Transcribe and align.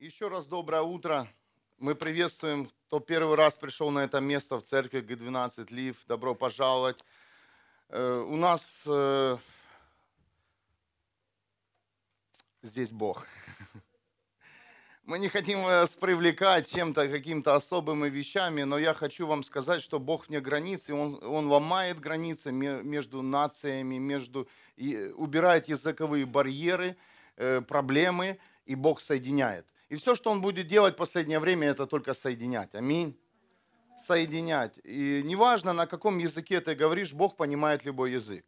Еще 0.00 0.28
раз 0.28 0.46
доброе 0.46 0.80
утро. 0.80 1.28
Мы 1.76 1.94
приветствуем, 1.94 2.70
кто 2.86 3.00
первый 3.00 3.36
раз 3.36 3.54
пришел 3.54 3.90
на 3.90 3.98
это 3.98 4.18
место 4.18 4.56
в 4.56 4.62
церкви 4.62 5.00
Г12 5.00 5.66
Лив. 5.68 5.98
Добро 6.06 6.34
пожаловать. 6.34 7.04
Э, 7.90 8.24
у 8.26 8.36
нас 8.36 8.82
э, 8.86 9.36
здесь 12.62 12.92
Бог. 12.92 13.26
Мы 15.04 15.18
не 15.18 15.28
хотим 15.28 15.64
вас 15.64 15.94
привлекать 15.96 16.72
чем-то, 16.72 17.06
какими-то 17.06 17.54
особыми 17.54 18.08
вещами, 18.08 18.62
но 18.62 18.78
я 18.78 18.94
хочу 18.94 19.26
вам 19.26 19.42
сказать, 19.42 19.82
что 19.82 20.00
Бог 20.00 20.28
вне 20.28 20.40
границ, 20.40 20.88
и 20.88 20.92
Он, 20.92 21.22
он 21.22 21.48
ломает 21.48 22.00
границы 22.00 22.52
между 22.52 23.20
нациями, 23.20 23.98
между, 23.98 24.48
и 24.76 25.12
убирает 25.14 25.68
языковые 25.68 26.24
барьеры, 26.24 26.96
э, 27.36 27.60
проблемы, 27.60 28.38
и 28.64 28.74
Бог 28.74 29.02
соединяет. 29.02 29.66
И 29.90 29.96
все, 29.96 30.14
что 30.14 30.30
Он 30.30 30.40
будет 30.40 30.66
делать 30.66 30.94
в 30.94 30.96
последнее 30.96 31.38
время, 31.38 31.68
это 31.68 31.86
только 31.86 32.14
соединять. 32.14 32.74
Аминь. 32.74 33.14
Соединять. 33.98 34.78
И 34.82 35.22
неважно, 35.22 35.74
на 35.74 35.86
каком 35.86 36.18
языке 36.18 36.60
ты 36.60 36.74
говоришь, 36.74 37.12
Бог 37.12 37.36
понимает 37.36 37.84
любой 37.84 38.12
язык. 38.12 38.46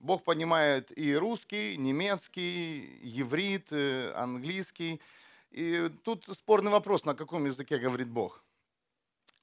Бог 0.00 0.22
понимает 0.22 0.96
и 0.98 1.14
русский, 1.16 1.78
немецкий, 1.78 2.98
еврит, 3.02 3.68
э, 3.70 4.12
английский– 4.14 5.00
и 5.52 5.90
тут 6.02 6.24
спорный 6.32 6.70
вопрос, 6.70 7.04
на 7.04 7.14
каком 7.14 7.44
языке 7.44 7.78
говорит 7.78 8.08
Бог. 8.08 8.42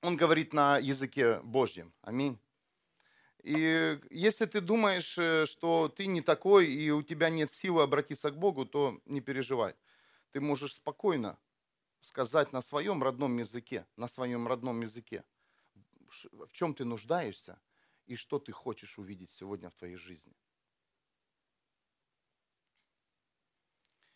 Он 0.01 0.17
говорит 0.17 0.53
на 0.53 0.79
языке 0.79 1.39
Божьем. 1.43 1.93
Аминь. 2.01 2.39
И 3.43 3.99
если 4.09 4.45
ты 4.45 4.59
думаешь, 4.59 5.15
э, 5.17 5.45
что 5.45 5.87
ты 5.87 6.07
не 6.07 6.21
такой, 6.21 6.67
и 6.67 6.89
у 6.89 7.03
тебя 7.03 7.29
нет 7.29 7.53
силы 7.53 7.83
обратиться 7.83 8.31
к 8.31 8.37
Богу, 8.37 8.65
то 8.65 8.99
не 9.05 9.21
переживай. 9.21 9.75
Ты 10.31 10.41
можешь 10.41 10.75
спокойно 10.75 11.39
сказать 12.01 12.53
на 12.53 12.61
своем 12.61 13.03
родном 13.03 13.37
языке, 13.37 13.85
на 13.95 14.07
своем 14.07 14.47
родном 14.47 14.81
языке, 14.81 15.23
в 16.31 16.51
чем 16.51 16.73
ты 16.73 16.85
нуждаешься 16.85 17.59
и 18.05 18.15
что 18.15 18.39
ты 18.39 18.51
хочешь 18.51 18.97
увидеть 18.97 19.31
сегодня 19.31 19.69
в 19.69 19.75
твоей 19.75 19.95
жизни. 19.95 20.35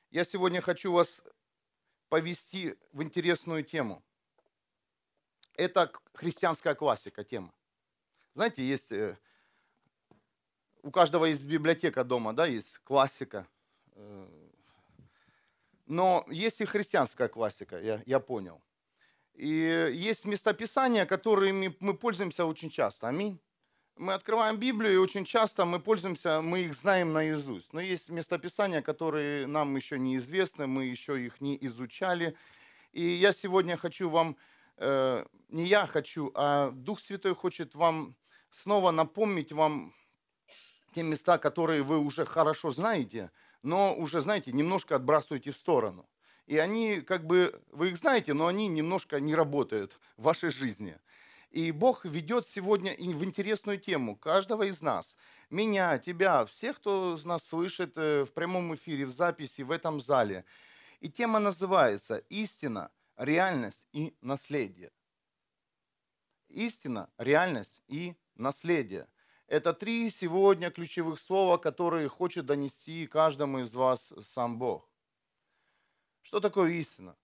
Я 0.10 0.24
сегодня 0.24 0.62
хочу 0.62 0.92
вас 0.92 1.24
повести 2.10 2.78
в 2.92 3.02
интересную 3.02 3.64
тему. 3.64 4.04
Это 5.56 5.92
христианская 6.14 6.76
классика 6.76 7.24
тема. 7.24 7.54
Знаете, 8.34 8.64
есть 8.64 8.92
э, 8.92 9.18
у 10.84 10.92
каждого 10.92 11.26
есть 11.26 11.44
библиотека 11.44 12.04
дома, 12.04 12.34
да, 12.34 12.46
есть 12.46 12.78
классика. 12.80 13.48
Но 15.86 16.26
есть 16.30 16.62
и 16.62 16.66
христианская 16.66 17.28
классика, 17.28 17.80
я, 17.80 18.02
я 18.06 18.20
понял. 18.20 18.62
И 19.34 19.92
есть 19.94 20.26
местописания, 20.26 21.06
которыми 21.06 21.76
мы 21.80 21.94
пользуемся 21.94 22.46
очень 22.46 22.70
часто. 22.70 23.08
Аминь. 23.08 23.40
Мы 23.96 24.14
открываем 24.14 24.58
Библию, 24.58 24.94
и 24.94 24.98
очень 24.98 25.24
часто 25.24 25.66
мы 25.66 25.80
пользуемся, 25.80 26.42
мы 26.42 26.62
их 26.62 26.74
знаем 26.74 27.14
наизусть. 27.14 27.74
Но 27.74 27.82
есть 27.82 28.10
местописания, 28.10 28.82
которые 28.82 29.46
нам 29.46 29.76
еще 29.76 30.00
неизвестны, 30.00 30.66
мы 30.66 30.86
еще 30.86 31.24
их 31.24 31.42
не 31.42 31.58
изучали. 31.62 32.36
И 32.92 33.04
я 33.04 33.34
сегодня 33.34 33.78
хочу 33.78 34.10
вам, 34.10 34.36
э, 34.78 35.26
не 35.50 35.68
я 35.68 35.86
хочу, 35.86 36.32
а 36.34 36.72
Дух 36.72 37.00
Святой 37.00 37.36
хочет 37.36 37.76
вам 37.76 38.16
снова 38.50 38.92
напомнить 38.92 39.52
вам 39.52 39.94
те 40.94 41.04
места, 41.04 41.38
которые 41.38 41.84
вы 41.84 42.00
уже 42.00 42.26
хорошо 42.26 42.72
знаете, 42.72 43.32
но 43.64 43.96
уже, 43.96 44.22
знаете, 44.22 44.52
немножко 44.52 44.96
отбрасываете 44.96 45.52
в 45.52 45.58
сторону. 45.58 46.08
И 46.46 46.58
они, 46.58 47.02
как 47.02 47.26
бы, 47.26 47.62
вы 47.72 47.90
их 47.90 47.98
знаете, 47.98 48.34
но 48.34 48.48
они 48.48 48.68
немножко 48.68 49.20
не 49.20 49.34
работают 49.34 49.98
в 50.18 50.24
вашей 50.24 50.52
жизни. 50.52 51.00
И 51.50 51.72
Бог 51.72 52.04
ведет 52.04 52.48
сегодня 52.48 52.94
в 52.96 53.24
интересную 53.24 53.80
тему 53.80 54.16
каждого 54.18 54.64
из 54.64 54.82
нас. 54.82 55.16
Меня, 55.50 55.98
тебя, 56.00 56.46
всех, 56.46 56.78
кто 56.78 57.18
нас 57.24 57.44
слышит 57.48 57.94
э, 57.96 58.26
в 58.26 58.34
прямом 58.34 58.74
эфире, 58.76 59.06
в 59.06 59.12
записи, 59.12 59.62
в 59.62 59.72
этом 59.72 60.02
зале. 60.02 60.46
И 61.00 61.10
тема 61.10 61.40
называется 61.40 62.18
«Истина, 62.30 62.92
реальность 63.18 63.86
и 63.94 64.16
наследие». 64.22 64.92
Истина, 66.50 67.10
реальность 67.18 67.82
и 67.88 68.16
наследие. 68.36 69.08
Это 69.54 69.72
три 69.72 70.10
сегодня 70.10 70.72
ключевых 70.72 71.20
слова, 71.20 71.60
которые 71.60 72.10
хочет 72.10 72.48
донести 72.48 73.06
каждому 73.06 73.60
из 73.60 73.76
вас 73.76 74.12
сам 74.24 74.58
Бог. 74.58 74.90
Что 76.24 76.40
такое 76.40 76.72
истина? 76.72 77.16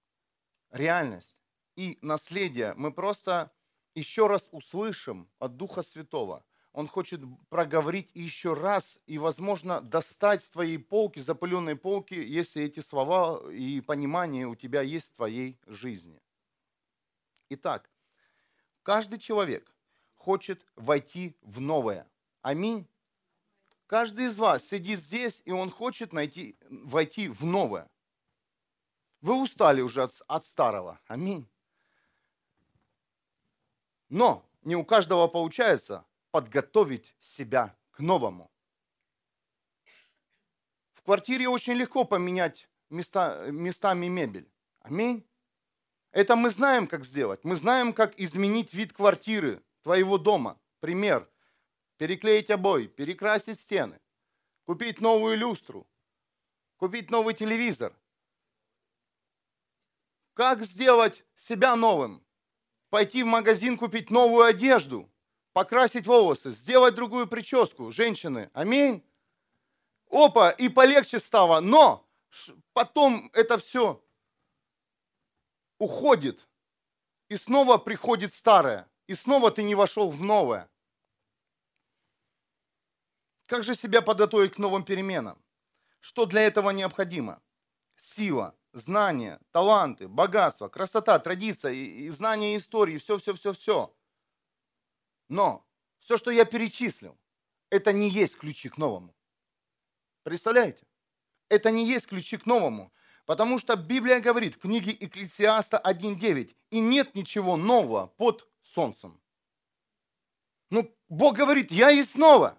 Реальность 0.69 1.35
и 1.75 1.97
наследие. 2.03 2.75
Мы 2.75 2.93
просто 2.93 3.51
еще 3.95 4.27
раз 4.27 4.47
услышим 4.51 5.27
от 5.39 5.57
Духа 5.57 5.81
Святого. 5.81 6.45
Он 6.71 6.87
хочет 6.87 7.19
проговорить 7.49 8.11
еще 8.13 8.53
раз 8.53 8.99
и, 9.07 9.17
возможно, 9.17 9.81
достать 9.81 10.43
с 10.43 10.51
твоей 10.51 10.77
полки, 10.77 11.17
запыленной 11.17 11.77
полки, 11.77 12.13
если 12.13 12.61
эти 12.61 12.79
слова 12.79 13.51
и 13.51 13.81
понимание 13.81 14.45
у 14.45 14.53
тебя 14.53 14.83
есть 14.83 15.13
в 15.13 15.15
твоей 15.15 15.57
жизни. 15.65 16.21
Итак, 17.49 17.89
каждый 18.83 19.17
человек 19.17 19.73
хочет 20.13 20.63
войти 20.75 21.35
в 21.41 21.59
новое. 21.59 22.07
Аминь. 22.41 22.87
Каждый 23.87 24.25
из 24.25 24.37
вас 24.37 24.67
сидит 24.67 24.99
здесь, 24.99 25.41
и 25.45 25.51
он 25.51 25.71
хочет 25.71 26.13
найти, 26.13 26.55
войти 26.69 27.27
в 27.27 27.43
новое. 27.43 27.89
Вы 29.21 29.41
устали 29.41 29.81
уже 29.81 30.03
от, 30.03 30.21
от 30.27 30.45
старого. 30.45 30.99
Аминь. 31.07 31.49
Но 34.09 34.45
не 34.61 34.75
у 34.75 34.85
каждого 34.85 35.27
получается 35.27 36.05
подготовить 36.31 37.15
себя 37.19 37.75
к 37.91 37.99
новому. 37.99 38.51
В 40.93 41.01
квартире 41.01 41.49
очень 41.49 41.73
легко 41.73 42.05
поменять 42.05 42.69
места, 42.89 43.49
местами 43.51 44.07
мебель. 44.07 44.49
Аминь. 44.81 45.25
Это 46.11 46.35
мы 46.35 46.49
знаем, 46.49 46.87
как 46.87 47.05
сделать. 47.05 47.43
Мы 47.43 47.55
знаем, 47.55 47.93
как 47.93 48.19
изменить 48.19 48.73
вид 48.73 48.93
квартиры, 48.93 49.63
твоего 49.83 50.17
дома. 50.17 50.59
Пример. 50.79 51.29
Переклеить 51.99 52.49
обои, 52.49 52.87
перекрасить 52.87 53.59
стены, 53.59 53.99
купить 54.65 55.01
новую 55.01 55.37
люстру, 55.37 55.85
купить 56.77 57.11
новый 57.11 57.35
телевизор. 57.35 57.93
Как 60.33 60.63
сделать 60.63 61.23
себя 61.35 61.75
новым? 61.75 62.25
пойти 62.89 63.23
в 63.23 63.27
магазин 63.27 63.77
купить 63.77 64.09
новую 64.09 64.45
одежду, 64.45 65.09
покрасить 65.53 66.07
волосы, 66.07 66.51
сделать 66.51 66.95
другую 66.95 67.27
прическу. 67.27 67.91
Женщины, 67.91 68.49
аминь. 68.53 69.03
Опа, 70.09 70.49
и 70.49 70.69
полегче 70.69 71.19
стало. 71.19 71.59
Но 71.59 72.07
потом 72.73 73.29
это 73.33 73.57
все 73.57 74.03
уходит. 75.77 76.47
И 77.29 77.35
снова 77.35 77.77
приходит 77.77 78.33
старое. 78.33 78.89
И 79.07 79.13
снова 79.13 79.51
ты 79.51 79.63
не 79.63 79.75
вошел 79.75 80.09
в 80.09 80.23
новое. 80.23 80.69
Как 83.49 83.63
же 83.63 83.73
себя 83.73 84.03
подготовить 84.03 84.53
к 84.53 84.57
новым 84.59 84.83
переменам? 84.83 85.43
Что 86.01 86.27
для 86.27 86.41
этого 86.41 86.69
необходимо? 86.69 87.41
Сила, 87.95 88.55
знания, 88.73 89.39
таланты, 89.49 90.07
богатство, 90.07 90.67
красота, 90.67 91.17
традиция, 91.17 91.71
и, 91.71 92.05
и 92.05 92.09
знание 92.11 92.55
истории, 92.55 92.99
все-все-все-все. 92.99 93.91
Но 95.29 95.65
все, 95.99 96.17
что 96.17 96.29
я 96.29 96.45
перечислил, 96.45 97.17
это 97.71 97.91
не 97.91 98.07
есть 98.09 98.37
ключи 98.37 98.69
к 98.69 98.77
новому. 98.77 99.15
Представляете? 100.21 100.85
Это 101.49 101.71
не 101.71 101.87
есть 101.89 102.05
ключи 102.05 102.37
к 102.37 102.45
новому. 102.45 102.93
Потому 103.25 103.57
что 103.57 103.75
Библия 103.75 104.19
говорит 104.19 104.57
в 104.57 104.59
книге 104.59 104.95
Экклесиаста 104.99 105.81
1.9, 105.83 106.55
и 106.69 106.79
нет 106.79 107.15
ничего 107.15 107.57
нового 107.57 108.05
под 108.05 108.47
солнцем. 108.61 109.19
Ну, 110.69 110.95
Бог 111.07 111.35
говорит, 111.35 111.71
я 111.71 111.89
есть 111.89 112.15
новое. 112.15 112.58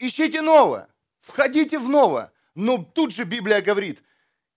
Ищите 0.00 0.40
новое, 0.40 0.88
входите 1.20 1.78
в 1.78 1.86
новое. 1.88 2.32
Но 2.54 2.82
тут 2.82 3.12
же 3.12 3.24
Библия 3.24 3.60
говорит, 3.60 4.02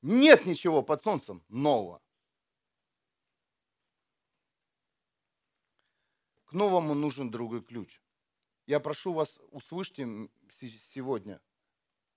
нет 0.01 0.45
ничего 0.45 0.81
под 0.81 1.04
солнцем 1.04 1.44
нового. 1.50 2.01
К 6.45 6.54
новому 6.54 6.94
нужен 6.94 7.30
другой 7.30 7.62
ключ. 7.62 8.01
Я 8.68 8.80
прошу 8.80 9.12
вас, 9.12 9.42
услышьте 9.51 10.07
сегодня 10.50 11.42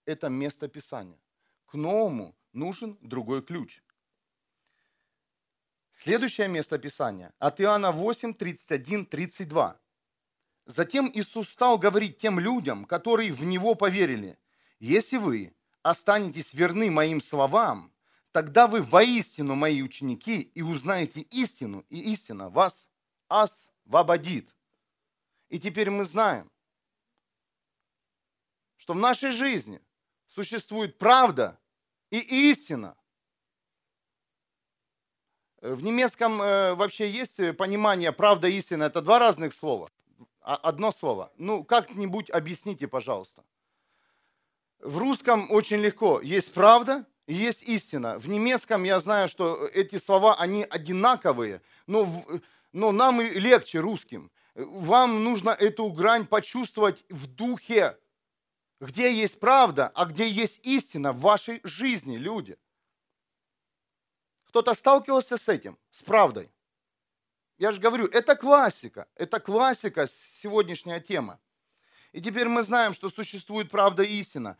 это 0.04 0.28
место 0.28 0.68
Писания. 0.68 1.20
К 1.64 1.74
новому 1.74 2.36
нужен 2.52 2.96
другой 3.00 3.42
ключ. 3.42 3.82
Следующее 5.90 6.46
место 6.46 6.78
Писания 6.78 7.34
от 7.40 7.60
Иоанна 7.60 7.90
8, 7.90 8.34
31, 8.34 9.06
32. 9.06 9.80
Затем 10.66 11.10
Иисус 11.14 11.48
стал 11.48 11.78
говорить 11.78 12.18
тем 12.18 12.40
людям, 12.40 12.84
которые 12.84 13.32
в 13.32 13.44
Него 13.44 13.76
поверили, 13.76 14.36
«Если 14.80 15.16
вы 15.16 15.54
останетесь 15.82 16.52
верны 16.52 16.90
моим 16.90 17.20
словам, 17.20 17.92
тогда 18.32 18.66
вы 18.66 18.82
воистину 18.82 19.54
мои 19.54 19.80
ученики 19.80 20.42
и 20.42 20.62
узнаете 20.62 21.20
истину, 21.20 21.86
и 21.88 22.12
истина 22.12 22.50
вас 22.50 22.90
освободит. 23.28 24.52
И 25.48 25.60
теперь 25.60 25.90
мы 25.90 26.04
знаем, 26.04 26.50
что 28.76 28.94
в 28.94 28.98
нашей 28.98 29.30
жизни 29.30 29.80
существует 30.26 30.98
правда 30.98 31.58
и 32.10 32.50
истина. 32.50 32.96
В 35.60 35.82
немецком 35.82 36.42
э, 36.42 36.74
вообще 36.74 37.10
есть 37.10 37.56
понимание 37.56 38.12
правда 38.12 38.48
и 38.48 38.56
истина. 38.56 38.84
Это 38.84 39.00
два 39.00 39.18
разных 39.20 39.54
слова. 39.54 39.88
А, 40.46 40.54
одно 40.54 40.92
слово. 40.92 41.32
Ну, 41.38 41.64
как-нибудь 41.64 42.30
объясните, 42.30 42.86
пожалуйста. 42.86 43.44
В 44.78 44.98
русском 44.98 45.50
очень 45.50 45.78
легко. 45.78 46.20
Есть 46.20 46.54
правда 46.54 47.04
есть 47.26 47.64
истина. 47.64 48.18
В 48.18 48.28
немецком 48.28 48.84
я 48.84 49.00
знаю, 49.00 49.28
что 49.28 49.66
эти 49.66 49.98
слова, 49.98 50.36
они 50.36 50.62
одинаковые, 50.62 51.60
но, 51.88 52.24
но 52.72 52.92
нам 52.92 53.20
и 53.20 53.28
легче 53.28 53.80
русским. 53.80 54.30
Вам 54.54 55.24
нужно 55.24 55.50
эту 55.50 55.90
грань 55.90 56.26
почувствовать 56.26 57.04
в 57.08 57.26
духе, 57.26 57.98
где 58.80 59.12
есть 59.12 59.40
правда, 59.40 59.90
а 59.94 60.04
где 60.04 60.28
есть 60.28 60.60
истина 60.62 61.12
в 61.12 61.20
вашей 61.20 61.60
жизни, 61.64 62.16
люди. 62.16 62.56
Кто-то 64.44 64.74
сталкивался 64.74 65.36
с 65.36 65.48
этим, 65.48 65.76
с 65.90 66.02
правдой. 66.02 66.50
Я 67.58 67.72
же 67.72 67.80
говорю, 67.80 68.06
это 68.06 68.36
классика, 68.36 69.08
это 69.14 69.40
классика, 69.40 70.06
сегодняшняя 70.06 71.00
тема. 71.00 71.40
И 72.12 72.20
теперь 72.20 72.48
мы 72.48 72.62
знаем, 72.62 72.92
что 72.92 73.08
существует 73.08 73.70
правда 73.70 74.02
и 74.02 74.18
истина. 74.18 74.58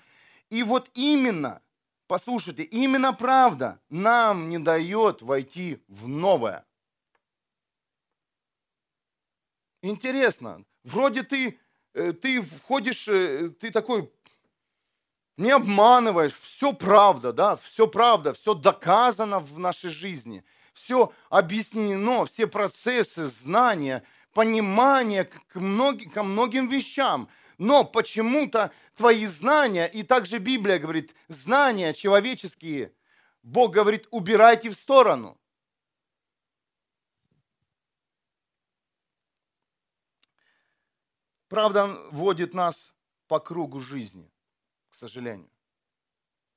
И 0.49 0.63
вот 0.63 0.91
именно, 0.95 1.61
послушайте, 2.07 2.63
именно 2.63 3.13
правда 3.13 3.81
нам 3.91 4.49
не 4.49 4.59
дает 4.59 5.21
войти 5.21 5.83
в 5.89 6.09
новое. 6.09 6.65
Интересно, 9.83 10.65
вроде 10.83 11.23
ты, 11.23 11.59
э, 11.93 12.13
ты 12.13 12.41
входишь, 12.41 13.07
э, 13.09 13.51
ты 13.61 13.71
такой, 13.71 14.11
не 15.37 15.51
обманываешь, 15.51 16.33
все 16.33 16.73
правда, 16.73 17.33
да, 17.33 17.57
все 17.57 17.87
правда, 17.87 18.33
все 18.33 18.55
доказано 18.55 19.39
в 19.39 19.59
нашей 19.59 19.91
жизни– 19.91 20.43
все 20.77 21.13
объяснено, 21.31 22.27
все 22.27 22.47
процессы, 22.47 23.27
знания, 23.27 24.05
понимание 24.33 25.25
к 25.25 25.55
многим, 25.55 26.11
ко 26.11 26.23
многим 26.23 26.69
вещам. 26.69 27.29
Но 27.57 27.83
почему-то 27.83 28.71
твои 28.95 29.25
знания, 29.25 29.87
и 29.87 30.03
также 30.03 30.39
Библия 30.39 30.79
говорит, 30.79 31.15
знания 31.29 31.95
человеческие, 31.95 32.93
Бог 33.43 33.73
говорит, 33.73 34.07
убирайте 34.11 34.69
в 34.69 34.75
сторону. 34.75 35.41
Правда 41.49 41.87
вводит 42.11 42.53
нас 42.53 42.93
по 43.29 43.41
кругу 43.41 43.81
жизни, 43.81 44.31
к 44.91 44.95
сожалению. 44.95 45.49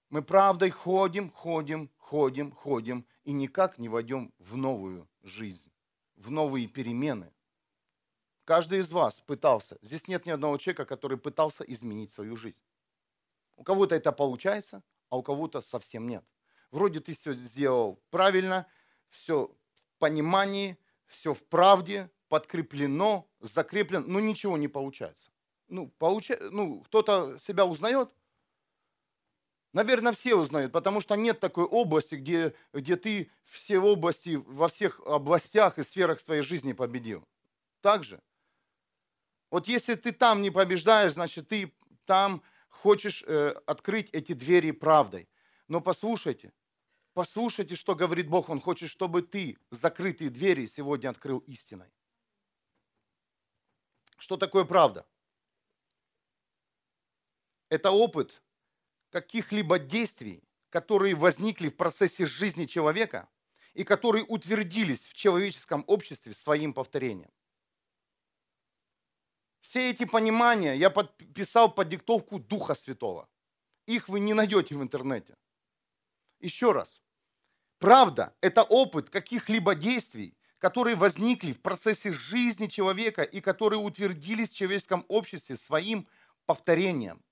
Мы 0.09 0.23
правдой 0.23 0.71
ходим, 0.71 1.31
ходим, 1.31 1.89
ходим, 1.97 2.51
ходим 2.51 3.05
и 3.29 3.31
никак 3.31 3.77
не 3.77 3.89
войдем 3.89 4.33
в 4.39 4.57
новую 4.57 5.07
жизнь, 5.21 5.71
в 6.15 6.31
новые 6.31 6.65
перемены. 6.65 7.31
Каждый 8.43 8.79
из 8.79 8.91
вас 8.91 9.21
пытался. 9.21 9.77
Здесь 9.83 10.07
нет 10.07 10.25
ни 10.25 10.31
одного 10.31 10.57
человека, 10.57 10.85
который 10.85 11.15
пытался 11.15 11.63
изменить 11.63 12.11
свою 12.11 12.35
жизнь. 12.35 12.63
У 13.55 13.63
кого-то 13.63 13.93
это 13.93 14.11
получается, 14.11 14.81
а 15.09 15.17
у 15.17 15.21
кого-то 15.21 15.61
совсем 15.61 16.07
нет. 16.07 16.25
Вроде 16.71 17.01
ты 17.01 17.15
все 17.15 17.35
сделал 17.35 18.01
правильно, 18.09 18.65
все 19.11 19.55
в 19.75 19.99
понимании, 19.99 20.79
все 21.05 21.35
в 21.35 21.43
правде, 21.43 22.09
подкреплено, 22.29 23.27
закреплено, 23.41 24.07
но 24.07 24.19
ничего 24.19 24.57
не 24.57 24.67
получается. 24.67 25.29
Ну, 25.67 25.87
получа... 25.99 26.35
ну 26.49 26.81
кто-то 26.81 27.37
себя 27.37 27.67
узнает, 27.67 28.09
Наверное, 29.71 30.13
все 30.13 30.35
узнают, 30.35 30.71
потому 30.71 30.99
что 30.99 31.15
нет 31.15 31.39
такой 31.39 31.63
области, 31.63 32.15
где, 32.15 32.55
где 32.73 32.95
ты 32.95 33.31
все 33.45 33.79
области, 33.79 34.35
во 34.35 34.67
всех 34.67 34.99
областях 35.01 35.77
и 35.77 35.83
сферах 35.83 36.19
своей 36.19 36.41
жизни 36.41 36.73
победил. 36.73 37.23
Так 37.81 38.03
же? 38.03 38.19
Вот 39.51 39.67
если 39.67 39.95
ты 39.95 40.11
там 40.11 40.41
не 40.41 40.49
побеждаешь, 40.49 41.13
значит, 41.13 41.47
ты 41.49 41.73
там 42.05 42.41
хочешь 42.67 43.23
э, 43.27 43.49
открыть 43.65 44.09
эти 44.11 44.33
двери 44.33 44.71
правдой. 44.71 45.29
Но 45.67 45.81
послушайте, 45.81 46.51
послушайте, 47.13 47.75
что 47.75 47.93
говорит 47.93 48.27
Бог. 48.27 48.49
Он 48.49 48.59
хочет, 48.59 48.89
чтобы 48.89 49.21
ты 49.21 49.57
закрытые 49.69 50.31
двери 50.31 50.65
сегодня 50.65 51.09
открыл 51.09 51.39
истиной. 51.39 51.91
Что 54.17 54.35
такое 54.37 54.65
правда? 54.65 55.05
Это 57.69 57.91
опыт, 57.91 58.41
каких-либо 59.09 59.79
действий, 59.79 60.43
которые 60.69 61.15
возникли 61.15 61.69
в 61.69 61.75
процессе 61.75 62.25
жизни 62.25 62.65
человека 62.65 63.27
и 63.73 63.83
которые 63.83 64.23
утвердились 64.25 65.01
в 65.01 65.13
человеческом 65.13 65.83
обществе 65.87 66.33
своим 66.33 66.73
повторением. 66.73 67.31
Все 69.61 69.89
эти 69.89 70.05
понимания 70.05 70.73
я 70.75 70.89
подписал 70.89 71.73
под 71.73 71.89
диктовку 71.89 72.39
Духа 72.39 72.75
Святого. 72.75 73.27
Их 73.85 74.07
вы 74.07 74.19
не 74.19 74.33
найдете 74.33 74.75
в 74.75 74.81
интернете. 74.81 75.35
Еще 76.39 76.71
раз. 76.71 77.01
Правда– 77.79 78.35
это 78.41 78.63
опыт 78.63 79.09
каких-либо 79.09 79.75
действий, 79.75 80.37
которые 80.57 80.95
возникли 80.95 81.53
в 81.53 81.61
процессе 81.61 82.11
жизни 82.11 82.67
человека 82.67 83.23
и 83.23 83.41
которые 83.41 83.79
утвердились 83.79 84.49
в 84.49 84.55
человеческом 84.55 85.05
обществе 85.07 85.55
своим 85.55 86.07
повторением. 86.45 87.23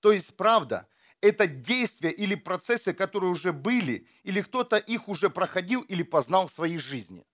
То 0.00 0.12
есть 0.12 0.36
правда 0.36 0.86
это 1.24 1.46
действия 1.46 2.10
или 2.10 2.34
процессы, 2.34 2.92
которые 2.92 3.30
уже 3.30 3.52
были, 3.52 4.06
или 4.24 4.42
кто-то 4.42 4.76
их 4.76 5.08
уже 5.08 5.30
проходил 5.30 5.80
или 5.80 6.02
познал 6.02 6.48
в 6.48 6.52
своей 6.52 6.78
жизни. 6.78 7.24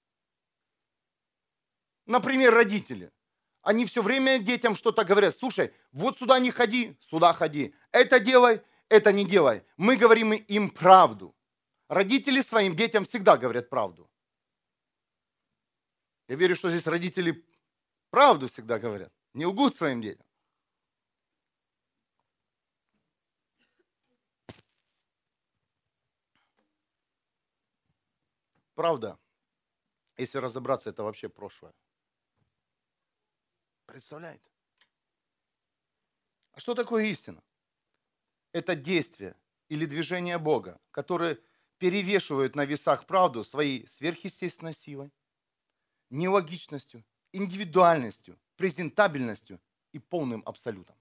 Например, 2.07 2.55
родители. 2.55 3.11
Они 3.63 3.85
все 3.85 4.01
время 4.01 4.39
детям 4.39 4.77
что-то 4.77 5.05
говорят. 5.05 5.37
Слушай, 5.37 5.75
вот 5.91 6.19
сюда 6.19 6.39
не 6.39 6.53
ходи, 6.53 6.97
сюда 7.01 7.33
ходи. 7.33 7.75
Это 7.91 8.21
делай, 8.21 8.63
это 8.89 9.13
не 9.13 9.25
делай. 9.25 9.65
Мы 9.77 9.97
говорим 9.97 10.33
им 10.35 10.71
правду. 10.71 11.35
Родители 11.89 12.43
своим 12.43 12.77
детям 12.77 13.05
всегда 13.05 13.37
говорят 13.37 13.69
правду. 13.69 14.09
Я 16.29 16.37
верю, 16.37 16.55
что 16.55 16.71
здесь 16.71 16.87
родители 16.87 17.45
правду 18.11 18.47
всегда 18.47 18.79
говорят. 18.79 19.13
Не 19.35 19.47
лгут 19.47 19.75
своим 19.75 20.01
детям. 20.01 20.25
Правда, 28.81 29.19
если 30.17 30.39
разобраться, 30.39 30.89
это 30.89 31.03
вообще 31.03 31.29
прошлое. 31.29 31.75
Представляете? 33.85 34.51
А 36.53 36.61
что 36.61 36.75
такое 36.75 37.05
истина? 37.05 37.45
Это 38.53 38.75
действие 38.75 39.37
или 39.69 39.85
движение 39.85 40.39
Бога, 40.39 40.81
которое 40.93 41.39
перевешивают 41.77 42.57
на 42.57 42.65
весах 42.65 43.07
правду 43.07 43.45
своей 43.45 43.87
сверхъестественной 43.87 44.73
силой, 44.73 45.13
нелогичностью, 46.09 47.05
индивидуальностью, 47.33 48.41
презентабельностью 48.57 49.61
и 49.93 49.99
полным 49.99 50.43
абсолютом. 50.47 50.97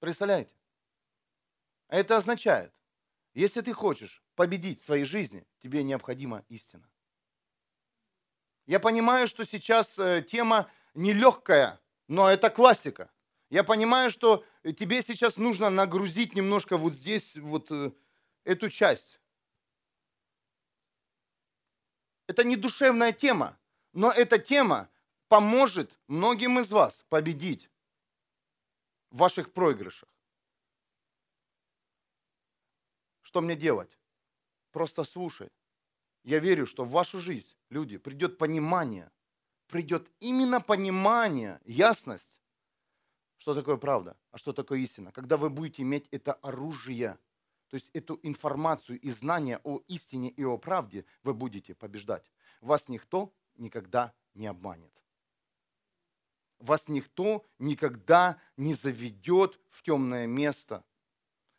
Представляете? 0.00 0.52
А 1.86 1.94
это 1.94 2.16
означает, 2.16 2.74
если 3.40 3.62
ты 3.62 3.72
хочешь 3.72 4.22
победить 4.34 4.80
в 4.80 4.84
своей 4.84 5.04
жизни, 5.04 5.46
тебе 5.62 5.82
необходима 5.82 6.44
истина. 6.48 6.86
Я 8.66 8.80
понимаю, 8.80 9.26
что 9.28 9.44
сейчас 9.44 9.98
э, 9.98 10.22
тема 10.22 10.70
нелегкая, 10.92 11.80
но 12.06 12.28
это 12.28 12.50
классика. 12.50 13.10
Я 13.48 13.64
понимаю, 13.64 14.10
что 14.10 14.44
тебе 14.78 15.00
сейчас 15.00 15.38
нужно 15.38 15.70
нагрузить 15.70 16.34
немножко 16.34 16.76
вот 16.76 16.92
здесь 16.92 17.34
вот 17.36 17.70
э, 17.70 17.92
эту 18.44 18.68
часть. 18.68 19.18
Это 22.26 22.44
не 22.44 22.56
душевная 22.56 23.12
тема, 23.12 23.58
но 23.94 24.12
эта 24.12 24.38
тема 24.38 24.90
поможет 25.28 25.98
многим 26.08 26.58
из 26.58 26.70
вас 26.70 27.06
победить 27.08 27.70
в 29.10 29.16
ваших 29.16 29.54
проигрышах. 29.54 30.10
Что 33.30 33.40
мне 33.40 33.54
делать? 33.54 33.96
Просто 34.72 35.04
слушай. 35.04 35.50
Я 36.24 36.40
верю, 36.40 36.66
что 36.66 36.84
в 36.84 36.90
вашу 36.90 37.20
жизнь, 37.20 37.54
люди, 37.68 37.96
придет 37.96 38.38
понимание. 38.38 39.08
Придет 39.68 40.10
именно 40.18 40.60
понимание, 40.60 41.60
ясность, 41.64 42.34
что 43.38 43.54
такое 43.54 43.76
правда, 43.76 44.16
а 44.32 44.38
что 44.38 44.52
такое 44.52 44.80
истина. 44.80 45.12
Когда 45.12 45.36
вы 45.36 45.48
будете 45.48 45.82
иметь 45.82 46.08
это 46.10 46.32
оружие 46.32 47.18
То 47.68 47.76
есть 47.76 47.90
эту 47.92 48.18
информацию 48.24 48.98
и 48.98 49.10
знание 49.10 49.60
о 49.62 49.78
истине 49.86 50.30
и 50.30 50.42
о 50.42 50.58
правде 50.58 51.04
вы 51.22 51.32
будете 51.32 51.72
побеждать. 51.72 52.28
Вас 52.60 52.88
никто 52.88 53.32
никогда 53.54 54.12
не 54.34 54.48
обманет. 54.48 54.92
Вас 56.58 56.88
никто 56.88 57.46
никогда 57.60 58.40
не 58.56 58.74
заведет 58.74 59.60
в 59.68 59.84
темное 59.84 60.26
место. 60.26 60.82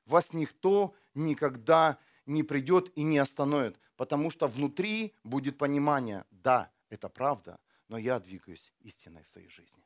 Вас 0.05 0.33
никто 0.33 0.93
никогда 1.13 1.97
не 2.25 2.43
придет 2.43 2.91
и 2.97 3.03
не 3.03 3.17
остановит, 3.17 3.79
потому 3.95 4.29
что 4.29 4.47
внутри 4.47 5.13
будет 5.23 5.57
понимание, 5.57 6.25
да, 6.31 6.71
это 6.89 7.09
правда, 7.09 7.59
но 7.87 7.97
я 7.97 8.19
двигаюсь 8.19 8.73
истиной 8.79 9.23
в 9.23 9.27
своей 9.27 9.49
жизни. 9.49 9.83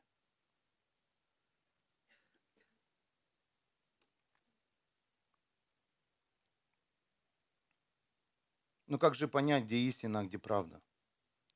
Но 8.86 8.98
как 8.98 9.14
же 9.14 9.26
понять, 9.26 9.64
где 9.64 9.78
истина, 9.78 10.20
а 10.20 10.24
где 10.24 10.38
правда? 10.38 10.80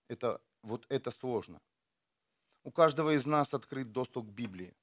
Это, 0.09 0.43
вот 0.62 0.87
это 0.89 1.12
сложно. 1.12 1.61
У 2.65 2.73
каждого 2.73 3.15
из 3.15 3.25
нас 3.25 3.55
открыт 3.55 3.93
доступ 3.93 4.27
к 4.27 4.31
Библии. 4.31 4.75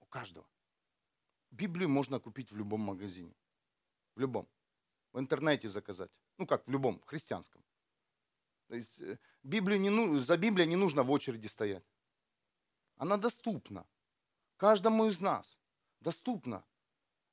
У 0.00 0.06
каждого. 0.06 0.46
Библию 1.50 1.88
можно 1.88 2.20
купить 2.20 2.52
в 2.52 2.56
любом 2.56 2.80
магазине. 2.80 3.34
В 4.18 4.20
любом. 4.20 4.48
В 5.12 5.20
интернете 5.20 5.68
заказать. 5.68 6.10
Ну 6.38 6.46
как, 6.46 6.66
в 6.66 6.70
любом, 6.70 7.00
христианском. 7.06 7.62
То 8.66 8.74
есть 8.74 8.98
э, 8.98 9.16
Библию 9.44 9.80
не, 9.80 10.18
за 10.18 10.36
Библией 10.36 10.68
не 10.68 10.74
нужно 10.74 11.04
в 11.04 11.10
очереди 11.12 11.46
стоять. 11.46 11.84
Она 12.96 13.16
доступна. 13.16 13.86
Каждому 14.56 15.06
из 15.06 15.20
нас. 15.20 15.60
Доступна. 16.00 16.64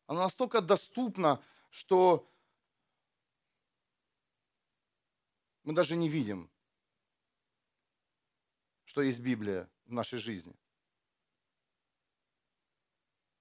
Она 0.06 0.26
настолько 0.26 0.62
доступна, 0.62 1.44
что 1.72 2.32
мы 5.64 5.74
даже 5.74 5.96
не 5.96 6.08
видим, 6.08 6.52
что 8.84 9.02
есть 9.02 9.22
Библия 9.22 9.68
в 9.86 9.92
нашей 9.92 10.20
жизни. 10.20 10.56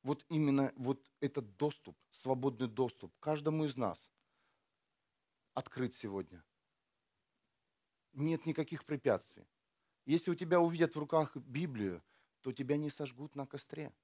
Вот 0.04 0.22
именно 0.28 0.70
вот 0.76 1.10
этот 1.20 1.56
доступ, 1.56 1.96
свободный 2.10 2.68
доступ 2.68 3.10
каждому 3.20 3.64
из 3.64 3.78
нас 3.78 4.12
открыт 5.54 5.94
сегодня. 5.94 6.44
Нет 8.12 8.44
никаких 8.44 8.84
препятствий. 8.84 9.48
Если 10.04 10.30
у 10.30 10.34
тебя 10.34 10.60
увидят 10.60 10.94
в 10.94 10.98
руках 10.98 11.34
Библию, 11.36 12.02
то 12.42 12.52
тебя 12.52 12.76
не 12.76 12.90
сожгут 12.90 13.34
на 13.34 13.46
костре, 13.46 13.94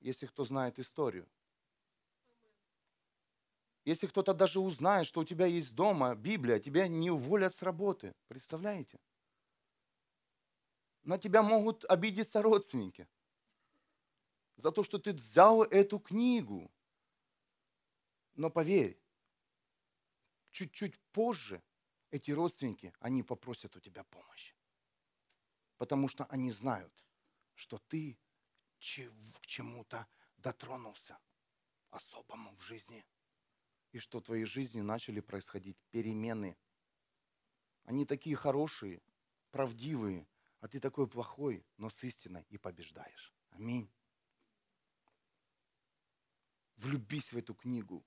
если 0.00 0.26
кто 0.26 0.44
знает 0.44 0.80
историю. 0.80 1.28
Если 3.84 4.08
кто-то 4.08 4.34
даже 4.34 4.58
узнает, 4.58 5.06
что 5.06 5.20
у 5.20 5.24
тебя 5.24 5.46
есть 5.46 5.76
дома 5.76 6.16
Библия, 6.16 6.58
тебя 6.58 6.88
не 6.88 7.12
уволят 7.12 7.54
с 7.54 7.62
работы. 7.62 8.16
Представляете? 8.26 8.98
На 11.04 11.18
тебя 11.18 11.44
могут 11.44 11.84
обидеться 11.84 12.42
родственники 12.42 13.06
за 14.56 14.70
то, 14.70 14.82
что 14.82 14.98
ты 14.98 15.12
взял 15.12 15.62
эту 15.62 15.98
книгу. 15.98 16.70
Но 18.34 18.50
поверь, 18.50 19.00
чуть-чуть 20.50 20.98
позже 21.12 21.62
эти 22.10 22.30
родственники, 22.30 22.92
они 23.00 23.22
попросят 23.22 23.76
у 23.76 23.80
тебя 23.80 24.04
помощи. 24.04 24.54
Потому 25.76 26.08
что 26.08 26.24
они 26.26 26.50
знают, 26.50 26.92
что 27.54 27.78
ты 27.78 28.18
к 28.78 29.46
чему-то 29.46 30.06
дотронулся 30.38 31.18
особому 31.90 32.54
в 32.56 32.60
жизни. 32.60 33.04
И 33.92 33.98
что 33.98 34.18
в 34.18 34.22
твоей 34.22 34.44
жизни 34.44 34.80
начали 34.80 35.20
происходить 35.20 35.78
перемены. 35.90 36.56
Они 37.84 38.04
такие 38.04 38.34
хорошие, 38.34 39.02
правдивые, 39.50 40.26
а 40.60 40.68
ты 40.68 40.80
такой 40.80 41.06
плохой, 41.06 41.64
но 41.76 41.88
с 41.88 42.02
истиной 42.02 42.44
и 42.48 42.58
побеждаешь. 42.58 43.32
Аминь. 43.50 43.88
Влюбись 46.76 47.32
в 47.32 47.36
эту 47.36 47.54
книгу. 47.54 48.04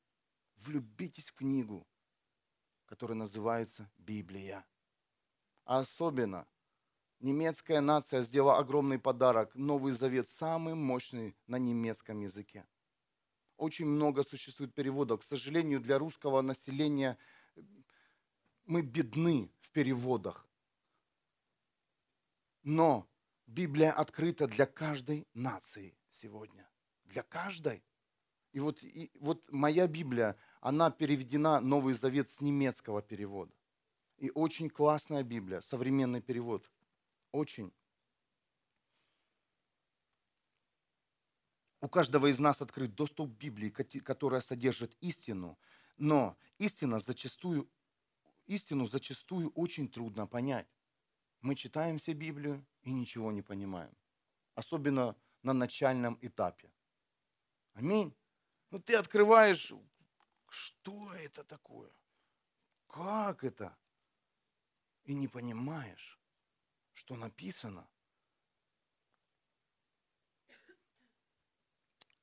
Влюбитесь 0.57 1.29
в 1.29 1.35
книгу, 1.35 1.87
которая 2.85 3.17
называется 3.17 3.89
Библия. 3.97 4.65
А 5.65 5.79
особенно 5.79 6.47
немецкая 7.19 7.81
нация 7.81 8.21
сделала 8.21 8.57
огромный 8.57 8.99
подарок. 8.99 9.55
Новый 9.55 9.93
Завет 9.93 10.27
самый 10.29 10.75
мощный 10.75 11.35
на 11.47 11.57
немецком 11.57 12.19
языке. 12.21 12.65
Очень 13.57 13.87
много 13.87 14.23
существует 14.23 14.73
переводов. 14.73 15.21
К 15.21 15.23
сожалению, 15.23 15.79
для 15.79 15.97
русского 15.97 16.41
населения 16.41 17.17
мы 18.65 18.81
бедны 18.81 19.51
в 19.61 19.69
переводах. 19.69 20.47
Но 22.63 23.07
Библия 23.47 23.91
открыта 23.91 24.47
для 24.47 24.65
каждой 24.65 25.27
нации 25.33 25.97
сегодня. 26.11 26.69
Для 27.05 27.23
каждой. 27.23 27.83
И 28.57 28.59
вот, 28.59 28.81
и 28.81 29.11
вот 29.19 29.51
моя 29.51 29.85
Библия, 29.85 30.35
она 30.61 30.89
переведена, 30.89 31.59
Новый 31.59 31.93
Завет, 31.93 32.27
с 32.27 32.41
немецкого 32.41 33.03
перевода. 33.03 33.53
И 34.17 34.31
очень 34.31 34.71
классная 34.71 35.21
Библия, 35.21 35.61
современный 35.61 36.21
перевод. 36.21 36.67
Очень. 37.31 37.71
У 41.81 41.87
каждого 41.87 42.31
из 42.31 42.39
нас 42.39 42.59
открыт 42.59 42.95
доступ 42.95 43.31
к 43.31 43.37
Библии, 43.37 43.69
которая 43.69 44.41
содержит 44.41 44.97
истину, 45.01 45.59
но 45.97 46.35
истина 46.57 46.97
зачастую, 46.97 47.69
истину 48.47 48.87
зачастую 48.87 49.51
очень 49.51 49.87
трудно 49.87 50.25
понять. 50.25 50.67
Мы 51.41 51.53
читаем 51.53 51.99
все 51.99 52.13
Библию 52.13 52.65
и 52.81 52.91
ничего 52.91 53.31
не 53.31 53.43
понимаем. 53.43 53.95
Особенно 54.55 55.15
на 55.43 55.53
начальном 55.53 56.17
этапе. 56.21 56.71
Аминь. 57.75 58.15
Ну 58.69 58.79
ты 58.79 58.95
открываешь, 58.95 59.71
что 60.49 61.13
это 61.13 61.43
такое? 61.43 61.91
Как 62.87 63.43
это? 63.43 63.77
И 65.05 65.13
не 65.13 65.27
понимаешь, 65.27 66.19
что 66.93 67.15
написано. 67.15 67.87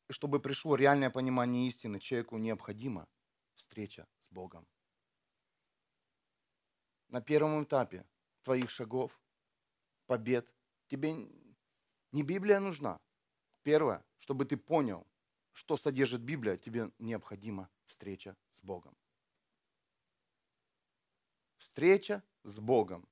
И 0.09 0.13
чтобы 0.13 0.39
пришло 0.39 0.77
реальное 0.77 1.11
понимание 1.11 1.67
истины, 1.67 1.99
человеку 1.99 2.37
необходима 2.37 3.09
встреча 3.55 4.07
с 4.21 4.29
Богом. 4.31 4.67
На 7.09 7.23
первом 7.23 7.65
этапе 7.65 8.07
твоих 8.43 8.71
шагов, 8.71 9.19
побед. 10.07 10.53
Тебе 10.89 11.15
не 12.13 12.23
Библия 12.23 12.61
нужна. 12.61 13.01
Первое, 13.63 14.05
чтобы 14.19 14.45
ты 14.45 14.59
понял, 14.59 15.07
что 15.55 15.79
содержит 15.79 16.21
Библия, 16.21 16.59
тебе 16.59 16.91
необходима 16.99 17.71
встреча 17.87 18.37
с 18.53 18.61
Богом. 18.63 18.95
Встреча 21.57 22.23
с 22.43 22.59
Богом, 22.59 23.09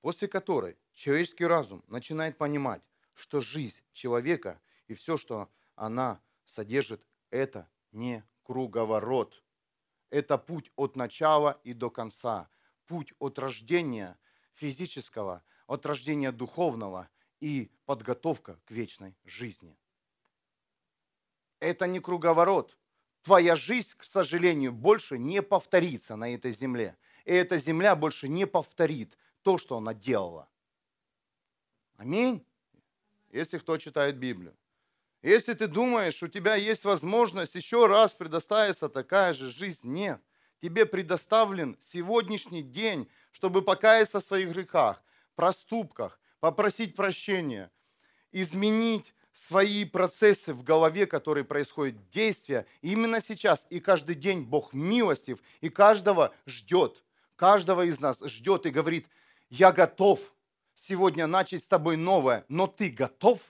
после 0.00 0.28
которой 0.28 0.78
человеческий 0.92 1.44
разум 1.44 1.82
начинает 1.88 2.38
понимать, 2.38 2.82
что 3.14 3.40
жизнь 3.40 3.80
человека 3.92 4.60
и 4.86 4.94
все, 4.94 5.16
что 5.16 5.50
она 5.74 6.22
содержит, 6.44 7.06
это 7.30 7.68
не 7.90 8.24
круговорот. 8.44 9.42
Это 10.10 10.38
путь 10.38 10.70
от 10.76 10.94
начала 10.94 11.60
и 11.64 11.72
до 11.72 11.90
конца 11.90 12.48
путь 12.86 13.14
от 13.18 13.38
рождения 13.38 14.18
физического, 14.54 15.44
от 15.66 15.86
рождения 15.86 16.32
духовного 16.32 17.08
и 17.38 17.70
подготовка 17.86 18.60
к 18.64 18.70
вечной 18.72 19.16
жизни. 19.24 19.78
Это 21.60 21.86
не 21.86 22.00
круговорот. 22.00 22.76
Твоя 23.22 23.54
жизнь, 23.54 23.92
к 23.96 24.04
сожалению, 24.04 24.72
больше 24.72 25.18
не 25.18 25.42
повторится 25.42 26.16
на 26.16 26.34
этой 26.34 26.52
земле. 26.52 26.96
И 27.24 27.32
эта 27.32 27.58
земля 27.58 27.94
больше 27.94 28.28
не 28.28 28.46
повторит 28.46 29.16
то, 29.42 29.58
что 29.58 29.76
она 29.76 29.94
делала. 29.94 30.48
Аминь. 31.96 32.44
Если 33.30 33.58
кто 33.58 33.76
читает 33.78 34.16
Библию. 34.16 34.56
Если 35.22 35.52
ты 35.52 35.66
думаешь, 35.68 36.22
у 36.22 36.28
тебя 36.28 36.56
есть 36.56 36.84
возможность 36.84 37.54
еще 37.54 37.86
раз 37.86 38.12
предоставиться 38.12 38.88
такая 38.88 39.34
же 39.34 39.50
жизнь, 39.50 39.86
нет 39.86 40.20
тебе 40.60 40.86
предоставлен 40.86 41.76
сегодняшний 41.80 42.62
день, 42.62 43.08
чтобы 43.32 43.62
покаяться 43.62 44.20
в 44.20 44.24
своих 44.24 44.50
грехах, 44.50 45.02
проступках, 45.34 46.20
попросить 46.40 46.94
прощения, 46.94 47.70
изменить 48.32 49.14
свои 49.40 49.84
процессы 49.84 50.52
в 50.52 50.62
голове, 50.62 51.06
которые 51.06 51.44
происходят, 51.44 51.96
действия. 52.10 52.66
Именно 52.82 53.22
сейчас 53.22 53.66
и 53.70 53.80
каждый 53.80 54.14
день 54.14 54.42
Бог 54.42 54.72
милостив 54.72 55.38
и 55.60 55.68
каждого 55.68 56.34
ждет, 56.46 57.02
каждого 57.36 57.82
из 57.82 58.00
нас 58.00 58.18
ждет 58.20 58.66
и 58.66 58.70
говорит, 58.70 59.06
я 59.48 59.72
готов 59.72 60.20
сегодня 60.76 61.26
начать 61.26 61.64
с 61.64 61.68
тобой 61.68 61.96
новое, 61.96 62.44
но 62.48 62.66
ты 62.66 62.90
готов? 62.90 63.40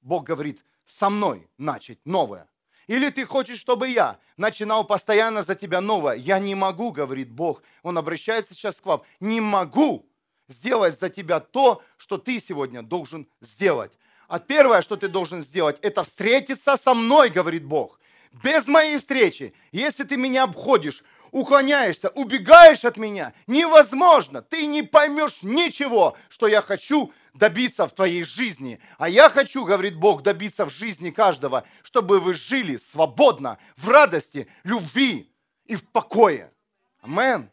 Бог 0.00 0.24
говорит, 0.24 0.64
со 0.84 1.08
мной 1.08 1.48
начать 1.56 1.98
новое. 2.04 2.48
Или 2.88 3.10
ты 3.10 3.24
хочешь, 3.24 3.58
чтобы 3.58 3.88
я 3.90 4.18
начинал 4.36 4.84
постоянно 4.84 5.42
за 5.42 5.54
тебя 5.54 5.80
новое? 5.80 6.14
Я 6.14 6.38
не 6.38 6.54
могу, 6.54 6.90
говорит 6.90 7.30
Бог. 7.30 7.62
Он 7.82 7.98
обращается 7.98 8.54
сейчас 8.54 8.80
к 8.80 8.86
вам. 8.86 9.02
Не 9.20 9.40
могу 9.40 10.08
сделать 10.48 10.98
за 10.98 11.10
тебя 11.10 11.40
то, 11.40 11.82
что 11.98 12.16
ты 12.16 12.40
сегодня 12.40 12.82
должен 12.82 13.28
сделать. 13.40 13.92
А 14.28 14.38
первое, 14.38 14.82
что 14.82 14.96
ты 14.96 15.08
должен 15.08 15.42
сделать, 15.42 15.78
это 15.80 16.04
встретиться 16.04 16.76
со 16.76 16.94
мной, 16.94 17.30
говорит 17.30 17.64
Бог. 17.64 17.98
Без 18.44 18.68
моей 18.68 18.98
встречи, 18.98 19.54
если 19.72 20.04
ты 20.04 20.18
меня 20.18 20.44
обходишь, 20.44 21.02
уклоняешься, 21.30 22.10
убегаешь 22.10 22.84
от 22.84 22.98
меня, 22.98 23.32
невозможно. 23.46 24.42
Ты 24.42 24.66
не 24.66 24.82
поймешь 24.82 25.38
ничего, 25.42 26.14
что 26.28 26.46
я 26.46 26.60
хочу 26.60 27.12
добиться 27.32 27.88
в 27.88 27.94
твоей 27.94 28.22
жизни. 28.22 28.80
А 28.98 29.08
я 29.08 29.30
хочу, 29.30 29.64
говорит 29.64 29.96
Бог, 29.96 30.22
добиться 30.22 30.66
в 30.66 30.70
жизни 30.70 31.10
каждого, 31.10 31.64
чтобы 31.82 32.20
вы 32.20 32.34
жили 32.34 32.76
свободно, 32.76 33.58
в 33.76 33.88
радости, 33.88 34.46
любви 34.62 35.32
и 35.64 35.74
в 35.74 35.88
покое. 35.88 36.52
Амен. 37.00 37.50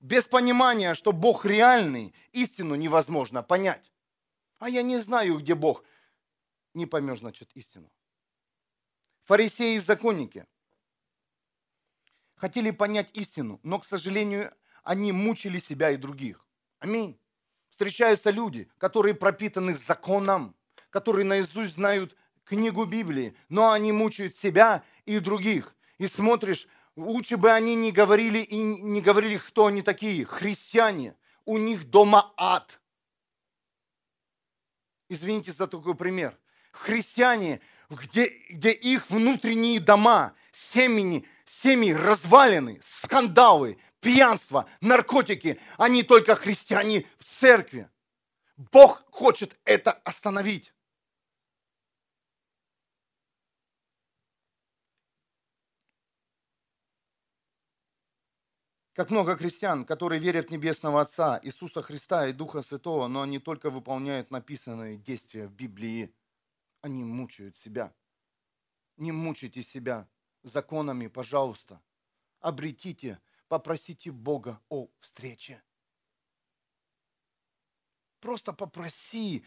Без 0.00 0.24
понимания, 0.24 0.94
что 0.94 1.12
Бог 1.12 1.44
реальный, 1.44 2.14
истину 2.32 2.74
невозможно 2.74 3.42
понять. 3.42 3.92
А 4.58 4.68
я 4.68 4.82
не 4.82 4.98
знаю, 4.98 5.38
где 5.38 5.54
Бог. 5.54 5.84
Не 6.72 6.86
поймешь, 6.86 7.18
значит, 7.18 7.50
истину. 7.54 7.90
Фарисеи 9.24 9.74
и 9.74 9.78
законники 9.78 10.46
хотели 12.34 12.70
понять 12.70 13.10
истину, 13.12 13.60
но, 13.62 13.78
к 13.78 13.84
сожалению, 13.84 14.54
они 14.82 15.12
мучили 15.12 15.58
себя 15.58 15.90
и 15.90 15.98
других. 15.98 16.46
Аминь. 16.78 17.20
Встречаются 17.68 18.30
люди, 18.30 18.70
которые 18.78 19.14
пропитаны 19.14 19.74
законом, 19.74 20.56
которые 20.88 21.26
наизусть 21.26 21.74
знают 21.74 22.16
книгу 22.44 22.86
Библии, 22.86 23.36
но 23.50 23.70
они 23.70 23.92
мучают 23.92 24.36
себя 24.36 24.82
и 25.04 25.18
других. 25.18 25.76
И 25.98 26.06
смотришь, 26.06 26.66
лучше 27.02 27.36
бы 27.36 27.50
они 27.50 27.74
не 27.74 27.92
говорили 27.92 28.38
и 28.38 28.56
не 28.56 29.00
говорили, 29.00 29.38
кто 29.38 29.66
они 29.66 29.82
такие. 29.82 30.24
Христиане. 30.24 31.14
У 31.44 31.58
них 31.58 31.90
дома 31.90 32.32
ад. 32.36 32.80
Извините 35.08 35.52
за 35.52 35.66
такой 35.66 35.94
пример. 35.94 36.38
Христиане, 36.72 37.60
где, 37.88 38.28
где 38.50 38.70
их 38.70 39.10
внутренние 39.10 39.80
дома, 39.80 40.34
семьи, 40.52 41.26
семьи 41.44 41.92
развалины, 41.92 42.78
скандалы, 42.82 43.78
пьянство, 44.00 44.68
наркотики, 44.80 45.60
они 45.76 46.02
только 46.02 46.36
христиане 46.36 47.06
в 47.18 47.24
церкви. 47.24 47.88
Бог 48.56 49.04
хочет 49.10 49.58
это 49.64 49.92
остановить. 49.92 50.72
Как 59.00 59.08
много 59.08 59.34
христиан, 59.34 59.86
которые 59.86 60.20
верят 60.20 60.48
в 60.48 60.50
Небесного 60.50 61.00
Отца, 61.00 61.40
Иисуса 61.42 61.80
Христа 61.80 62.26
и 62.26 62.34
Духа 62.34 62.60
Святого, 62.60 63.08
но 63.08 63.22
они 63.22 63.38
только 63.38 63.70
выполняют 63.70 64.30
написанные 64.30 64.98
действия 64.98 65.46
в 65.46 65.54
Библии. 65.54 66.14
Они 66.82 67.02
мучают 67.02 67.56
себя. 67.56 67.94
Не 68.98 69.10
мучайте 69.10 69.62
себя 69.62 70.06
законами, 70.42 71.06
пожалуйста. 71.06 71.80
Обретите 72.40 73.18
попросите 73.48 74.10
Бога 74.10 74.60
о 74.68 74.90
встрече. 74.98 75.62
Просто 78.20 78.52
попроси. 78.52 79.46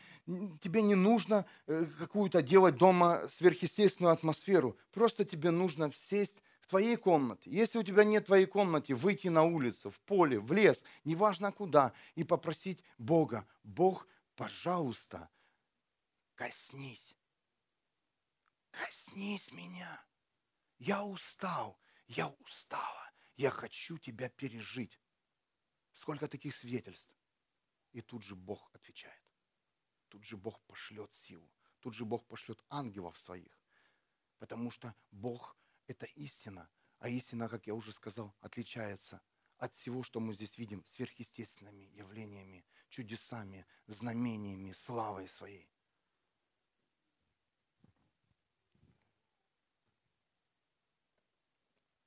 Тебе 0.62 0.82
не 0.82 0.96
нужно 0.96 1.46
э, 1.68 1.86
какую-то 2.00 2.42
делать 2.42 2.78
дома 2.78 3.28
сверхъестественную 3.30 4.14
атмосферу. 4.14 4.80
Просто 4.92 5.26
тебе 5.26 5.52
нужно 5.52 5.92
сесть 5.96 6.42
в 6.64 6.68
твоей 6.68 6.96
комнате. 6.96 7.52
Если 7.52 7.78
у 7.78 7.84
тебя 7.84 8.04
нет 8.04 8.26
твоей 8.26 8.46
комнаты, 8.46 8.96
выйти 8.96 9.28
на 9.28 9.44
улицу, 9.44 9.92
в 9.92 10.00
поле, 10.02 10.40
в 10.40 10.52
лес, 10.54 10.84
неважно 11.04 11.52
куда, 11.52 11.94
и 12.16 12.24
попросить 12.24 12.82
Бога. 12.98 13.46
Бог, 13.64 14.08
пожалуйста, 14.36 15.30
коснись. 16.36 17.16
Коснись 18.72 19.52
меня. 19.52 20.04
Я 20.80 21.04
устал. 21.04 21.78
Я 22.08 22.28
устала 22.40 23.04
я 23.36 23.50
хочу 23.50 23.98
тебя 23.98 24.30
пережить. 24.30 25.00
Сколько 25.94 26.28
таких 26.28 26.56
свидетельств. 26.56 27.14
И 27.92 28.02
тут 28.02 28.24
же 28.24 28.36
Бог 28.36 28.74
отвечает. 28.74 29.22
Тут 30.10 30.24
же 30.24 30.38
Бог 30.38 30.60
пошлет 30.62 31.12
силу. 31.14 31.52
Тут 31.80 31.94
же 31.94 32.06
Бог 32.06 32.26
пошлет 32.28 32.64
ангелов 32.70 33.18
своих. 33.20 33.60
Потому 34.38 34.72
что 34.72 34.96
Бог– 35.12 35.58
это 35.88 36.06
истина. 36.16 36.70
А 37.00 37.10
истина, 37.10 37.50
как 37.50 37.68
я 37.68 37.76
уже 37.76 37.92
сказал, 37.92 38.36
отличается 38.40 39.22
от 39.58 39.74
всего, 39.74 40.04
что 40.04 40.20
мы 40.20 40.34
здесь 40.34 40.58
видим, 40.58 40.84
сверхъестественными 40.86 41.84
явлениями, 41.84 42.66
чудесами, 42.90 43.66
знамениями, 43.88 44.72
славой 44.72 45.28
своей. 45.28 45.74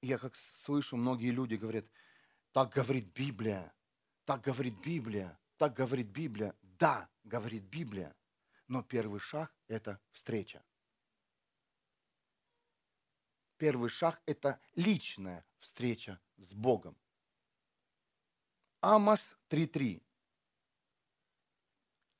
я 0.06 0.18
как 0.18 0.36
слышу, 0.36 0.96
многие 0.96 1.30
люди 1.30 1.56
говорят, 1.56 1.84
так 2.52 2.72
говорит 2.72 3.06
Библия, 3.12 3.74
так 4.24 4.40
говорит 4.42 4.74
Библия, 4.78 5.38
так 5.56 5.74
говорит 5.74 6.06
Библия. 6.08 6.54
Да, 6.62 7.08
говорит 7.24 7.64
Библия, 7.64 8.14
но 8.68 8.82
первый 8.82 9.18
шаг– 9.18 9.54
это 9.66 9.98
встреча. 10.12 10.62
Первый 13.56 13.88
шаг– 13.88 14.20
это 14.26 14.60
личная 14.74 15.44
встреча 15.58 16.20
с 16.36 16.52
Богом. 16.52 16.96
Амос 18.80 19.34
3.3. 19.50 20.02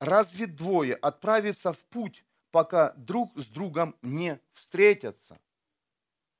Разве 0.00 0.46
двое 0.46 0.94
отправятся 0.94 1.72
в 1.72 1.84
путь, 1.84 2.24
пока 2.50 2.92
друг 2.94 3.36
с 3.38 3.46
другом 3.46 3.96
не 4.02 4.40
встретятся? 4.52 5.40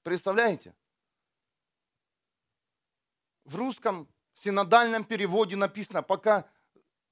Представляете? 0.03 0.75
в 3.47 3.57
русском 3.57 4.09
синодальном 4.35 5.05
переводе 5.05 5.57
написано, 5.57 6.03
пока 6.03 6.49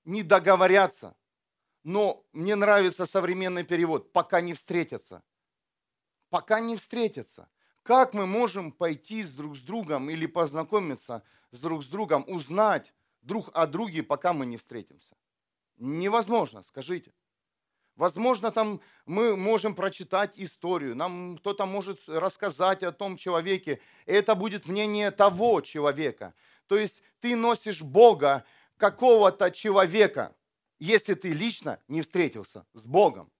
не 0.04 0.22
договорятся. 0.22 1.16
Но 1.82 2.26
мне 2.32 2.56
нравится 2.56 3.06
современный 3.06 3.64
перевод, 3.64 4.12
пока 4.12 4.40
не 4.40 4.54
встретятся. 4.54 5.22
Пока 6.30 6.60
не 6.60 6.76
встретятся. 6.76 7.48
Как 7.84 8.14
мы 8.14 8.26
можем 8.26 8.72
пойти 8.72 9.22
с 9.22 9.32
друг 9.32 9.58
с 9.58 9.60
другом 9.60 10.08
или 10.08 10.24
познакомиться 10.24 11.22
с 11.50 11.60
друг 11.60 11.84
с 11.84 11.86
другом, 11.86 12.24
узнать 12.26 12.94
друг 13.20 13.50
о 13.52 13.66
друге, 13.66 14.02
пока 14.02 14.32
мы 14.32 14.46
не 14.46 14.56
встретимся? 14.56 15.14
Невозможно, 15.76 16.62
скажите. 16.62 17.12
Возможно, 17.94 18.50
там 18.50 18.80
мы 19.04 19.36
можем 19.36 19.74
прочитать 19.74 20.32
историю, 20.36 20.96
нам 20.96 21.36
кто-то 21.36 21.66
может 21.66 22.00
рассказать 22.08 22.82
о 22.82 22.90
том 22.90 23.18
человеке, 23.18 23.80
и 24.06 24.12
это 24.12 24.34
будет 24.34 24.66
мнение 24.66 25.10
того 25.10 25.60
человека. 25.60 26.32
То 26.66 26.78
есть 26.78 27.02
ты 27.20 27.36
носишь 27.36 27.82
Бога 27.82 28.44
какого-то 28.78 29.50
человека, 29.50 30.34
если 30.78 31.12
ты 31.12 31.34
лично 31.34 31.78
не 31.86 32.00
встретился 32.00 32.66
с 32.72 32.86
Богом. 32.86 33.30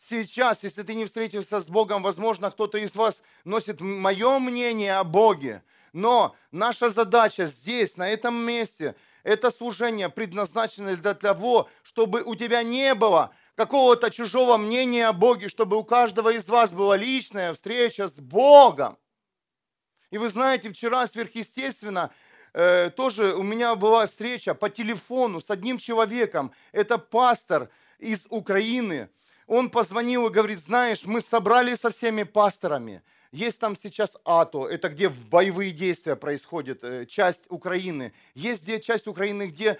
Сейчас, 0.00 0.62
если 0.62 0.82
ты 0.82 0.94
не 0.94 1.04
встретился 1.04 1.60
с 1.60 1.68
Богом, 1.68 2.02
возможно, 2.02 2.50
кто-то 2.50 2.78
из 2.78 2.94
вас 2.94 3.22
носит 3.44 3.80
мое 3.80 4.38
мнение 4.38 4.96
о 4.96 5.04
Боге, 5.04 5.62
но 5.92 6.36
наша 6.50 6.90
задача 6.90 7.46
здесь, 7.46 7.96
на 7.96 8.08
этом 8.08 8.34
месте, 8.34 8.94
это 9.22 9.50
служение 9.50 10.08
предназначено 10.08 10.94
для 10.96 11.14
того, 11.14 11.68
чтобы 11.82 12.22
у 12.22 12.34
тебя 12.34 12.62
не 12.62 12.94
было 12.94 13.34
какого-то 13.54 14.10
чужого 14.10 14.56
мнения 14.56 15.08
о 15.08 15.12
Боге, 15.12 15.48
чтобы 15.48 15.76
у 15.76 15.84
каждого 15.84 16.30
из 16.30 16.46
вас 16.48 16.72
была 16.72 16.96
личная 16.96 17.54
встреча 17.54 18.08
с 18.08 18.20
Богом. 18.20 18.98
И 20.10 20.18
вы 20.18 20.28
знаете, 20.28 20.70
вчера 20.70 21.06
сверхъестественно 21.06 22.12
э, 22.52 22.90
тоже 22.90 23.34
у 23.34 23.42
меня 23.42 23.74
была 23.74 24.06
встреча 24.06 24.54
по 24.54 24.70
телефону 24.70 25.40
с 25.40 25.50
одним 25.50 25.78
человеком. 25.78 26.52
Это 26.72 26.98
пастор 26.98 27.70
из 27.98 28.26
Украины. 28.28 29.08
Он 29.46 29.70
позвонил 29.70 30.26
и 30.26 30.32
говорит, 30.32 30.58
знаешь, 30.58 31.04
мы 31.04 31.20
собрались 31.20 31.80
со 31.80 31.90
всеми 31.90 32.24
пасторами. 32.24 33.02
Есть 33.32 33.60
там 33.60 33.76
сейчас 33.76 34.16
АТО, 34.24 34.66
это 34.68 34.88
где 34.88 35.08
боевые 35.08 35.72
действия 35.72 36.16
происходят, 36.16 36.82
э, 36.82 37.06
часть 37.06 37.42
Украины. 37.48 38.12
Есть 38.34 38.62
где 38.62 38.80
часть 38.80 39.06
Украины, 39.06 39.48
где 39.48 39.78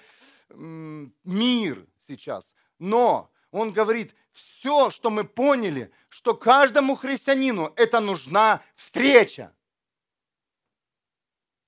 мир 0.50 1.86
сейчас. 2.06 2.54
Но 2.78 3.30
он 3.50 3.72
говорит, 3.72 4.14
все, 4.32 4.90
что 4.90 5.10
мы 5.10 5.24
поняли, 5.24 5.90
что 6.08 6.34
каждому 6.34 6.94
христианину 6.94 7.72
это 7.76 8.00
нужна 8.00 8.62
встреча. 8.74 9.52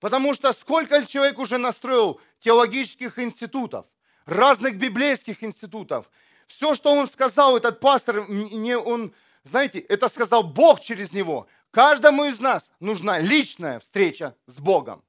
Потому 0.01 0.35
что 0.35 0.53
сколько 0.53 1.05
человек 1.07 1.39
уже 1.39 1.59
настроил 1.59 2.21
теологических 2.41 3.19
институтов, 3.19 3.87
разных 4.27 4.77
библейских 4.77 5.43
институтов, 5.43 6.09
Все, 6.49 6.75
что 6.75 6.91
он 6.91 7.09
сказал, 7.09 7.57
этот 7.57 7.79
пастор, 7.79 8.29
не 8.29 8.77
он, 8.77 9.15
знаете, 9.45 9.79
это 9.79 10.09
сказал 10.09 10.43
Бог 10.43 10.81
через 10.81 11.13
него. 11.13 11.47
Каждому 11.71 12.25
из 12.25 12.41
нас 12.41 12.73
нужна 12.81 13.19
личная 13.19 13.79
встреча 13.79 14.35
с 14.47 14.59
Богом. 14.59 15.05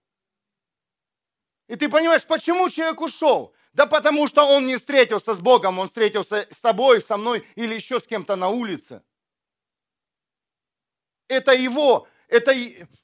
И 1.67 1.75
ты 1.75 1.87
понимаешь, 1.87 2.25
почему 2.25 2.69
человек 2.69 2.99
ушел? 3.01 3.53
Да 3.73 3.85
потому 3.85 4.27
что 4.27 4.43
он 4.43 4.67
не 4.67 4.75
встретился 4.75 5.33
с 5.33 5.39
Богом, 5.39 5.79
он 5.79 5.87
встретился 5.87 6.47
с 6.51 6.59
тобой, 6.59 6.99
со 6.99 7.15
мной 7.15 7.47
или 7.55 7.75
еще 7.75 7.99
с 7.99 8.07
кем-то 8.07 8.35
на 8.35 8.49
улице. 8.49 9.01
Это 11.27 11.53
его, 11.53 12.07
это, 12.27 12.53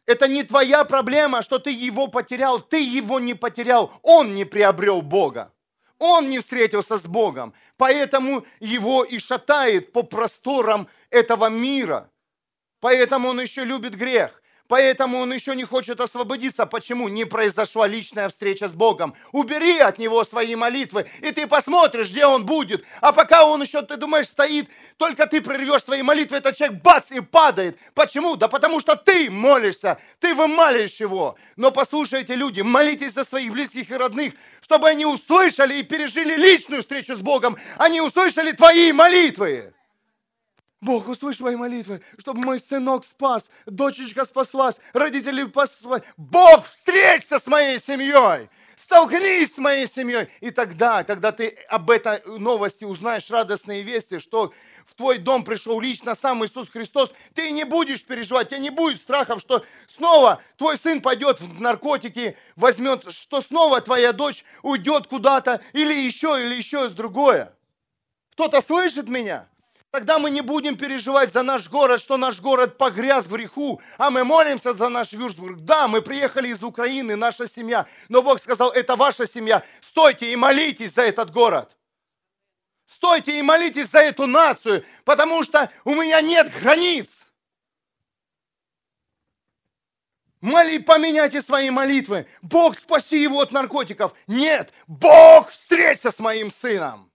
это 0.05 0.27
не 0.27 0.43
твоя 0.43 0.83
проблема, 0.83 1.43
что 1.43 1.59
ты 1.59 1.71
его 1.71 2.07
потерял. 2.07 2.59
Ты 2.59 2.83
его 2.83 3.19
не 3.19 3.35
потерял, 3.35 3.93
он 4.01 4.35
не 4.35 4.43
приобрел 4.43 5.01
Бога. 5.01 5.53
Он 5.97 6.27
не 6.27 6.39
встретился 6.39 6.97
с 6.97 7.03
Богом. 7.03 7.53
Поэтому 7.77 8.45
его 8.59 9.03
и 9.03 9.19
шатает 9.19 9.91
по 9.91 10.03
просторам 10.03 10.87
этого 11.09 11.49
мира. 11.49 12.09
Поэтому 12.79 13.29
он 13.29 13.41
еще 13.41 13.65
любит 13.65 13.95
грех. 13.95 14.41
Поэтому 14.67 15.19
он 15.19 15.31
еще 15.31 15.55
не 15.55 15.63
хочет 15.63 16.01
освободиться. 16.01 16.65
Почему? 16.65 17.07
Не 17.07 17.25
произошла 17.25 17.85
личная 17.85 18.29
встреча 18.29 18.67
с 18.67 18.73
Богом. 18.73 19.13
Убери 19.31 19.77
от 19.77 19.99
него 19.99 20.23
свои 20.23 20.55
молитвы, 20.55 21.05
и 21.21 21.31
ты 21.31 21.45
посмотришь, 21.45 22.09
где 22.09 22.25
он 22.25 22.45
будет. 22.45 22.83
А 22.99 23.11
пока 23.11 23.45
он 23.45 23.61
еще, 23.61 23.83
ты 23.83 23.97
думаешь, 23.97 24.27
стоит, 24.27 24.67
только 24.97 25.27
ты 25.27 25.41
прервешь 25.41 25.83
свои 25.83 26.01
молитвы, 26.01 26.37
этот 26.37 26.57
человек 26.57 26.81
бац 26.81 27.11
и 27.11 27.19
падает. 27.19 27.77
Почему? 27.93 28.35
Да 28.35 28.47
потому 28.47 28.79
что 28.79 28.95
ты 28.95 29.29
молишься, 29.29 29.99
ты 30.19 30.33
вымаливаешь 30.33 30.99
его. 30.99 31.35
Но 31.55 31.71
послушайте, 31.71 32.33
люди, 32.33 32.61
молитесь 32.61 33.13
за 33.13 33.23
своих 33.23 33.51
близких 33.51 33.91
и 33.91 33.95
родных, 33.95 34.33
чтобы 34.61 34.89
они 34.89 35.05
услышали 35.05 35.75
и 35.75 35.83
пережили 35.83 36.35
личную 36.35 36.81
встречу 36.81 37.15
с 37.15 37.21
Богом. 37.21 37.55
Они 37.77 38.01
услышали 38.01 38.51
твои 38.51 38.91
молитвы. 38.91 39.74
Бог, 40.85 41.07
услышь 41.07 41.39
мои 41.39 41.55
молитвы, 41.55 41.99
чтобы 42.19 42.41
мой 42.41 42.59
сынок 42.59 43.05
спас, 43.05 43.49
дочечка 43.65 44.23
спаслась, 44.23 44.75
родители 44.93 45.43
спаслась. 45.43 46.03
Бог, 46.15 46.67
встреться 46.67 47.39
с 47.39 47.47
моей 47.47 47.79
семьей, 47.79 48.49
столкнись 48.75 49.55
с 49.55 49.57
моей 49.57 49.87
семьей. 49.87 50.29
И 50.41 50.51
тогда, 50.51 51.03
когда 51.03 51.31
ты 51.31 51.57
об 51.69 51.89
этой 51.89 52.21
новости 52.37 52.83
узнаешь 52.83 53.31
радостные 53.31 53.81
вести, 53.81 54.19
что 54.19 54.53
в 54.85 54.93
твой 54.93 55.17
дом 55.17 55.43
пришел 55.43 55.81
лично 55.81 56.13
сам 56.13 56.45
Иисус 56.45 56.69
Христос, 56.69 57.11
ты 57.33 57.49
не 57.49 57.63
будешь 57.63 58.05
переживать, 58.05 58.49
тебе 58.49 58.59
не 58.59 58.69
будет 58.69 59.01
страхов, 59.01 59.41
что 59.41 59.65
снова 59.87 60.39
твой 60.55 60.77
сын 60.77 61.01
пойдет 61.01 61.41
в 61.41 61.59
наркотики, 61.59 62.37
возьмет, 62.55 63.11
что 63.11 63.41
снова 63.41 63.81
твоя 63.81 64.13
дочь 64.13 64.45
уйдет 64.61 65.07
куда-то, 65.07 65.63
или 65.73 65.93
еще, 65.93 66.39
или 66.39 66.53
еще 66.53 66.89
другое. 66.89 67.55
Кто-то 68.33 68.61
слышит 68.61 69.09
меня? 69.09 69.47
Тогда 69.91 70.19
мы 70.19 70.29
не 70.29 70.41
будем 70.41 70.75
переживать 70.77 71.31
за 71.31 71.41
наш 71.41 71.69
город, 71.69 72.01
что 72.01 72.17
наш 72.17 72.41
город 72.41 72.77
погряз 72.77 73.25
в 73.27 73.31
греху, 73.31 73.81
а 73.97 74.09
мы 74.09 74.25
молимся 74.25 74.73
за 74.73 74.89
наш 74.89 75.13
Вюрсбург. 75.13 75.59
Да, 75.61 75.87
мы 75.87 76.01
приехали 76.01 76.49
из 76.49 76.61
Украины, 76.61 77.15
наша 77.15 77.47
семья, 77.47 77.87
но 78.09 78.21
Бог 78.21 78.41
сказал, 78.41 78.71
это 78.71 78.97
ваша 78.97 79.25
семья. 79.25 79.63
Стойте 79.81 80.33
и 80.33 80.35
молитесь 80.35 80.93
за 80.93 81.03
этот 81.03 81.31
город. 81.31 81.75
Стойте 82.87 83.39
и 83.39 83.41
молитесь 83.41 83.89
за 83.89 83.99
эту 83.99 84.27
нацию, 84.27 84.85
потому 85.05 85.43
что 85.43 85.71
у 85.85 85.95
меня 85.95 86.21
нет 86.21 86.51
границ. 86.61 87.25
Моли, 90.41 90.77
поменяйте 90.77 91.41
свои 91.41 91.71
молитвы. 91.71 92.27
Бог, 92.43 92.77
спаси 92.77 93.19
его 93.19 93.39
от 93.39 93.51
наркотиков. 93.51 94.13
Нет, 94.27 94.71
Бог, 94.85 95.49
встреться 95.49 96.11
с 96.11 96.19
моим 96.19 96.51
сыном. 96.51 97.11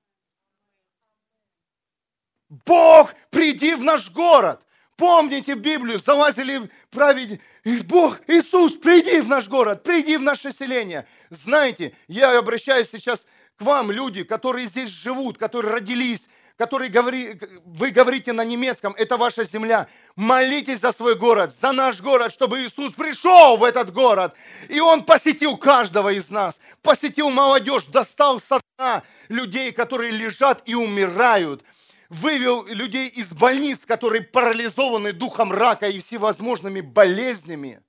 Бог, 2.51 3.15
приди 3.31 3.75
в 3.75 3.83
наш 3.85 4.11
город. 4.11 4.61
Помните 4.97 5.55
Библию, 5.55 5.99
залазили 5.99 6.69
праведники. 6.91 7.41
Бог, 7.85 8.19
Иисус, 8.27 8.73
приди 8.73 9.21
в 9.21 9.29
наш 9.29 9.49
город, 9.49 9.83
приди 9.83 10.17
в 10.17 10.23
наше 10.23 10.53
селение. 10.53 11.07
Знаете, 11.31 11.95
я 12.09 12.37
обращаюсь 12.37 12.91
сейчас 12.91 13.25
к 13.57 13.63
вам, 13.63 13.93
люди, 13.93 14.25
которые 14.25 14.67
здесь 14.67 14.89
живут, 14.89 15.39
которые 15.39 15.73
родились, 15.73 16.27
которые 16.59 16.91
говори, 16.91 17.39
вы 17.65 17.91
говорите 17.91 18.33
на 18.33 18.45
немецком, 18.45 18.95
это 18.99 19.17
ваша 19.17 19.45
земля. 19.45 19.87
Молитесь 20.17 20.81
за 20.81 20.93
свой 20.93 21.15
город, 21.15 21.55
за 21.55 21.73
наш 21.73 22.01
город, 22.01 22.33
чтобы 22.33 22.63
Иисус 22.63 22.93
пришел 22.93 23.57
в 23.57 23.65
этот 23.65 23.93
город. 23.93 24.35
И 24.69 24.81
Он 24.81 25.05
посетил 25.05 25.57
каждого 25.57 26.13
из 26.13 26.31
нас, 26.31 26.59
посетил 26.83 27.31
молодежь, 27.31 27.85
достал 27.85 28.41
сатана 28.41 29.05
людей, 29.29 29.73
которые 29.73 30.11
лежат 30.11 30.63
и 30.65 30.75
умирают– 30.75 31.63
вывел 32.11 32.67
людей 32.67 33.09
из 33.09 33.33
больниц, 33.33 33.87
которые 33.87 34.23
парализованы 34.23 35.13
духом 35.13 35.53
рака 35.53 35.89
и 35.89 36.01
всевозможными 36.01 36.83
болезнями. 36.83 37.83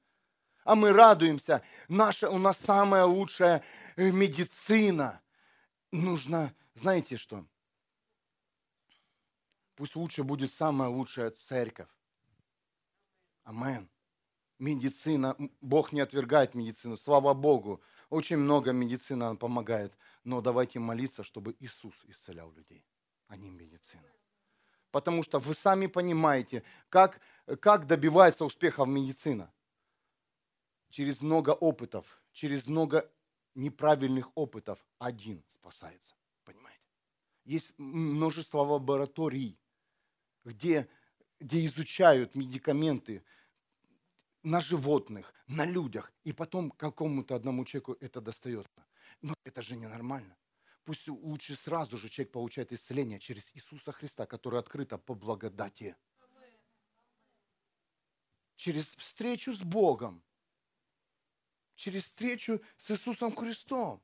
А 0.64 0.76
мы 0.76 0.94
радуемся. 0.94 1.64
Наша, 1.90 2.30
у 2.30 2.38
нас 2.38 2.58
самая 2.58 3.04
лучшая 3.04 3.64
э, 3.98 4.12
медицина. 4.12 5.22
Нужно, 5.92 6.54
знаете 6.76 7.18
что? 7.18 7.46
Пусть 9.76 9.96
лучше 9.96 10.24
будет 10.24 10.54
самая 10.54 10.90
лучшая 10.90 11.32
церковь. 11.32 11.90
Амен. 13.44 13.90
Медицина, 14.60 15.36
Бог 15.60 15.92
не 15.92 16.02
отвергает 16.02 16.54
медицину, 16.54 16.96
слава 16.96 17.34
Богу. 17.34 17.82
Очень 18.12 18.38
много 18.38 18.72
медицина 18.72 19.36
помогает. 19.36 19.98
Но 20.24 20.42
давайте 20.42 20.78
молиться, 20.78 21.24
чтобы 21.24 21.56
Иисус 21.60 22.06
исцелял 22.06 22.52
людей 22.52 22.86
а 23.32 23.38
не 23.38 23.50
медицина. 23.50 24.04
Потому 24.92 25.24
что 25.24 25.40
вы 25.40 25.54
сами 25.54 25.88
понимаете, 25.88 26.64
как, 26.90 27.22
как 27.62 27.88
добивается 27.88 28.44
успеха 28.44 28.84
в 28.84 28.90
медицина. 28.90 29.54
Через 30.90 31.22
много 31.22 31.52
опытов, 31.52 32.22
через 32.34 32.68
много 32.68 33.10
неправильных 33.56 34.32
опытов 34.36 34.86
один 35.00 35.46
спасается. 35.48 36.14
Понимаете? 36.44 36.84
Есть 37.46 37.74
множество 37.78 38.60
лабораторий, 38.60 39.58
где, 40.44 40.90
где 41.40 41.66
изучают 41.66 42.36
медикаменты 42.36 43.24
на 44.44 44.60
животных, 44.60 45.34
на 45.48 45.66
людях, 45.66 46.12
и 46.26 46.34
потом 46.34 46.70
какому-то 46.70 47.36
одному 47.36 47.64
человеку 47.64 47.96
это 48.02 48.20
достается. 48.20 48.86
Но 49.22 49.34
это 49.46 49.62
же 49.62 49.78
ненормально. 49.78 50.36
Пусть 50.84 51.08
лучше 51.08 51.56
сразу 51.56 51.98
же 51.98 52.10
человек 52.10 52.32
получает 52.32 52.72
исцеление 52.72 53.20
через 53.20 53.52
Иисуса 53.54 53.92
Христа, 53.92 54.26
который 54.26 54.60
открыто 54.60 54.98
по 54.98 55.14
благодати. 55.14 55.96
Через 58.56 58.96
встречу 58.96 59.54
с 59.54 59.62
Богом. 59.62 60.24
Через 61.76 62.04
встречу 62.04 62.62
с 62.78 62.92
Иисусом 62.92 63.36
Христом. 63.36 64.02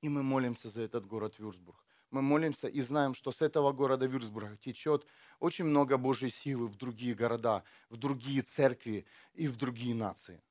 И 0.00 0.08
мы 0.08 0.22
молимся 0.22 0.68
за 0.68 0.82
этот 0.82 1.06
город 1.06 1.38
Вюрсбург. 1.38 1.84
Мы 2.10 2.22
молимся 2.22 2.68
и 2.68 2.80
знаем, 2.80 3.14
что 3.14 3.32
с 3.32 3.42
этого 3.42 3.72
города 3.72 4.06
Вюрсбурга 4.06 4.56
течет 4.56 5.04
очень 5.40 5.64
много 5.64 5.96
Божьей 5.96 6.30
силы 6.30 6.68
в 6.68 6.76
другие 6.76 7.14
города, 7.14 7.64
в 7.88 7.96
другие 7.96 8.42
церкви 8.42 9.04
и 9.32 9.48
в 9.48 9.56
другие 9.56 9.94
нации. 9.94 10.42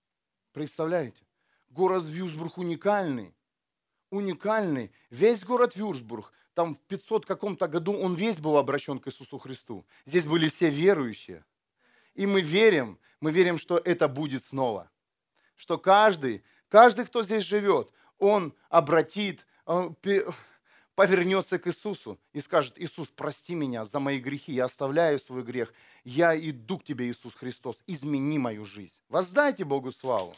Представляете? 0.52 1.26
Город 1.70 2.06
Вюрсбург 2.06 2.58
уникальный 2.58 3.34
уникальный. 4.14 4.92
Весь 5.10 5.44
город 5.44 5.76
Вюрсбург, 5.76 6.32
там 6.54 6.76
в 6.76 6.80
500 6.80 7.26
каком-то 7.26 7.68
году 7.68 7.94
он 7.94 8.16
весь 8.16 8.40
был 8.40 8.58
обращен 8.58 9.00
к 9.00 9.08
Иисусу 9.08 9.40
Христу. 9.40 9.86
Здесь 10.06 10.26
были 10.26 10.50
все 10.50 10.70
верующие. 10.70 11.44
И 12.14 12.26
мы 12.26 12.42
верим, 12.42 13.00
мы 13.20 13.32
верим, 13.32 13.58
что 13.58 13.78
это 13.78 14.08
будет 14.08 14.46
снова. 14.46 14.90
Что 15.56 15.78
каждый, 15.78 16.44
каждый, 16.70 17.06
кто 17.06 17.24
здесь 17.24 17.44
живет, 17.44 17.90
он 18.20 18.54
обратит, 18.70 19.48
он 19.66 19.96
повернется 20.96 21.58
к 21.58 21.68
Иисусу 21.68 22.20
и 22.34 22.40
скажет, 22.40 22.76
Иисус, 22.78 23.10
прости 23.10 23.56
меня 23.56 23.84
за 23.86 24.00
мои 24.00 24.20
грехи, 24.20 24.54
я 24.54 24.66
оставляю 24.66 25.18
свой 25.18 25.44
грех, 25.44 25.74
я 26.04 26.38
иду 26.38 26.78
к 26.78 26.84
Тебе, 26.84 27.10
Иисус 27.10 27.34
Христос, 27.34 27.78
измени 27.88 28.38
мою 28.38 28.66
жизнь. 28.66 29.00
Воздайте 29.10 29.66
Богу 29.66 29.92
славу. 29.92 30.36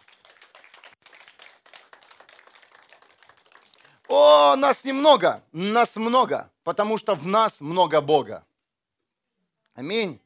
О, 4.18 4.56
нас 4.56 4.86
немного, 4.86 5.44
нас 5.52 5.98
много, 5.98 6.50
потому 6.64 6.98
что 6.98 7.16
в 7.16 7.28
нас 7.28 7.60
много 7.60 8.00
Бога. 8.00 8.48
Аминь. 9.74 10.22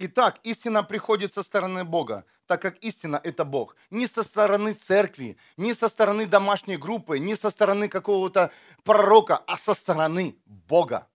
Итак, 0.00 0.40
истина 0.42 0.82
приходит 0.82 1.34
со 1.34 1.44
стороны 1.44 1.84
Бога, 1.84 2.24
так 2.46 2.60
как 2.60 2.78
истина– 2.78 3.20
это 3.22 3.44
Бог. 3.44 3.76
Не 3.90 4.08
со 4.08 4.24
стороны 4.24 4.72
церкви, 4.72 5.36
не 5.56 5.72
со 5.72 5.86
стороны 5.86 6.26
домашней 6.26 6.78
группы, 6.78 7.20
не 7.20 7.36
со 7.36 7.48
стороны 7.48 7.88
какого-то 7.88 8.50
пророка, 8.82 9.36
а 9.36 9.56
со 9.56 9.72
стороны 9.72 10.36
Бога. 10.46 11.08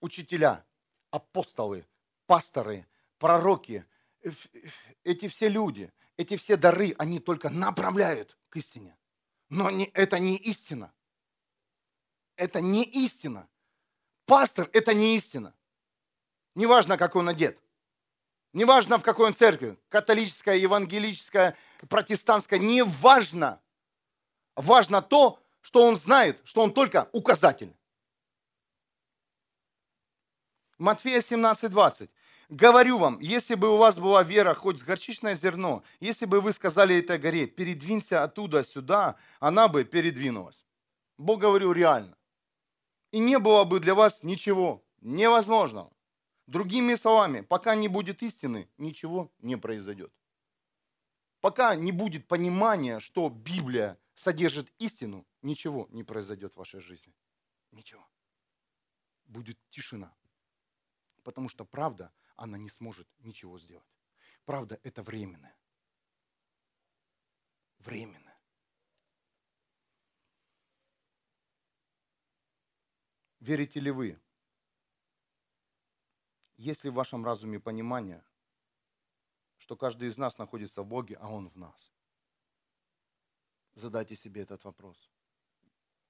Учителя, 0.00 0.66
апостолы, 1.10 1.86
пасторы, 2.26 2.86
пророки, 3.18 3.86
эти 5.02 5.28
все 5.28 5.48
люди– 5.48 5.90
эти 6.18 6.36
все 6.36 6.56
дары, 6.56 6.94
они 6.98 7.20
только 7.20 7.48
направляют 7.48 8.36
к 8.50 8.56
истине. 8.56 8.94
Но 9.48 9.70
не, 9.70 9.86
это 9.94 10.18
не 10.18 10.36
истина. 10.36 10.92
Это 12.36 12.60
не 12.60 12.84
истина. 12.84 13.48
Пастор– 14.26 14.68
это 14.72 14.92
не 14.92 15.16
истина. 15.16 15.54
Неважно, 16.54 16.98
как 16.98 17.16
он 17.16 17.28
одет. 17.28 17.58
Неважно, 18.52 18.98
в 18.98 19.02
какой 19.02 19.28
он 19.28 19.34
церкви. 19.34 19.78
Католическая, 19.88 20.56
евангелическая, 20.56 21.56
протестантская. 21.88 22.58
Неважно. 22.58 23.62
Важно 24.56 25.00
то, 25.00 25.40
что 25.60 25.84
он 25.84 25.96
знает, 25.96 26.40
что 26.44 26.62
он 26.62 26.74
только 26.74 27.08
указатель. 27.12 27.74
Матфея 30.78 31.20
17, 31.20 31.70
20. 31.70 32.10
Говорю 32.48 32.96
вам, 32.96 33.18
если 33.20 33.54
бы 33.54 33.68
у 33.68 33.76
вас 33.76 33.98
была 33.98 34.22
вера, 34.22 34.54
хоть 34.54 34.80
с 34.80 34.82
горчичное 34.82 35.34
зерно, 35.34 35.82
если 36.00 36.24
бы 36.24 36.40
вы 36.40 36.52
сказали 36.52 36.96
этой 36.96 37.18
горе, 37.18 37.46
передвинься 37.46 38.22
оттуда 38.22 38.62
сюда, 38.62 39.16
она 39.38 39.68
бы 39.68 39.84
передвинулась. 39.84 40.64
Бог 41.18 41.40
говорил 41.40 41.72
реально. 41.72 42.16
И 43.10 43.18
не 43.18 43.38
было 43.38 43.64
бы 43.64 43.80
для 43.80 43.94
вас 43.94 44.22
ничего 44.22 44.82
невозможного. 45.02 45.92
Другими 46.46 46.94
словами, 46.94 47.42
пока 47.42 47.74
не 47.74 47.88
будет 47.88 48.22
истины, 48.22 48.70
ничего 48.78 49.30
не 49.40 49.56
произойдет. 49.56 50.10
Пока 51.40 51.76
не 51.76 51.92
будет 51.92 52.26
понимания, 52.26 52.98
что 53.00 53.28
Библия 53.28 53.98
содержит 54.14 54.72
истину, 54.78 55.26
ничего 55.42 55.86
не 55.90 56.02
произойдет 56.02 56.54
в 56.54 56.56
вашей 56.56 56.80
жизни. 56.80 57.12
Ничего. 57.72 58.08
Будет 59.26 59.58
тишина. 59.70 60.14
Потому 61.22 61.50
что 61.50 61.66
правда, 61.66 62.10
она 62.38 62.56
не 62.56 62.70
сможет 62.70 63.08
ничего 63.18 63.58
сделать. 63.58 63.98
Правда, 64.44 64.80
это 64.84 65.02
временное. 65.02 65.54
Временное. 67.80 68.40
Верите 73.40 73.80
ли 73.80 73.90
вы? 73.90 74.20
Есть 76.56 76.84
ли 76.84 76.90
в 76.90 76.94
вашем 76.94 77.24
разуме 77.24 77.60
понимание, 77.60 78.24
что 79.58 79.76
каждый 79.76 80.08
из 80.08 80.16
нас 80.16 80.38
находится 80.38 80.82
в 80.82 80.86
Боге, 80.86 81.16
а 81.16 81.28
Он 81.28 81.48
в 81.48 81.56
нас? 81.56 81.92
Задайте 83.74 84.16
себе 84.16 84.42
этот 84.42 84.64
вопрос. 84.64 85.10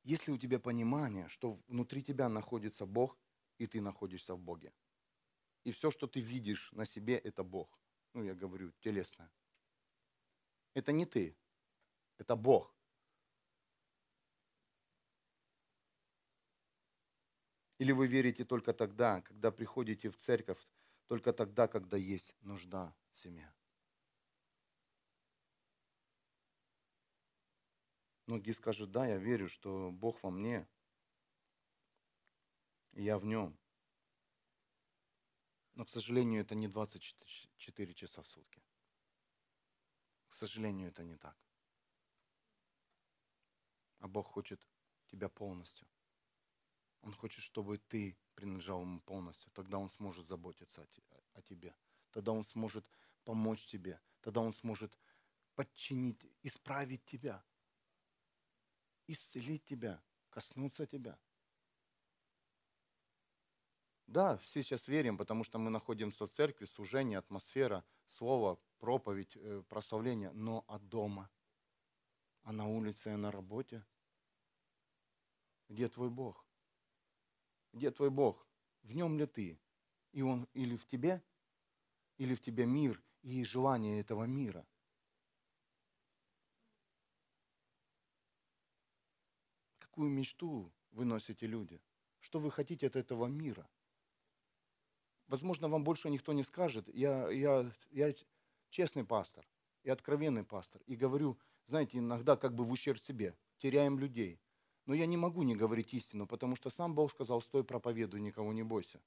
Есть 0.04 0.26
ли 0.26 0.32
у 0.32 0.38
тебя 0.38 0.58
понимание, 0.58 1.28
что 1.28 1.54
внутри 1.68 2.02
тебя 2.02 2.28
находится 2.28 2.86
Бог, 2.86 3.18
и 3.58 3.66
ты 3.66 3.80
находишься 3.80 4.34
в 4.34 4.40
Боге? 4.40 4.72
И 5.64 5.70
все, 5.70 5.90
что 5.90 6.06
ты 6.06 6.20
видишь 6.20 6.72
на 6.72 6.86
себе, 6.86 7.18
это 7.18 7.42
Бог. 7.42 7.78
Ну, 8.14 8.22
я 8.24 8.34
говорю, 8.34 8.72
телесное. 8.80 9.30
Это 10.74 10.92
не 10.92 11.06
ты, 11.06 11.36
это 12.18 12.36
Бог. 12.36 12.74
Или 17.78 17.92
вы 17.92 18.08
верите 18.08 18.44
только 18.44 18.72
тогда, 18.72 19.22
когда 19.22 19.52
приходите 19.52 20.10
в 20.10 20.16
церковь, 20.16 20.58
только 21.06 21.32
тогда, 21.32 21.68
когда 21.68 21.96
есть 21.96 22.34
нужда 22.40 22.94
в 23.12 23.20
семье? 23.20 23.52
Многие 28.26 28.52
скажут, 28.52 28.90
да, 28.90 29.06
я 29.06 29.16
верю, 29.16 29.48
что 29.48 29.90
Бог 29.90 30.22
во 30.22 30.30
мне, 30.30 30.68
и 32.92 33.02
я 33.04 33.18
в 33.18 33.24
нем. 33.24 33.56
Но, 35.78 35.84
к 35.84 35.90
сожалению, 35.90 36.40
это 36.40 36.56
не 36.56 36.66
24 36.66 37.94
часа 37.94 38.20
в 38.22 38.26
сутки. 38.26 38.60
К 40.26 40.32
сожалению, 40.32 40.88
это 40.88 41.04
не 41.04 41.16
так. 41.16 41.36
А 44.00 44.08
Бог 44.08 44.26
хочет 44.26 44.60
тебя 45.06 45.28
полностью. 45.28 45.86
Он 47.02 47.14
хочет, 47.14 47.44
чтобы 47.44 47.78
ты 47.78 48.18
принадлежал 48.34 48.80
ему 48.80 49.00
полностью. 49.00 49.52
Тогда 49.52 49.78
он 49.78 49.88
сможет 49.90 50.26
заботиться 50.26 50.84
о 51.34 51.42
тебе. 51.42 51.76
Тогда 52.10 52.32
он 52.32 52.42
сможет 52.42 52.84
помочь 53.22 53.64
тебе. 53.66 54.00
Тогда 54.20 54.40
он 54.40 54.54
сможет 54.54 54.98
подчинить, 55.54 56.26
исправить 56.42 57.04
тебя, 57.04 57.44
исцелить 59.06 59.64
тебя, 59.64 60.02
коснуться 60.30 60.86
тебя. 60.86 61.16
Да, 64.08 64.38
все 64.38 64.62
сейчас 64.62 64.88
верим, 64.88 65.18
потому 65.18 65.44
что 65.44 65.58
мы 65.58 65.68
находимся 65.68 66.26
в 66.26 66.30
церкви, 66.30 66.64
служение, 66.64 67.18
атмосфера, 67.18 67.84
слово, 68.06 68.58
проповедь, 68.78 69.36
э, 69.36 69.62
прославление. 69.68 70.32
Но 70.32 70.64
от 70.66 70.88
дома, 70.88 71.30
а 72.42 72.52
на 72.52 72.66
улице 72.66 73.12
и 73.12 73.16
на 73.16 73.30
работе? 73.30 73.84
Где 75.68 75.90
твой 75.90 76.08
Бог? 76.08 76.46
Где 77.74 77.90
твой 77.90 78.08
Бог? 78.08 78.48
В 78.82 78.94
нем 78.94 79.18
ли 79.18 79.26
ты? 79.26 79.60
И 80.12 80.22
он 80.22 80.48
или 80.54 80.76
в 80.76 80.86
тебе, 80.86 81.22
или 82.16 82.34
в 82.34 82.40
тебе 82.40 82.64
мир 82.64 83.02
и 83.20 83.44
желание 83.44 84.00
этого 84.00 84.24
мира? 84.24 84.66
Какую 89.78 90.08
мечту 90.08 90.72
вы 90.92 91.04
носите 91.04 91.46
люди? 91.46 91.78
Что 92.20 92.40
вы 92.40 92.50
хотите 92.50 92.86
от 92.86 92.96
этого 92.96 93.26
мира? 93.26 93.68
Возможно, 95.28 95.68
вам 95.68 95.84
больше 95.84 96.10
никто 96.10 96.32
не 96.32 96.42
скажет. 96.42 96.88
Я, 96.94 97.30
я, 97.30 97.70
я 97.90 98.14
честный 98.70 99.04
пастор 99.04 99.46
и 99.84 99.90
откровенный 99.90 100.44
пастор. 100.44 100.82
И 100.86 100.96
говорю, 100.96 101.38
знаете, 101.66 101.98
иногда 101.98 102.36
как 102.36 102.54
бы 102.54 102.64
в 102.64 102.72
ущерб 102.72 102.98
себе. 102.98 103.34
Теряем 103.58 103.98
людей. 103.98 104.40
Но 104.86 104.94
я 104.94 105.06
не 105.06 105.16
могу 105.16 105.42
не 105.42 105.54
говорить 105.54 105.92
истину, 105.92 106.26
потому 106.26 106.56
что 106.56 106.70
сам 106.70 106.94
Бог 106.94 107.12
сказал, 107.12 107.42
стой, 107.42 107.62
проповедуй, 107.62 108.20
никого 108.20 108.52
не 108.52 108.62
бойся. 108.62 109.00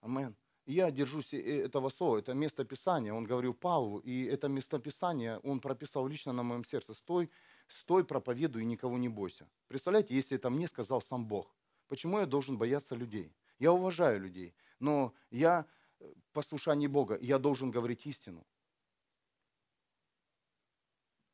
Амен. 0.00 0.34
Я 0.66 0.90
держусь 0.90 1.34
э, 1.34 1.66
этого 1.66 1.90
слова, 1.90 2.18
это 2.18 2.32
место 2.32 2.64
Писания. 2.64 3.12
Он 3.12 3.24
говорил 3.24 3.52
Павлу, 3.52 3.98
и 3.98 4.24
это 4.24 4.48
место 4.48 4.78
Писания 4.78 5.38
он 5.42 5.60
прописал 5.60 6.06
лично 6.06 6.32
на 6.32 6.42
моем 6.42 6.64
сердце. 6.64 6.94
Стой, 6.94 7.30
стой, 7.68 8.02
проповедуй 8.02 8.64
никого 8.64 8.96
не 8.96 9.10
бойся. 9.10 9.46
Представляете, 9.68 10.14
если 10.14 10.38
это 10.38 10.48
мне 10.48 10.66
сказал 10.66 11.02
сам 11.02 11.26
Бог. 11.26 11.54
Почему 11.88 12.18
я 12.18 12.24
должен 12.24 12.56
бояться 12.56 12.94
людей? 12.94 13.34
Я 13.58 13.72
уважаю 13.72 14.20
людей 14.20 14.54
но 14.78 15.14
я 15.30 15.66
э, 16.00 16.12
послушание 16.32 16.88
Бога, 16.88 17.18
я 17.20 17.38
должен 17.38 17.70
говорить 17.70 18.06
истину. 18.06 18.46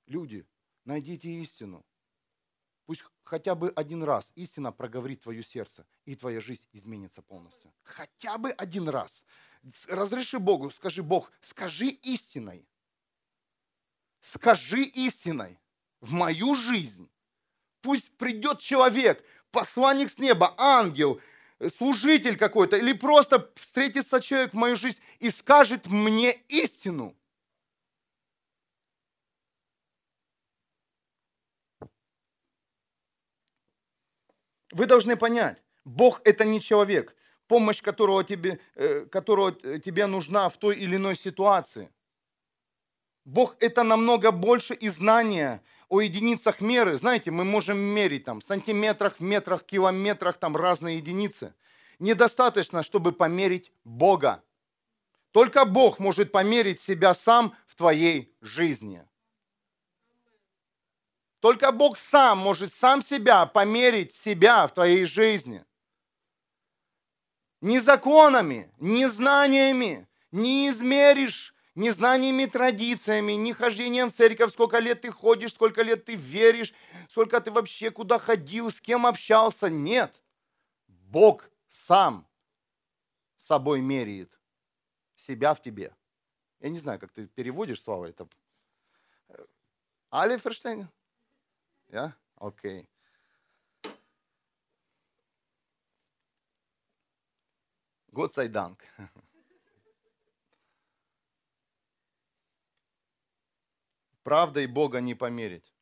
Люди, 0.07 0.47
найдите 0.85 1.29
истину. 1.41 1.85
Пусть 2.87 3.05
хотя 3.23 3.55
бы 3.55 3.71
один 3.77 4.03
раз 4.03 4.33
истина 4.35 4.73
проговорит 4.73 5.23
твое 5.23 5.45
сердце, 5.45 5.87
и 6.05 6.17
твоя 6.17 6.41
жизнь 6.41 6.67
изменится 6.73 7.23
полностью. 7.23 7.73
Хотя 7.85 8.37
бы 8.37 8.51
один 8.51 8.89
раз. 8.89 9.25
Разреши 9.87 10.41
Богу, 10.41 10.71
скажи, 10.71 11.03
Бог, 11.03 11.31
скажи 11.41 11.87
истиной. 11.87 12.67
Скажи 14.21 14.83
истиной 14.83 15.61
в 16.01 16.13
мою 16.13 16.57
жизнь. 16.57 17.09
Пусть 17.81 18.11
придет 18.17 18.59
человек, 18.59 19.25
посланник 19.53 20.11
с 20.11 20.19
неба, 20.19 20.53
ангел, 20.59 21.21
служитель 21.69 22.37
какой-то, 22.37 22.77
или 22.77 22.93
просто 22.93 23.51
встретится 23.57 24.21
человек 24.21 24.53
в 24.53 24.57
мою 24.57 24.77
жизнь 24.77 25.01
и 25.19 25.31
скажет 25.31 25.87
мне 25.87 26.33
истину. 26.49 27.15
Вы 34.73 34.87
должны 34.87 35.17
понять, 35.17 35.63
Бог 35.85 36.21
это 36.25 36.45
не 36.45 36.61
человек, 36.61 37.15
помощь 37.49 37.83
которого 37.83 38.23
тебе, 38.23 38.61
э, 38.77 39.05
которого 39.07 39.53
тебе 39.81 40.07
нужна 40.07 40.49
в 40.49 40.57
той 40.57 40.79
или 40.79 40.97
иной 40.97 41.17
ситуации. 41.17 41.91
Бог 43.25 43.57
это 43.61 43.83
намного 43.83 44.31
больше 44.31 44.75
и 44.75 44.89
знания, 44.89 45.63
о 45.91 46.01
единицах 46.01 46.61
меры, 46.61 46.97
знаете, 46.97 47.33
мы 47.33 47.45
можем 47.45 47.77
мерить 47.77 48.25
там 48.25 48.41
в 48.41 48.45
сантиметрах, 48.45 49.17
в 49.19 49.23
метрах, 49.23 49.65
километрах, 49.65 50.39
там 50.39 50.57
разные 50.57 50.99
единицы. 50.99 51.53
Недостаточно, 51.99 52.85
чтобы 52.85 53.11
померить 53.11 53.73
Бога. 53.85 54.43
Только 55.33 55.65
Бог 55.65 55.99
может 55.99 56.31
померить 56.31 56.81
себя 56.81 57.13
сам 57.13 57.57
в 57.67 57.75
твоей 57.75 58.33
жизни. 58.41 59.05
Только 61.41 61.73
Бог 61.73 61.99
сам 61.99 62.39
может 62.39 62.73
сам 62.73 63.03
себя 63.03 63.45
померить 63.47 64.15
себя 64.15 64.69
в 64.69 64.75
твоей 64.75 65.05
жизни. 65.05 65.65
Ни 67.61 67.79
законами, 67.79 68.73
ни 68.79 69.07
знаниями 69.07 70.07
не 70.31 70.69
измеришь 70.69 71.53
ни 71.81 71.89
знаниями, 71.89 72.45
традициями, 72.45 73.33
ни 73.33 73.53
хождением 73.53 74.11
в 74.11 74.13
церковь, 74.13 74.53
сколько 74.53 74.79
лет 74.79 75.01
ты 75.01 75.11
ходишь, 75.11 75.55
сколько 75.55 75.81
лет 75.81 76.05
ты 76.05 76.15
веришь, 76.15 76.75
сколько 77.09 77.41
ты 77.41 77.51
вообще 77.51 77.91
куда 77.91 78.19
ходил, 78.19 78.71
с 78.71 78.81
кем 78.81 79.07
общался. 79.07 79.71
Нет. 79.71 80.23
Бог 80.87 81.51
сам 81.69 82.29
собой 83.39 83.81
меряет 83.81 84.31
себя 85.17 85.55
в 85.55 85.63
тебе. 85.63 85.97
Я 86.61 86.69
не 86.69 86.79
знаю, 86.79 87.01
как 87.01 87.13
ты 87.13 87.27
переводишь 87.27 87.83
слова 87.83 88.05
это. 88.05 88.29
Али 90.11 90.37
Ферштейн? 90.37 90.87
Ja? 91.89 92.15
Okay. 92.37 92.87
Gott 98.13 98.35
sei 98.35 98.51
Правдой 104.31 104.67
Бога 104.69 105.01
не 105.01 105.17
померить. 105.17 105.75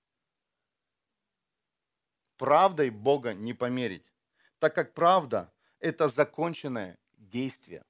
Правдой 2.38 2.88
Бога 2.88 3.34
не 3.34 3.52
померить. 3.52 4.14
Так 4.58 4.74
как 4.74 4.94
правда– 4.94 5.52
это 5.80 6.08
законченное 6.08 6.96
действие. 7.18 7.84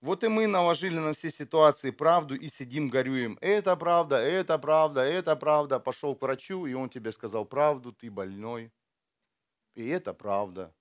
Вот 0.00 0.22
и 0.22 0.28
мы 0.28 0.46
наложили 0.46 1.00
на 1.00 1.12
все 1.12 1.28
ситуации 1.28 1.90
правду 1.90 2.36
и 2.36 2.46
сидим, 2.46 2.88
горюем. 2.88 3.36
Это 3.40 3.74
правда, 3.76 4.18
это 4.18 4.58
правда, 4.60 5.00
это 5.00 5.34
правда. 5.34 5.80
Пошел 5.80 6.14
к 6.14 6.22
врачу, 6.22 6.66
и 6.66 6.74
он 6.74 6.88
тебе 6.88 7.10
сказал 7.10 7.44
правду, 7.44 7.92
ты 7.92 8.12
больной. 8.12 8.70
И 9.74 9.88
это 9.88 10.14
правда. 10.14 10.72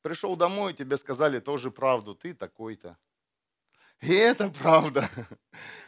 Пришел 0.00 0.36
домой, 0.36 0.72
тебе 0.72 0.96
сказали 0.96 1.38
тоже 1.38 1.70
правду, 1.70 2.14
ты 2.14 2.32
такой-то. 2.32 2.96
И 4.00 4.12
это 4.12 4.50
правда. 4.50 5.08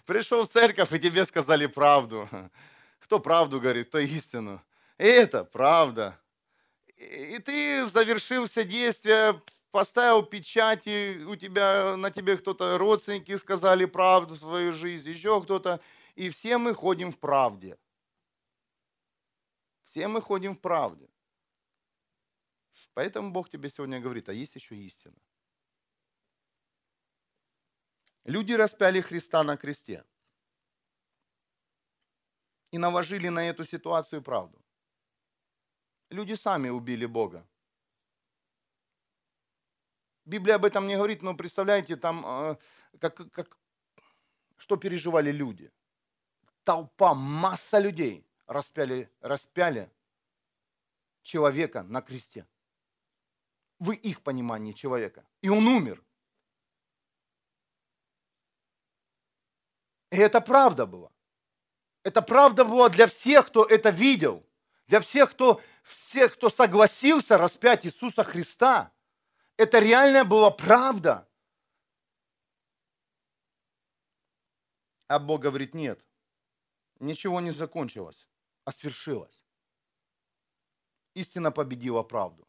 Пришел 0.06 0.46
в 0.46 0.48
церковь, 0.48 0.92
и 0.92 0.98
тебе 0.98 1.24
сказали 1.24 1.66
правду. 1.66 2.28
Кто 3.00 3.20
правду 3.20 3.60
говорит, 3.60 3.90
то 3.90 3.98
истину. 3.98 4.62
И 4.98 5.04
это 5.04 5.44
правда. 5.44 6.18
И 6.96 7.38
ты 7.38 7.86
завершил 7.86 8.46
все 8.46 8.64
действия, 8.64 9.40
поставил 9.70 10.22
печати, 10.22 11.22
у 11.24 11.36
тебя, 11.36 11.96
на 11.96 12.10
тебе 12.10 12.36
кто-то, 12.36 12.78
родственники 12.78 13.36
сказали 13.36 13.84
правду 13.84 14.34
в 14.34 14.38
свою 14.38 14.72
жизнь, 14.72 15.08
еще 15.10 15.40
кто-то. 15.42 15.80
И 16.16 16.30
все 16.30 16.58
мы 16.58 16.74
ходим 16.74 17.12
в 17.12 17.18
правде. 17.18 17.78
Все 19.84 20.08
мы 20.08 20.20
ходим 20.20 20.56
в 20.56 20.60
правде. 20.60 21.08
Поэтому 22.94 23.30
Бог 23.30 23.48
тебе 23.48 23.68
сегодня 23.68 24.00
говорит, 24.00 24.28
а 24.28 24.32
есть 24.32 24.56
еще 24.56 24.74
истина. 24.74 25.14
Люди 28.28 28.52
распяли 28.52 29.00
Христа 29.00 29.42
на 29.42 29.56
кресте 29.56 30.04
и 32.70 32.76
наложили 32.76 33.28
на 33.28 33.48
эту 33.48 33.64
ситуацию 33.64 34.20
правду. 34.20 34.62
Люди 36.10 36.34
сами 36.34 36.68
убили 36.68 37.06
Бога. 37.06 37.46
Библия 40.26 40.56
об 40.56 40.66
этом 40.66 40.86
не 40.86 40.96
говорит, 40.96 41.22
но 41.22 41.34
представляете, 41.34 41.96
там, 41.96 42.22
э, 42.26 42.56
как, 43.00 43.32
как, 43.32 43.58
что 44.58 44.76
переживали 44.76 45.32
люди. 45.32 45.72
Толпа, 46.64 47.14
масса 47.14 47.78
людей 47.78 48.26
распяли, 48.46 49.10
распяли 49.22 49.90
человека 51.22 51.82
на 51.82 52.02
кресте 52.02 52.46
в 53.78 53.92
их 53.92 54.20
понимании 54.20 54.72
человека. 54.72 55.24
И 55.40 55.48
он 55.48 55.66
умер. 55.66 56.04
И 60.10 60.16
это 60.16 60.40
правда 60.40 60.86
было. 60.86 61.12
Это 62.02 62.22
правда 62.22 62.64
было 62.64 62.88
для 62.88 63.06
всех, 63.06 63.48
кто 63.48 63.64
это 63.64 63.90
видел. 63.90 64.44
Для 64.86 65.00
всех, 65.00 65.32
кто, 65.32 65.60
всех, 65.82 66.34
кто 66.34 66.48
согласился 66.48 67.36
распять 67.36 67.84
Иисуса 67.84 68.24
Христа. 68.24 68.90
Это 69.56 69.80
реальная 69.80 70.24
была 70.24 70.50
правда. 70.50 71.28
А 75.08 75.18
Бог 75.18 75.40
говорит, 75.40 75.74
нет, 75.74 76.04
ничего 77.00 77.40
не 77.40 77.50
закончилось, 77.50 78.26
а 78.64 78.72
свершилось. 78.72 79.44
Истина 81.14 81.50
победила 81.50 82.02
правду. 82.02 82.46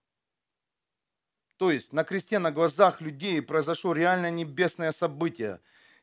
То 1.57 1.71
есть 1.71 1.91
на 1.91 2.03
кресте 2.03 2.39
на 2.39 2.51
глазах 2.51 3.01
людей 3.01 3.41
произошло 3.41 3.93
реальное 3.93 4.31
небесное 4.31 4.91
событие. 4.91 5.59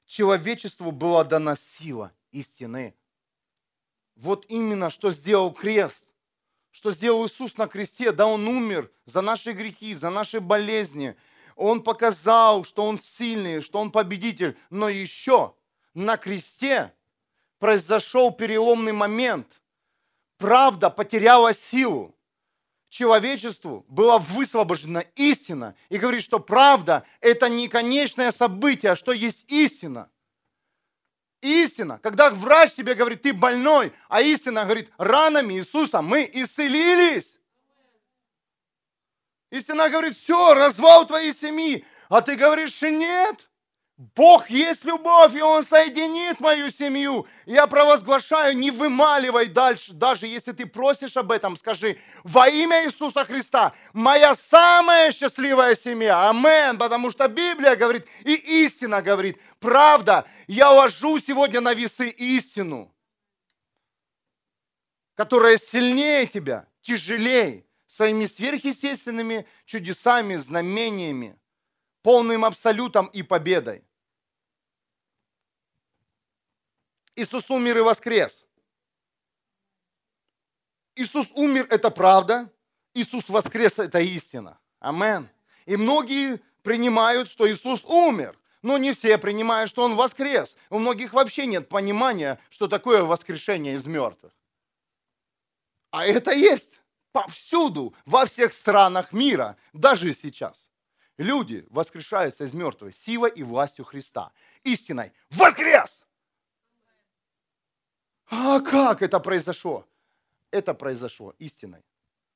Человечеству 0.06 0.92
была 0.92 1.24
дана 1.24 1.56
сила 1.56 2.12
истины. 2.30 2.94
Вот 4.14 4.46
именно, 4.48 4.88
что 4.88 5.10
сделал 5.10 5.52
крест. 5.52 6.04
Что 6.70 6.92
сделал 6.92 7.26
Иисус 7.26 7.56
на 7.56 7.66
кресте. 7.66 8.12
Да, 8.12 8.26
Он 8.26 8.46
умер 8.46 8.90
за 9.04 9.20
наши 9.20 9.52
грехи, 9.52 9.94
за 9.94 10.10
наши 10.10 10.40
болезни. 10.40 11.16
Он 11.56 11.82
показал, 11.82 12.64
что 12.64 12.84
Он 12.84 12.98
сильный, 12.98 13.60
что 13.60 13.78
Он 13.78 13.90
победитель. 13.90 14.56
Но 14.70 14.88
еще 14.88 15.54
на 15.92 16.16
кресте 16.16 16.92
произошел 17.58 18.30
переломный 18.30 18.92
момент. 18.92 19.60
Правда 20.38 20.90
потеряла 20.90 21.52
силу 21.52 22.15
человечеству 22.96 23.84
была 23.88 24.18
высвобождена 24.18 25.00
истина 25.16 25.74
и 25.90 25.98
говорит, 25.98 26.22
что 26.22 26.40
правда– 26.40 27.04
это 27.20 27.48
не 27.48 27.68
конечное 27.68 28.30
событие, 28.30 28.92
а 28.92 28.96
что 28.96 29.12
есть 29.12 29.44
истина. 29.48 30.10
Истина. 31.42 32.00
Когда 32.02 32.30
врач 32.30 32.72
тебе 32.72 32.94
говорит, 32.94 33.22
ты 33.22 33.34
больной, 33.34 33.92
а 34.08 34.22
истина 34.22 34.64
говорит, 34.64 34.90
ранами 34.96 35.54
Иисуса 35.54 36.00
мы 36.00 36.28
исцелились. 36.32 37.36
Истина 39.50 39.90
говорит, 39.90 40.16
все, 40.16 40.54
развал 40.54 41.06
твоей 41.06 41.34
семьи. 41.34 41.84
А 42.08 42.22
ты 42.22 42.34
говоришь, 42.34 42.80
нет. 42.80 43.48
Бог 43.96 44.50
есть 44.50 44.84
любовь, 44.84 45.34
и 45.34 45.40
Он 45.40 45.64
соединит 45.64 46.38
мою 46.38 46.70
семью. 46.70 47.26
Я 47.46 47.66
провозглашаю, 47.66 48.54
не 48.54 48.70
вымаливай 48.70 49.46
дальше, 49.46 49.94
даже 49.94 50.26
если 50.26 50.52
ты 50.52 50.66
просишь 50.66 51.16
об 51.16 51.32
этом, 51.32 51.56
скажи, 51.56 51.98
во 52.22 52.46
имя 52.46 52.84
Иисуса 52.84 53.24
Христа, 53.24 53.72
моя 53.94 54.34
самая 54.34 55.12
счастливая 55.12 55.74
семья. 55.74 56.28
Амен, 56.28 56.76
потому 56.76 57.10
что 57.10 57.26
Библия 57.26 57.74
говорит, 57.74 58.06
и 58.24 58.34
истина 58.64 59.00
говорит, 59.00 59.40
правда, 59.60 60.26
я 60.46 60.70
ложу 60.70 61.18
сегодня 61.18 61.62
на 61.62 61.72
весы 61.72 62.10
истину, 62.10 62.94
которая 65.14 65.56
сильнее 65.56 66.26
тебя, 66.26 66.66
тяжелее, 66.82 67.64
своими 67.86 68.26
сверхъестественными 68.26 69.46
чудесами, 69.64 70.36
знамениями, 70.36 71.40
полным 72.02 72.44
абсолютом 72.44 73.06
и 73.06 73.22
победой. 73.22 73.85
Иисус 77.16 77.50
умер 77.50 77.78
и 77.78 77.80
воскрес. 77.80 78.44
Иисус 80.94 81.28
умер– 81.34 81.66
это 81.70 81.90
правда. 81.90 82.50
Иисус 82.94 83.28
воскрес– 83.28 83.78
это 83.78 84.00
истина. 84.00 84.58
Амен. 84.78 85.28
И 85.64 85.76
многие 85.76 86.40
принимают, 86.62 87.30
что 87.30 87.50
Иисус 87.50 87.84
умер. 87.84 88.38
Но 88.62 88.78
не 88.78 88.92
все 88.92 89.16
принимают, 89.16 89.70
что 89.70 89.82
Он 89.82 89.94
воскрес. 89.94 90.56
У 90.70 90.78
многих 90.78 91.12
вообще 91.12 91.46
нет 91.46 91.68
понимания, 91.68 92.38
что 92.50 92.68
такое 92.68 93.02
воскрешение 93.02 93.74
из 93.74 93.86
мертвых. 93.86 94.32
А 95.90 96.04
это 96.04 96.32
есть 96.32 96.78
повсюду, 97.12 97.94
во 98.04 98.26
всех 98.26 98.52
странах 98.52 99.12
мира, 99.12 99.56
даже 99.72 100.12
сейчас. 100.12 100.70
Люди 101.16 101.66
воскрешаются 101.70 102.44
из 102.44 102.52
мертвых 102.52 102.94
силой 102.94 103.30
и 103.30 103.42
властью 103.42 103.86
Христа. 103.86 104.32
Истиной 104.64 105.12
воскрес! 105.30 106.02
А 108.28 108.60
как 108.60 109.02
это 109.02 109.20
произошло? 109.20 109.86
Это 110.50 110.74
произошло 110.74 111.34
истиной. 111.38 111.84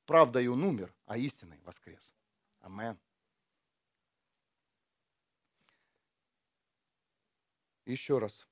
Правдой 0.05 0.47
он 0.47 0.63
умер, 0.63 0.93
а 1.05 1.17
истиной 1.17 1.59
воскрес. 1.63 2.13
Амен. 2.61 2.97
Еще 7.85 8.19
раз. 8.19 8.47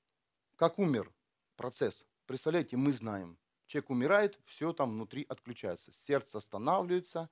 Как 0.56 0.78
умер 0.78 1.10
процесс? 1.56 2.04
Представляете, 2.26 2.76
мы 2.76 2.92
знаем. 2.92 3.38
Человек 3.66 3.90
умирает, 3.90 4.38
все 4.44 4.72
там 4.72 4.90
внутри 4.92 5.24
отключается. 5.28 5.92
Сердце 5.92 6.38
останавливается, 6.38 7.30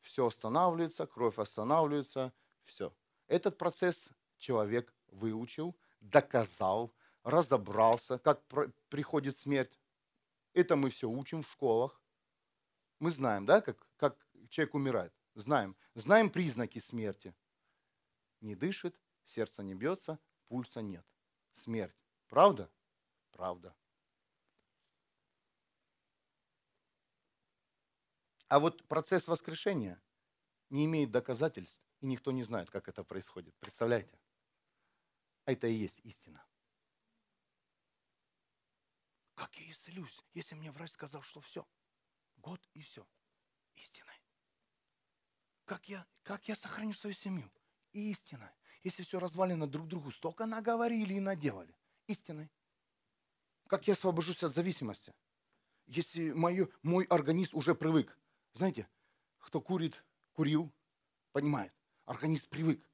все 0.00 0.26
останавливается, 0.26 1.06
кровь 1.06 1.38
останавливается, 1.38 2.32
все. 2.64 2.92
Этот 3.28 3.56
процесс 3.56 4.08
человек 4.38 4.92
выучил, 5.06 5.76
доказал, 6.00 6.92
разобрался, 7.28 8.18
как 8.18 8.42
приходит 8.88 9.36
смерть. 9.36 9.78
Это 10.54 10.76
мы 10.76 10.90
все 10.90 11.08
учим 11.08 11.42
в 11.42 11.50
школах. 11.50 12.02
Мы 13.00 13.10
знаем, 13.10 13.44
да, 13.44 13.60
как, 13.60 13.86
как 13.96 14.26
человек 14.48 14.74
умирает. 14.74 15.12
Знаем. 15.34 15.76
Знаем 15.94 16.30
признаки 16.30 16.78
смерти. 16.78 17.34
Не 18.40 18.54
дышит, 18.54 18.98
сердце 19.24 19.62
не 19.62 19.74
бьется, 19.74 20.18
пульса 20.48 20.80
нет. 20.80 21.06
Смерть. 21.54 21.94
Правда? 22.28 22.70
Правда. 23.30 23.74
А 28.48 28.58
вот 28.58 28.82
процесс 28.88 29.28
воскрешения 29.28 30.00
не 30.70 30.86
имеет 30.86 31.10
доказательств, 31.10 31.82
и 32.00 32.06
никто 32.06 32.32
не 32.32 32.42
знает, 32.42 32.70
как 32.70 32.88
это 32.88 33.04
происходит. 33.04 33.54
Представляете? 33.56 34.18
А 35.44 35.52
это 35.52 35.66
и 35.66 35.74
есть 35.74 36.00
истина. 36.04 36.42
Как 39.38 39.56
я 39.60 39.70
исцелюсь, 39.70 40.20
если 40.34 40.56
мне 40.56 40.72
врач 40.72 40.90
сказал, 40.90 41.22
что 41.22 41.40
все? 41.40 41.64
Год 42.38 42.60
и 42.74 42.82
все. 42.82 43.06
Истиной. 43.76 44.20
Как 45.64 45.88
я, 45.88 46.04
как 46.24 46.48
я 46.48 46.56
сохраню 46.56 46.92
свою 46.92 47.14
семью? 47.14 47.48
Истиной. 47.92 48.50
Если 48.82 49.04
все 49.04 49.20
развалено 49.20 49.68
друг 49.68 49.86
другу, 49.86 50.10
столько 50.10 50.44
наговорили 50.44 51.14
и 51.14 51.20
наделали. 51.20 51.72
Истиной. 52.08 52.50
Как 53.68 53.86
я 53.86 53.92
освобожусь 53.92 54.42
от 54.42 54.56
зависимости? 54.56 55.14
Если 55.86 56.32
мое, 56.32 56.68
мой 56.82 57.04
организм 57.04 57.58
уже 57.58 57.76
привык. 57.76 58.18
Знаете, 58.54 58.88
кто 59.38 59.60
курит, 59.60 60.04
курил, 60.32 60.72
понимает. 61.30 61.72
Организм 62.06 62.48
привык. 62.48 62.84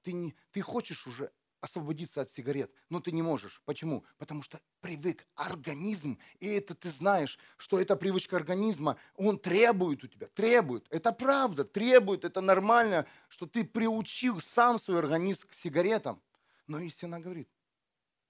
Ты, 0.00 0.14
не, 0.14 0.34
ты 0.50 0.62
хочешь 0.62 1.06
уже 1.06 1.30
освободиться 1.60 2.20
от 2.20 2.30
сигарет, 2.30 2.72
но 2.88 3.00
ты 3.00 3.12
не 3.12 3.22
можешь. 3.22 3.62
Почему? 3.64 4.04
Потому 4.18 4.42
что 4.42 4.60
привык 4.80 5.26
организм, 5.34 6.18
и 6.38 6.46
это 6.48 6.74
ты 6.74 6.88
знаешь, 6.88 7.38
что 7.56 7.80
эта 7.80 7.96
привычка 7.96 8.36
организма, 8.36 8.96
он 9.14 9.38
требует 9.38 10.02
у 10.04 10.08
тебя, 10.08 10.28
требует. 10.28 10.86
Это 10.90 11.12
правда, 11.12 11.64
требует, 11.64 12.24
это 12.24 12.40
нормально, 12.40 13.06
что 13.28 13.46
ты 13.46 13.64
приучил 13.64 14.40
сам 14.40 14.78
свой 14.78 14.98
организм 14.98 15.48
к 15.48 15.54
сигаретам. 15.54 16.22
Но 16.66 16.80
истина 16.80 17.20
говорит, 17.20 17.48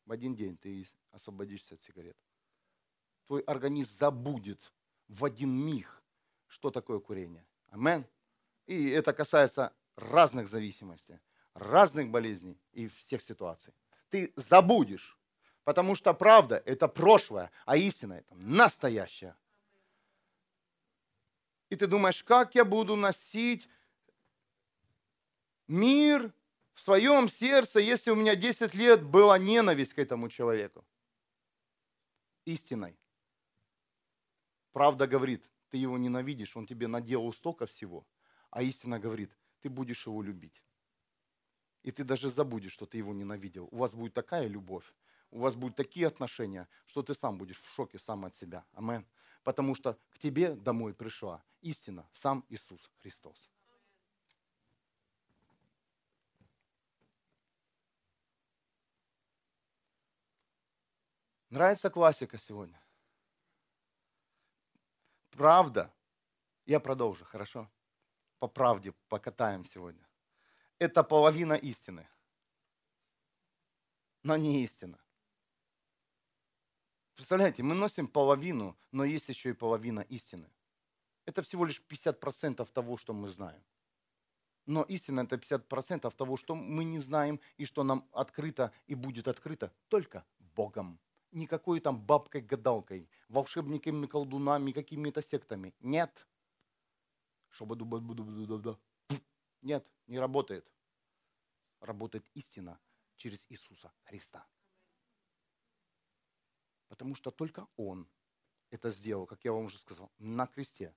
в 0.07 0.13
один 0.13 0.35
день 0.35 0.57
ты 0.57 0.87
освободишься 1.11 1.75
от 1.75 1.83
сигарет. 1.83 2.17
Твой 3.27 3.43
организм 3.43 3.95
забудет 3.97 4.73
в 5.09 5.25
один 5.25 5.51
миг, 5.51 6.03
что 6.49 6.71
такое 6.71 6.99
курение. 6.99 7.47
Амен. 7.69 8.05
И 8.67 8.89
это 8.89 9.13
касается 9.13 9.73
разных 9.95 10.49
зависимостей 10.49 11.21
разных 11.55 12.11
болезней 12.11 12.61
и 12.73 12.89
всех 12.89 13.23
ситуаций. 13.23 13.75
Ты 14.09 14.33
забудешь, 14.37 15.19
потому 15.65 15.95
что 15.95 16.15
правда– 16.15 16.63
это 16.67 16.89
прошлое, 16.89 17.51
а 17.65 17.77
истина– 17.77 18.15
это 18.15 18.35
настоящее. 18.35 19.37
И 21.69 21.77
ты 21.77 21.87
думаешь, 21.87 22.25
как 22.25 22.55
я 22.55 22.65
буду 22.65 22.97
носить 22.97 23.69
мир 25.69 26.33
в 26.75 26.81
своем 26.81 27.29
сердце, 27.29 27.79
если 27.81 28.11
у 28.11 28.17
меня 28.17 28.35
10 28.35 28.75
лет 28.75 29.05
была 29.05 29.39
ненависть 29.39 29.95
к 29.95 29.99
этому 29.99 30.29
человеку? 30.29 30.85
Истиной. 32.45 32.99
Правда 34.73 35.07
говорит, 35.07 35.49
ты 35.69 35.77
его 35.77 35.99
ненавидишь, 35.99 36.57
он 36.57 36.67
тебе 36.67 36.89
наделал 36.89 37.33
столько 37.33 37.67
всего, 37.67 38.05
а 38.51 38.63
истина 38.63 38.99
говорит, 38.99 39.33
ты 39.61 39.69
будешь 39.69 40.07
его 40.07 40.23
любить. 40.23 40.63
И 41.83 41.91
ты 41.91 42.05
даже 42.05 42.29
забудешь, 42.29 42.73
что 42.73 42.87
ты 42.87 42.99
его 42.99 43.15
ненавидел. 43.15 43.69
У 43.71 43.79
вас 43.79 43.95
будет 43.95 44.13
такая 44.13 44.47
любовь, 44.47 44.85
у 45.31 45.41
вас 45.41 45.57
будут 45.57 45.77
такие 45.77 46.07
отношения, 46.07 46.69
что 46.87 47.03
ты 47.03 47.15
сам 47.15 47.39
будешь 47.39 47.61
в 47.61 47.75
шоке 47.75 47.99
сам 47.99 48.25
от 48.25 48.35
себя. 48.35 48.65
Амен. 48.73 49.07
Потому 49.43 49.75
что 49.75 49.99
к 50.11 50.19
тебе 50.19 50.55
домой 50.55 50.93
пришла 50.93 51.43
истина, 51.63 52.07
сам 52.13 52.45
Иисус 52.49 52.91
Христос. 53.01 53.49
Нравится 61.49 61.91
классика 61.91 62.39
сегодня? 62.39 62.81
Правда. 65.31 65.93
Я 66.67 66.79
продолжу, 66.79 67.25
хорошо? 67.25 67.69
По 68.39 68.47
правде 68.47 68.93
покатаем 69.09 69.65
сегодня 69.65 70.10
это 70.81 71.05
половина 71.05 71.53
истины. 71.53 72.09
Но 74.23 74.37
не 74.37 74.65
истина. 74.65 74.99
Представляете, 77.15 77.63
мы 77.63 77.75
носим 77.75 78.09
половину, 78.09 78.77
но 78.91 79.05
есть 79.05 79.29
еще 79.29 79.51
и 79.51 79.53
половина 79.53 80.01
истины. 80.01 80.51
Это 81.27 81.43
всего 81.43 81.67
лишь 81.67 81.83
50% 81.87 82.67
того, 82.73 82.97
что 82.97 83.13
мы 83.13 83.29
знаем. 83.29 83.63
Но 84.67 84.83
истина 84.85 85.21
это 85.21 85.37
50% 85.37 86.17
того, 86.17 86.37
что 86.39 86.55
мы 86.55 86.85
не 86.85 86.99
знаем 86.99 87.41
и 87.59 87.67
что 87.67 87.85
нам 87.85 88.09
открыто 88.13 88.73
и 88.87 88.95
будет 88.95 89.29
открыто 89.29 89.71
только 89.89 90.25
Богом. 90.39 90.99
Никакой 91.33 91.81
там 91.81 92.01
бабкой-гадалкой, 92.01 93.09
волшебниками, 93.29 94.07
колдунами, 94.07 94.73
какими-то 94.73 95.21
сектами. 95.21 95.75
Нет. 95.81 96.27
Чтобы 97.51 97.77
нет, 99.63 99.91
не 100.07 100.19
работает. 100.19 100.71
Работает 101.81 102.29
истина 102.35 102.81
через 103.17 103.47
Иисуса 103.51 103.93
Христа. 104.05 104.47
Потому 106.89 107.15
что 107.15 107.31
только 107.31 107.67
Он 107.77 108.09
это 108.71 108.91
сделал, 108.91 109.27
как 109.27 109.45
я 109.45 109.53
вам 109.53 109.65
уже 109.65 109.79
сказал, 109.79 110.13
на 110.19 110.47
кресте. 110.47 110.95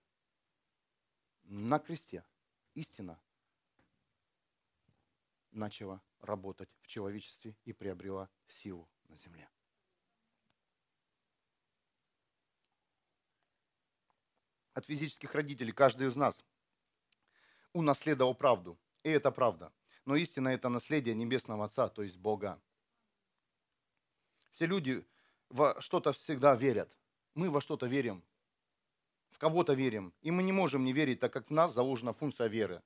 На 1.43 1.79
кресте 1.79 2.25
истина 2.73 3.19
начала 5.51 6.01
работать 6.19 6.69
в 6.81 6.87
человечестве 6.87 7.55
и 7.65 7.73
приобрела 7.73 8.29
силу 8.47 8.89
на 9.09 9.15
земле. 9.15 9.49
От 14.73 14.85
физических 14.85 15.35
родителей 15.35 15.71
каждый 15.71 16.07
из 16.07 16.15
нас 16.15 16.43
унаследовал 17.73 18.35
правду. 18.35 18.77
И 19.03 19.09
это 19.09 19.31
правда. 19.31 19.71
Но 20.05 20.15
истина– 20.15 20.49
это 20.49 20.69
наследие 20.69 21.15
Небесного 21.15 21.65
Отца, 21.65 21.87
то 21.89 22.03
есть 22.03 22.17
Бога. 22.17 22.61
Все 24.51 24.65
люди 24.65 25.05
во 25.49 25.81
что-то 25.81 26.11
всегда 26.13 26.55
верят. 26.55 26.95
Мы 27.35 27.49
во 27.49 27.61
что-то 27.61 27.87
верим. 27.87 28.23
В 29.31 29.37
кого-то 29.37 29.73
верим. 29.73 30.13
И 30.21 30.31
мы 30.31 30.43
не 30.43 30.51
можем 30.51 30.83
не 30.83 30.93
верить, 30.93 31.19
так 31.19 31.33
как 31.33 31.49
в 31.49 31.53
нас 31.53 31.73
заложена 31.73 32.13
функция 32.13 32.47
веры. 32.47 32.81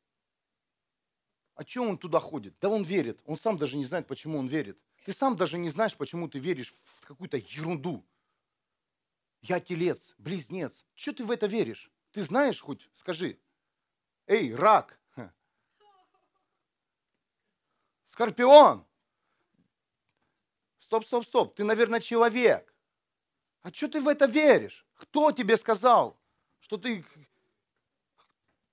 А 1.56 1.64
чем 1.64 1.90
он 1.90 1.98
туда 1.98 2.20
ходит? 2.20 2.56
Да 2.62 2.70
он 2.70 2.84
верит. 2.84 3.20
Он 3.26 3.38
сам 3.38 3.58
даже 3.58 3.78
не 3.78 3.84
знает, 3.84 4.08
почему 4.08 4.38
он 4.38 4.48
верит. 4.48 4.80
Ты 5.06 5.12
сам 5.12 5.36
даже 5.36 5.58
не 5.58 5.70
знаешь, 5.70 5.96
почему 5.96 6.30
ты 6.30 6.40
веришь 6.40 6.74
в 6.84 7.06
какую-то 7.06 7.38
ерунду. 7.38 8.06
Я 9.42 9.60
телец, 9.60 10.14
близнец. 10.18 10.74
Что 10.94 11.14
ты 11.14 11.26
в 11.26 11.32
это 11.32 11.48
веришь? 11.48 11.92
Ты 12.12 12.24
знаешь 12.24 12.62
хоть? 12.62 12.90
Скажи. 12.96 13.40
Эй, 14.28 14.54
рак! 14.54 15.00
Скорпион! 18.06 18.86
Стоп, 20.80 21.06
стоп, 21.06 21.26
стоп, 21.26 21.56
ты, 21.56 21.64
наверное, 21.64 22.00
человек. 22.00 22.74
А 23.62 23.72
что 23.72 23.88
ты 23.88 24.02
в 24.02 24.08
это 24.08 24.26
веришь? 24.26 24.86
Кто 24.96 25.32
тебе 25.32 25.58
сказал, 25.58 26.18
что 26.60 26.78
ты... 26.78 27.06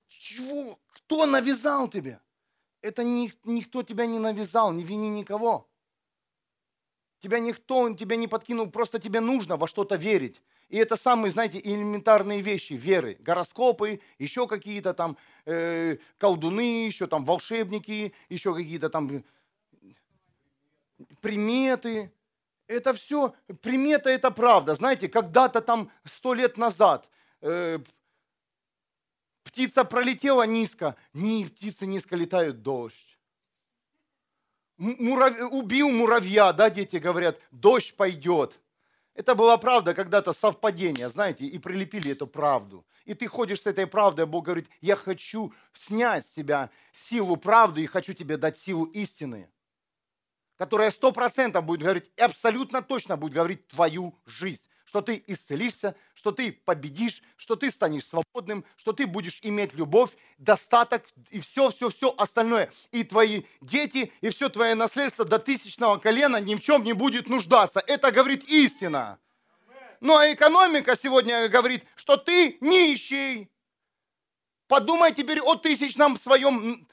Чего? 0.09 0.79
Кто 0.93 1.27
навязал 1.27 1.89
тебе? 1.89 2.21
Это 2.81 3.03
никто 3.03 3.83
тебя 3.83 4.07
не 4.07 4.19
навязал, 4.19 4.73
не 4.73 4.85
вини 4.85 5.09
никого. 5.09 5.69
Тебя 7.21 7.39
никто, 7.39 7.93
тебя 7.95 8.17
не 8.17 8.29
подкинул, 8.29 8.71
просто 8.71 8.99
тебе 8.99 9.21
нужно 9.21 9.57
во 9.57 9.67
что-то 9.67 9.97
верить. 9.97 10.41
И 10.69 10.77
это 10.77 10.97
самые, 10.97 11.31
знаете, 11.31 11.61
элементарные 11.63 12.41
вещи 12.41 12.73
веры. 12.73 13.17
Гороскопы, 13.21 14.01
еще 14.19 14.47
какие-то 14.47 14.95
там 14.95 15.17
э, 15.45 15.99
колдуны, 16.19 16.87
еще 16.87 17.07
там 17.07 17.25
волшебники, 17.25 18.13
еще 18.29 18.55
какие-то 18.55 18.91
там 18.91 19.25
приметы. 21.21 22.13
Это 22.67 22.95
все, 22.95 23.35
примета 23.61 24.11
это 24.11 24.31
правда. 24.31 24.75
Знаете, 24.75 25.09
когда-то 25.09 25.61
там 25.61 25.91
сто 26.05 26.33
лет 26.33 26.57
назад 26.57 27.09
э, 27.43 27.79
птица 29.45 29.85
пролетела 29.85 30.45
низко, 30.45 30.97
не 31.13 31.45
птицы 31.45 31.87
низко 31.87 32.17
летают 32.17 32.63
дождь. 32.63 33.19
Мурав... 34.77 35.53
Убил 35.53 35.91
муравья, 35.91 36.53
да, 36.53 36.71
дети 36.71 36.97
говорят, 36.97 37.39
дождь 37.51 37.95
пойдет. 37.95 38.59
Это 39.15 39.37
была 39.37 39.57
правда 39.59 39.95
когда-то 39.95 40.33
совпадение, 40.33 41.09
знаете, 41.09 41.47
и 41.47 41.59
прилепили 41.59 42.13
эту 42.13 42.27
правду. 42.27 42.85
И 43.05 43.15
ты 43.15 43.29
ходишь 43.29 43.63
с 43.63 43.67
этой 43.67 43.87
правдой, 43.87 44.25
а 44.25 44.27
Бог 44.27 44.47
говорит, 44.47 44.69
я 44.81 44.97
хочу 44.97 45.55
снять 45.73 46.27
с 46.27 46.31
тебя 46.31 46.71
силу 46.93 47.37
правды 47.37 47.83
и 47.83 47.87
хочу 47.87 48.13
тебе 48.13 48.37
дать 48.37 48.59
силу 48.59 48.87
истины, 48.87 49.49
которая 50.57 50.91
сто 50.91 51.13
процентов 51.13 51.65
будет 51.65 51.83
говорить, 51.83 52.11
абсолютно 52.19 52.83
точно 52.83 53.17
будет 53.17 53.33
говорить 53.33 53.69
твою 53.69 54.19
жизнь 54.27 54.63
что 54.95 55.03
ты 55.03 55.25
исцелишься, 55.27 55.97
что 56.15 56.31
ты 56.31 56.53
победишь, 56.53 57.21
что 57.37 57.57
ты 57.57 57.69
станешь 57.69 58.07
свободным, 58.07 58.65
что 58.77 58.93
ты 58.93 59.09
будешь 59.09 59.41
иметь 59.43 59.75
любовь, 59.75 60.11
достаток 60.39 61.05
и 61.31 61.41
все-все-все 61.41 62.15
остальное. 62.17 62.73
И 62.93 63.03
твои 63.03 63.43
дети, 63.61 64.13
и 64.21 64.29
все 64.31 64.49
твое 64.49 64.77
наследство 64.77 65.25
до 65.25 65.41
тысячного 65.41 65.97
колена 65.97 66.37
ни 66.37 66.55
в 66.55 66.61
чем 66.61 66.85
не 66.85 66.93
будет 66.93 67.29
нуждаться. 67.29 67.83
Это 67.85 68.13
говорит 68.13 68.45
истина. 68.45 69.19
Ну 69.99 70.17
а 70.17 70.33
экономика 70.33 70.95
сегодня 70.95 71.49
говорит, 71.49 71.83
что 71.97 72.17
ты 72.17 72.57
нищий. 72.61 73.51
Подумай 74.69 75.13
теперь 75.13 75.41
о 75.41 75.57
тысячном 75.57 76.17
своем 76.17 76.87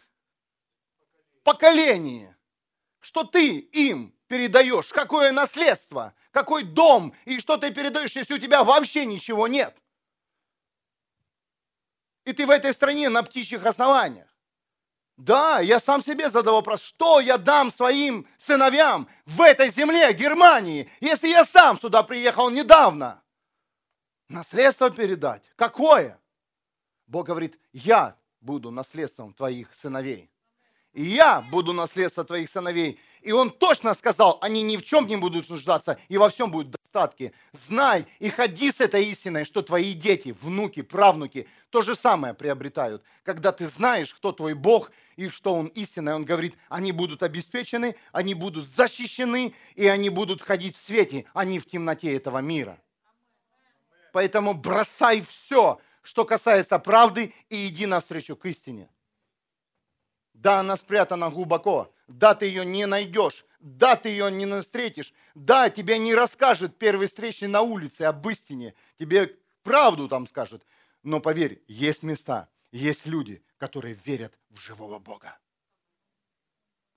поколении, 1.44 2.36
что 3.00 3.26
ты 3.26 3.60
им 3.60 4.12
передаешь, 4.26 4.88
какое 4.88 5.32
наследство, 5.32 6.16
Какой 6.32 6.64
дом 6.64 7.14
и 7.26 7.40
что 7.40 7.58
ты 7.58 7.72
передаешь, 7.72 8.16
если 8.16 8.34
у 8.34 8.40
тебя 8.40 8.64
вообще 8.64 9.06
ничего 9.06 9.48
нет? 9.48 9.78
И 12.26 12.34
ты 12.34 12.46
в 12.46 12.50
этой 12.50 12.74
стране 12.74 13.10
на 13.10 13.24
птичьих 13.24 13.66
основаниях. 13.66 14.28
Да, 15.18 15.60
я 15.60 15.80
сам 15.80 16.02
себе 16.02 16.30
задал 16.30 16.56
вопрос, 16.56 16.82
что 16.82 17.20
я 17.20 17.38
дам 17.38 17.70
своим 17.70 18.28
сыновьям 18.38 19.08
в 19.26 19.42
этой 19.42 19.70
земле, 19.70 20.14
Германии, 20.14 20.90
если 21.00 21.28
я 21.28 21.46
сам 21.46 21.80
сюда 21.80 22.02
приехал 22.02 22.50
недавно? 22.50 23.22
Наследство 24.30 24.90
передать. 24.90 25.44
Какое? 25.56 26.20
Бог 27.06 27.28
говорит, 27.28 27.60
я 27.74 28.16
буду 28.40 28.72
наследством 28.72 29.34
твоих 29.34 29.76
сыновей. 29.76 30.32
И 30.94 31.04
я 31.04 31.42
буду 31.42 31.74
наследство 31.74 32.24
твоих 32.24 32.50
сыновей. 32.50 33.00
И 33.22 33.32
он 33.32 33.52
точно 33.52 33.94
сказал, 33.94 34.40
они 34.42 34.64
ни 34.64 34.78
в 34.78 34.84
чем 34.84 35.08
не 35.08 35.16
будут 35.16 35.48
нуждаться, 35.50 36.00
и 36.10 36.18
во 36.18 36.30
всем 36.30 36.52
будут 36.52 36.72
достатки. 36.72 37.34
Знай 37.52 38.06
и 38.20 38.30
ходи 38.30 38.72
с 38.72 38.82
этой 38.82 39.06
истиной, 39.06 39.46
что 39.46 39.62
твои 39.62 39.94
дети, 39.94 40.36
внуки, 40.42 40.82
правнуки 40.82 41.48
то 41.70 41.82
же 41.84 41.94
самое 41.94 42.34
приобретают. 42.34 43.04
Когда 43.24 43.52
ты 43.52 43.66
знаешь, 43.66 44.14
кто 44.14 44.32
твой 44.32 44.56
Бог 44.56 44.92
и 45.18 45.30
что 45.30 45.54
Он 45.54 45.68
истинный, 45.68 46.16
Он 46.16 46.26
говорит, 46.26 46.56
они 46.68 46.92
будут 46.92 47.22
обеспечены, 47.22 47.96
они 48.12 48.34
будут 48.34 48.68
защищены, 48.68 49.54
и 49.76 49.86
они 49.86 50.10
будут 50.10 50.42
ходить 50.42 50.76
в 50.76 50.82
свете, 50.82 51.26
а 51.34 51.46
не 51.46 51.60
в 51.60 51.68
темноте 51.68 52.16
этого 52.16 52.40
мира. 52.40 52.80
Поэтому 54.14 54.56
бросай 54.56 55.22
все, 55.22 55.80
что 56.02 56.26
касается 56.26 56.80
правды, 56.80 57.34
и 57.50 57.68
иди 57.68 57.86
навстречу 57.86 58.36
к 58.36 58.46
истине. 58.48 58.90
Да, 60.34 60.62
она 60.62 60.76
спрятана 60.76 61.30
глубоко. 61.30 61.94
Да, 62.12 62.36
ты 62.36 62.46
ее 62.46 62.66
не 62.66 62.86
найдешь. 62.86 63.46
Да, 63.60 63.96
ты 63.96 64.10
ее 64.10 64.32
не 64.32 64.62
встретишь. 64.62 65.14
Да, 65.36 65.70
тебе 65.70 65.98
не 65.98 66.14
расскажет 66.14 66.78
первый 66.78 67.08
встречный 67.08 67.48
на 67.48 67.62
улице 67.62 68.04
об 68.04 68.28
истине. 68.28 68.74
Тебе 68.98 69.38
правду 69.64 70.08
там 70.08 70.28
скажет. 70.28 70.66
Но 71.04 71.20
поверь, 71.20 71.64
есть 71.68 72.04
места, 72.04 72.50
есть 72.72 73.06
люди, 73.06 73.44
которые 73.58 73.98
верят 74.06 74.38
в 74.50 74.60
живого 74.60 75.00
Бога. 75.00 75.38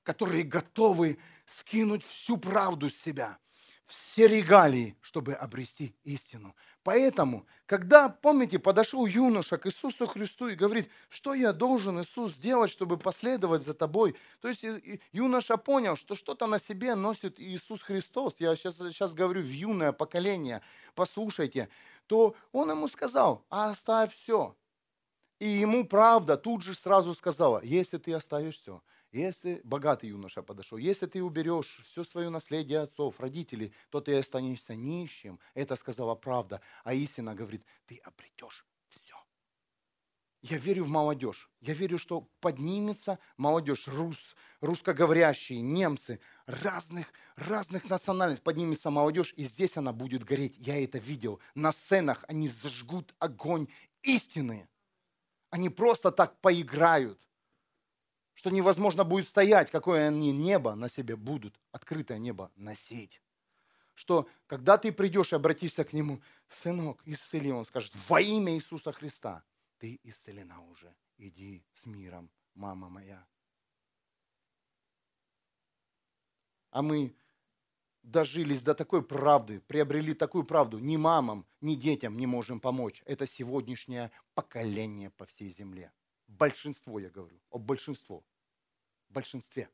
Которые 0.02 0.42
готовы 0.42 1.18
скинуть 1.46 2.04
всю 2.04 2.36
правду 2.36 2.90
с 2.90 2.96
себя, 2.96 3.38
все 3.86 4.26
регалии, 4.26 4.96
чтобы 5.00 5.34
обрести 5.34 5.94
истину. 6.04 6.54
Поэтому, 6.84 7.46
когда, 7.64 8.10
помните, 8.10 8.58
подошел 8.58 9.06
юноша 9.06 9.56
к 9.56 9.66
Иисусу 9.66 10.06
Христу 10.06 10.48
и 10.48 10.54
говорит, 10.54 10.90
что 11.08 11.32
я 11.32 11.54
должен, 11.54 11.98
Иисус, 12.00 12.34
сделать, 12.34 12.70
чтобы 12.70 12.98
последовать 12.98 13.62
за 13.62 13.72
тобой? 13.72 14.16
То 14.42 14.48
есть 14.48 14.64
юноша 15.10 15.56
понял, 15.56 15.96
что 15.96 16.14
что-то 16.14 16.46
на 16.46 16.58
себе 16.58 16.94
носит 16.94 17.40
Иисус 17.40 17.80
Христос. 17.80 18.34
Я 18.38 18.54
сейчас, 18.54 18.76
сейчас 18.76 19.14
говорю 19.14 19.40
в 19.40 19.48
юное 19.48 19.92
поколение. 19.92 20.60
Послушайте. 20.94 21.70
То 22.06 22.36
он 22.52 22.70
ему 22.70 22.86
сказал, 22.86 23.46
а 23.48 23.70
оставь 23.70 24.12
все. 24.12 24.54
И 25.38 25.48
ему 25.48 25.86
правда 25.86 26.36
тут 26.36 26.62
же 26.62 26.74
сразу 26.74 27.14
сказала, 27.14 27.62
если 27.64 27.96
ты 27.96 28.12
оставишь 28.12 28.56
все, 28.56 28.82
если 29.14 29.60
богатый 29.62 30.08
юноша 30.08 30.42
подошел, 30.42 30.76
если 30.76 31.06
ты 31.06 31.22
уберешь 31.22 31.80
все 31.86 32.02
свое 32.02 32.30
наследие 32.30 32.80
отцов, 32.80 33.20
родителей, 33.20 33.72
то 33.90 34.00
ты 34.00 34.16
останешься 34.16 34.74
нищим. 34.74 35.38
Это 35.54 35.76
сказала 35.76 36.16
правда. 36.16 36.60
А 36.82 36.94
истина 36.94 37.32
говорит, 37.32 37.64
ты 37.86 37.98
обретешь 37.98 38.66
все. 38.88 39.14
Я 40.42 40.58
верю 40.58 40.82
в 40.82 40.90
молодежь. 40.90 41.48
Я 41.60 41.74
верю, 41.74 41.96
что 41.96 42.28
поднимется 42.40 43.20
молодежь, 43.36 43.86
рус, 43.86 44.34
русскоговорящие, 44.60 45.60
немцы, 45.60 46.18
разных, 46.46 47.06
разных 47.36 47.88
национальностей. 47.88 48.42
Поднимется 48.42 48.90
молодежь, 48.90 49.32
и 49.36 49.44
здесь 49.44 49.76
она 49.76 49.92
будет 49.92 50.24
гореть. 50.24 50.56
Я 50.58 50.82
это 50.82 50.98
видел. 50.98 51.38
На 51.54 51.70
сценах 51.70 52.24
они 52.26 52.48
зажгут 52.48 53.14
огонь 53.20 53.68
истины. 54.02 54.68
Они 55.50 55.68
просто 55.68 56.10
так 56.10 56.40
поиграют 56.40 57.20
что 58.44 58.50
невозможно 58.50 59.04
будет 59.04 59.26
стоять, 59.26 59.70
какое 59.70 60.08
они 60.08 60.30
небо 60.30 60.74
на 60.74 60.90
себе 60.90 61.16
будут, 61.16 61.58
открытое 61.72 62.18
небо 62.18 62.52
носить. 62.56 63.22
Что 63.94 64.28
когда 64.46 64.76
ты 64.76 64.92
придешь 64.92 65.32
и 65.32 65.36
обратишься 65.36 65.82
к 65.82 65.94
нему, 65.94 66.20
сынок, 66.50 67.00
исцели, 67.06 67.50
он 67.50 67.64
скажет, 67.64 67.94
во 68.06 68.20
имя 68.20 68.54
Иисуса 68.54 68.92
Христа, 68.92 69.42
ты 69.78 69.98
исцелена 70.02 70.60
уже, 70.60 70.94
иди 71.16 71.64
с 71.72 71.86
миром, 71.86 72.30
мама 72.54 72.90
моя. 72.90 73.26
А 76.70 76.82
мы 76.82 77.16
дожились 78.02 78.60
до 78.60 78.74
такой 78.74 79.02
правды, 79.02 79.60
приобрели 79.60 80.12
такую 80.12 80.44
правду, 80.44 80.78
ни 80.80 80.98
мамам, 80.98 81.46
ни 81.62 81.76
детям 81.76 82.18
не 82.18 82.26
можем 82.26 82.60
помочь. 82.60 83.02
Это 83.06 83.26
сегодняшнее 83.26 84.10
поколение 84.34 85.08
по 85.08 85.24
всей 85.24 85.48
земле. 85.48 85.94
Большинство, 86.26 86.98
я 86.98 87.08
говорю, 87.08 87.40
о 87.48 87.58
большинство. 87.58 88.22
Большинстве. 89.14 89.70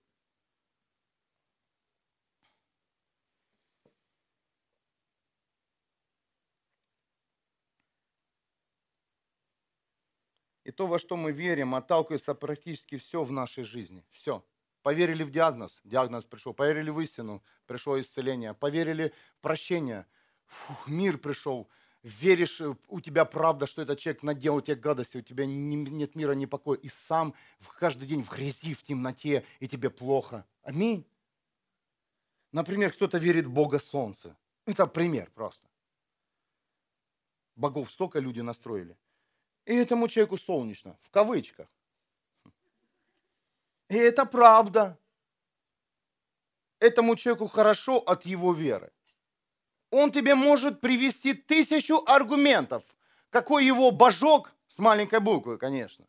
И 10.65 10.73
то, 10.73 10.87
во 10.87 10.99
что 10.99 11.17
мы 11.17 11.33
верим, 11.33 11.75
отталкивается 11.75 12.35
практически 12.35 12.99
все 12.99 13.25
в 13.25 13.33
нашей 13.33 13.65
жизни. 13.65 14.05
Все. 14.11 14.45
Поверили 14.83 15.25
в 15.25 15.31
диагноз, 15.31 15.81
диагноз 15.85 16.27
пришел. 16.27 16.53
Поверили 16.53 16.91
в 16.91 17.01
истину, 17.01 17.43
пришло 17.67 17.99
исцеление. 17.99 18.53
Поверили 18.53 19.15
в 19.37 19.41
прощение, 19.41 20.07
Фух, 20.45 20.87
мир 20.87 21.17
пришел 21.17 21.69
веришь, 22.03 22.61
э, 22.61 22.75
у 22.89 23.01
тебя 23.01 23.25
правда, 23.25 23.67
что 23.67 23.83
этот 23.83 23.99
человек 23.99 24.23
наделал 24.23 24.61
тебе 24.61 24.77
гадости, 24.77 25.19
у 25.19 25.23
тебя 25.23 25.47
нет 25.47 26.15
мира, 26.15 26.33
ни 26.33 26.47
покоя, 26.47 26.79
и 26.79 26.89
сам 26.89 27.35
каждый 27.79 28.07
день 28.07 28.23
в 28.23 28.31
грязи, 28.31 28.75
в 28.75 28.83
темноте, 28.83 29.45
и 29.59 29.69
тебе 29.69 29.91
плохо. 29.91 30.47
Аминь. 30.63 31.07
Например, 32.53 32.93
кто-то 32.93 33.19
верит 33.19 33.47
в 33.47 33.53
Бога 33.53 33.79
Солнца. 33.79 34.37
Это 34.67 34.87
пример 34.87 35.31
просто. 35.35 35.67
Богов 37.55 37.91
столько 37.91 38.19
люди 38.19 38.41
настроили. 38.41 38.97
И 39.67 39.75
этому 39.75 40.09
человеку 40.09 40.39
солнечно, 40.39 40.97
в 41.03 41.11
кавычках. 41.11 41.69
И 43.89 43.95
это 43.95 44.25
правда. 44.25 44.99
Этому 46.79 47.15
человеку 47.17 47.47
хорошо 47.47 47.99
от 47.99 48.25
его 48.25 48.55
веры 48.55 48.91
он 49.91 50.13
тебе 50.13 50.35
может 50.35 50.81
привести 50.81 51.35
тысячу 51.35 52.03
аргументов. 52.07 52.83
Какой 53.31 53.65
его 53.65 53.91
божок, 53.91 54.53
с 54.69 54.79
маленькой 54.79 55.21
буквы, 55.21 55.59
конечно. 55.59 56.07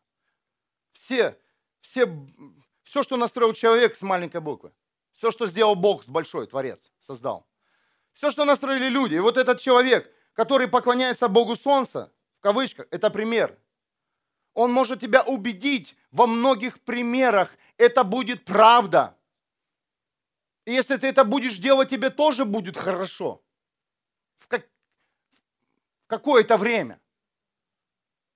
Все, 0.92 1.36
все, 1.80 2.08
все, 2.84 3.02
что 3.02 3.16
настроил 3.16 3.52
человек 3.52 3.96
с 3.96 4.02
маленькой 4.02 4.40
буквы. 4.40 4.72
Все, 5.12 5.30
что 5.30 5.46
сделал 5.46 5.74
Бог 5.74 6.04
с 6.04 6.08
большой, 6.08 6.46
Творец, 6.46 6.92
создал. 7.00 7.46
Все, 8.12 8.30
что 8.30 8.44
настроили 8.44 8.88
люди. 8.88 9.16
И 9.16 9.20
вот 9.20 9.36
этот 9.36 9.60
человек, 9.60 10.12
который 10.32 10.68
поклоняется 10.68 11.28
Богу 11.28 11.56
Солнца, 11.56 12.12
в 12.38 12.40
кавычках, 12.40 12.86
это 12.90 13.10
пример. 13.10 13.58
Он 14.54 14.72
может 14.72 15.00
тебя 15.00 15.22
убедить 15.22 15.96
во 16.10 16.26
многих 16.26 16.80
примерах. 16.80 17.56
Это 17.78 18.04
будет 18.04 18.44
правда. 18.44 19.16
И 20.66 20.72
если 20.72 20.96
ты 20.96 21.08
это 21.08 21.24
будешь 21.24 21.56
делать, 21.56 21.88
тебе 21.88 22.10
тоже 22.10 22.44
будет 22.44 22.76
хорошо 22.76 23.42
какое-то 26.12 26.58
время. 26.58 27.00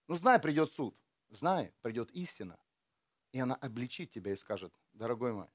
Но 0.08 0.14
знай, 0.14 0.40
придет 0.40 0.70
суд. 0.70 0.96
Знай, 1.28 1.74
придет 1.82 2.10
истина. 2.12 2.58
И 3.32 3.38
она 3.38 3.54
обличит 3.54 4.10
тебя 4.10 4.32
и 4.32 4.36
скажет, 4.36 4.72
дорогой 4.94 5.34
мой, 5.34 5.48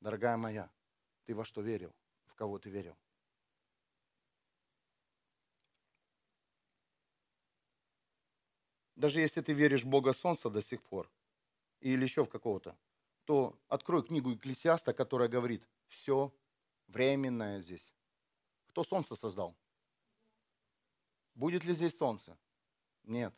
дорогая 0.00 0.36
моя, 0.36 0.70
ты 1.24 1.34
во 1.34 1.46
что 1.46 1.62
верил, 1.62 1.94
в 2.26 2.34
кого 2.34 2.58
ты 2.58 2.68
верил. 2.68 2.94
Даже 8.94 9.20
если 9.20 9.40
ты 9.40 9.54
веришь 9.54 9.84
в 9.84 9.88
Бога 9.88 10.12
Солнца 10.12 10.50
до 10.50 10.60
сих 10.60 10.82
пор, 10.82 11.10
или 11.80 12.02
еще 12.02 12.22
в 12.22 12.28
какого-то, 12.28 12.76
то 13.24 13.58
открой 13.68 14.02
книгу 14.02 14.34
Экклесиаста, 14.34 14.92
которая 14.92 15.30
говорит, 15.30 15.66
все 15.88 16.34
временное 16.88 17.62
здесь. 17.62 17.94
Кто 18.66 18.84
Солнце 18.84 19.16
создал? 19.16 19.56
Будет 21.34 21.64
ли 21.64 21.74
здесь 21.74 21.96
солнце? 21.96 22.38
Нет. 23.04 23.34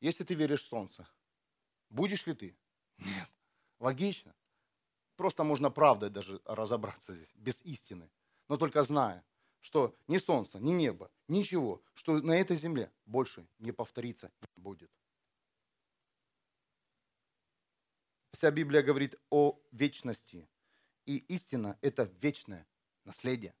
Если 0.00 0.24
ты 0.24 0.34
веришь 0.34 0.62
в 0.62 0.66
солнце, 0.66 1.08
будешь 1.88 2.26
ли 2.26 2.34
ты? 2.34 2.56
Нет. 2.98 3.28
Логично. 3.78 4.34
Просто 5.16 5.44
можно 5.44 5.70
правдой 5.70 6.10
даже 6.10 6.40
разобраться 6.44 7.12
здесь, 7.12 7.32
без 7.34 7.62
истины. 7.62 8.10
Но 8.48 8.56
только 8.56 8.82
зная, 8.82 9.24
что 9.60 9.96
ни 10.08 10.18
солнце, 10.18 10.58
ни 10.58 10.72
небо, 10.72 11.10
ничего, 11.28 11.82
что 11.94 12.18
на 12.18 12.32
этой 12.32 12.56
земле 12.56 12.92
больше 13.06 13.46
не 13.58 13.72
повторится 13.72 14.32
не 14.56 14.62
будет. 14.62 14.90
Вся 18.32 18.50
Библия 18.50 18.82
говорит 18.82 19.14
о 19.30 19.58
вечности. 19.70 20.48
И 21.06 21.18
истина– 21.18 21.78
это 21.82 22.04
вечное 22.20 22.66
наследие. 23.04 23.54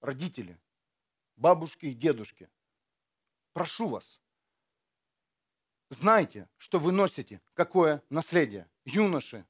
родители, 0.00 0.58
бабушки 1.40 1.86
и 1.86 1.94
дедушки, 1.94 2.48
прошу 3.52 3.88
вас, 3.88 4.20
знайте, 5.88 6.48
что 6.58 6.78
вы 6.78 6.92
носите 6.92 7.40
какое 7.54 8.02
наследие. 8.10 8.70
Юноши 8.84 9.46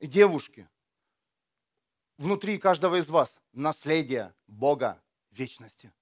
и 0.00 0.06
девушки, 0.06 0.68
внутри 2.18 2.58
каждого 2.58 2.96
из 2.96 3.08
вас 3.08 3.40
наследие 3.52 4.34
Бога 4.46 5.02
вечности. 5.30 5.92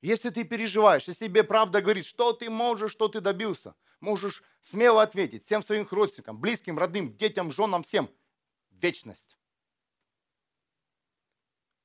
Если 0.00 0.30
ты 0.30 0.44
переживаешь, 0.44 1.08
если 1.08 1.26
тебе 1.26 1.42
правда 1.42 1.80
говорит, 1.80 2.06
что 2.06 2.32
ты 2.32 2.50
можешь, 2.50 2.92
что 2.92 3.08
ты 3.08 3.20
добился, 3.20 3.74
можешь 4.00 4.42
смело 4.60 5.02
ответить 5.02 5.44
всем 5.44 5.62
своим 5.62 5.86
родственникам, 5.90 6.38
близким, 6.38 6.78
родным, 6.78 7.16
детям, 7.16 7.50
женам, 7.50 7.82
всем. 7.82 8.08
Вечность. 8.70 9.36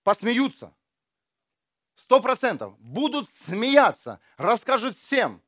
Посмеются. 0.03 0.75
Сто 1.95 2.19
процентов. 2.21 2.77
Будут 2.79 3.29
смеяться. 3.29 4.19
Расскажут 4.37 4.95
всем. 4.95 5.41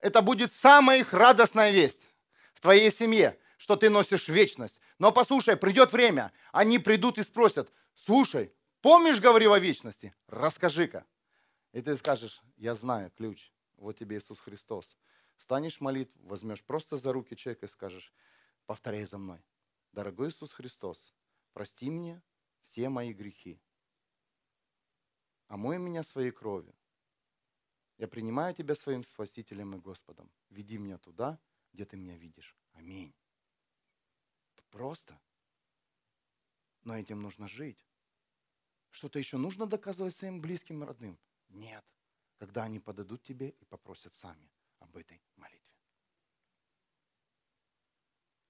Это 0.00 0.22
будет 0.22 0.52
самая 0.52 1.00
их 1.00 1.12
радостная 1.12 1.70
весть 1.70 2.08
в 2.54 2.60
твоей 2.60 2.90
семье, 2.90 3.38
что 3.56 3.76
ты 3.76 3.90
носишь 3.90 4.28
вечность. 4.28 4.78
Но 4.98 5.12
послушай, 5.12 5.56
придет 5.56 5.92
время, 5.92 6.32
они 6.52 6.78
придут 6.78 7.18
и 7.18 7.22
спросят, 7.22 7.72
слушай, 7.94 8.52
помнишь, 8.80 9.20
говорил 9.20 9.52
о 9.52 9.58
вечности? 9.58 10.14
Расскажи-ка. 10.28 11.04
И 11.72 11.82
ты 11.82 11.96
скажешь, 11.96 12.42
я 12.56 12.74
знаю 12.74 13.10
ключ, 13.16 13.52
вот 13.76 13.98
тебе 13.98 14.18
Иисус 14.18 14.38
Христос. 14.38 14.96
Станешь 15.36 15.80
молитву, 15.80 16.20
возьмешь 16.26 16.62
просто 16.62 16.96
за 16.96 17.12
руки 17.12 17.36
человека 17.36 17.66
и 17.66 17.68
скажешь, 17.68 18.12
повторяй 18.66 19.04
за 19.04 19.18
мной. 19.18 19.38
Дорогой 19.92 20.30
Иисус 20.30 20.52
Христос, 20.52 21.14
прости 21.52 21.90
мне 21.90 22.20
все 22.62 22.88
мои 22.88 23.12
грехи. 23.12 23.60
Омой 25.48 25.78
меня 25.78 26.02
своей 26.02 26.30
кровью. 26.30 26.74
Я 27.96 28.06
принимаю 28.06 28.54
Тебя 28.54 28.74
своим 28.74 29.02
Спасителем 29.02 29.74
и 29.74 29.78
Господом. 29.78 30.30
Веди 30.50 30.78
меня 30.78 30.98
туда, 30.98 31.40
где 31.72 31.84
Ты 31.84 31.96
меня 31.96 32.16
видишь. 32.16 32.56
Аминь. 32.72 33.14
Просто. 34.70 35.18
Но 36.84 36.96
этим 36.96 37.20
нужно 37.22 37.48
жить. 37.48 37.84
Что-то 38.90 39.18
еще 39.18 39.38
нужно 39.38 39.66
доказывать 39.66 40.14
своим 40.14 40.40
близким 40.40 40.82
и 40.82 40.86
родным? 40.86 41.18
Нет. 41.48 41.84
Когда 42.36 42.64
они 42.64 42.78
подадут 42.78 43.22
тебе 43.22 43.50
и 43.50 43.64
попросят 43.64 44.14
сами 44.14 44.50
об 44.78 44.96
этой 44.96 45.22
молитве. 45.36 45.68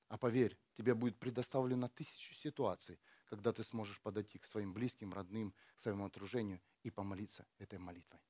А 0.09 0.18
поверь, 0.18 0.59
тебе 0.74 0.94
будет 0.94 1.18
предоставлено 1.18 1.88
тысячи 1.88 2.34
ситуаций, 2.34 2.99
когда 3.28 3.52
ты 3.52 3.62
сможешь 3.62 4.00
подойти 4.00 4.38
к 4.38 4.44
своим 4.44 4.72
близким, 4.72 5.12
родным, 5.12 5.54
к 5.76 5.80
своему 5.80 6.06
окружению 6.06 6.60
и 6.82 6.90
помолиться 6.90 7.46
этой 7.58 7.78
молитвой. 7.78 8.20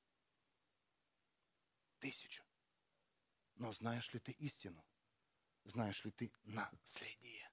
Тысячу. 1.99 2.43
Но 3.55 3.71
знаешь 3.71 4.13
ли 4.13 4.19
ты 4.19 4.31
истину? 4.31 4.85
Знаешь 5.63 6.03
ли 6.05 6.11
ты 6.11 6.31
наследие? 6.43 7.49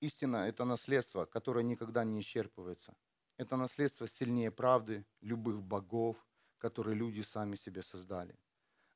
Истина– 0.00 0.36
это 0.48 0.64
наследство, 0.64 1.26
которое 1.26 1.62
никогда 1.62 2.02
не 2.02 2.20
исчерпывается. 2.20 2.96
Это 3.36 3.56
наследство 3.56 4.08
сильнее 4.08 4.50
правды, 4.50 5.06
любых 5.20 5.62
богов, 5.62 6.16
которые 6.62 6.94
люди 6.94 7.22
сами 7.22 7.56
себе 7.56 7.82
создали. 7.82 8.38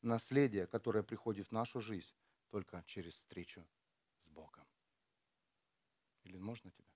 Наследие, 0.01 0.69
которое 0.69 1.03
приходит 1.03 1.49
в 1.49 1.53
нашу 1.53 1.81
жизнь 1.81 2.15
только 2.51 2.85
через 2.87 3.15
встречу 3.15 3.67
с 4.23 4.29
Богом. 4.29 4.65
Или 6.23 6.39
можно 6.39 6.71
тебя? 6.71 6.93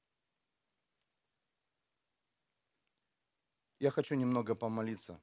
Я 3.80 3.90
хочу 3.90 4.14
немного 4.14 4.54
помолиться 4.54 5.20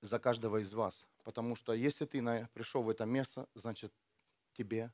за 0.00 0.18
каждого 0.18 0.56
из 0.56 0.72
вас, 0.72 1.06
потому 1.22 1.54
что 1.54 1.72
если 1.72 2.04
ты 2.04 2.48
пришел 2.54 2.82
в 2.82 2.90
это 2.90 3.04
место, 3.04 3.48
значит 3.54 3.92
тебе 4.52 4.92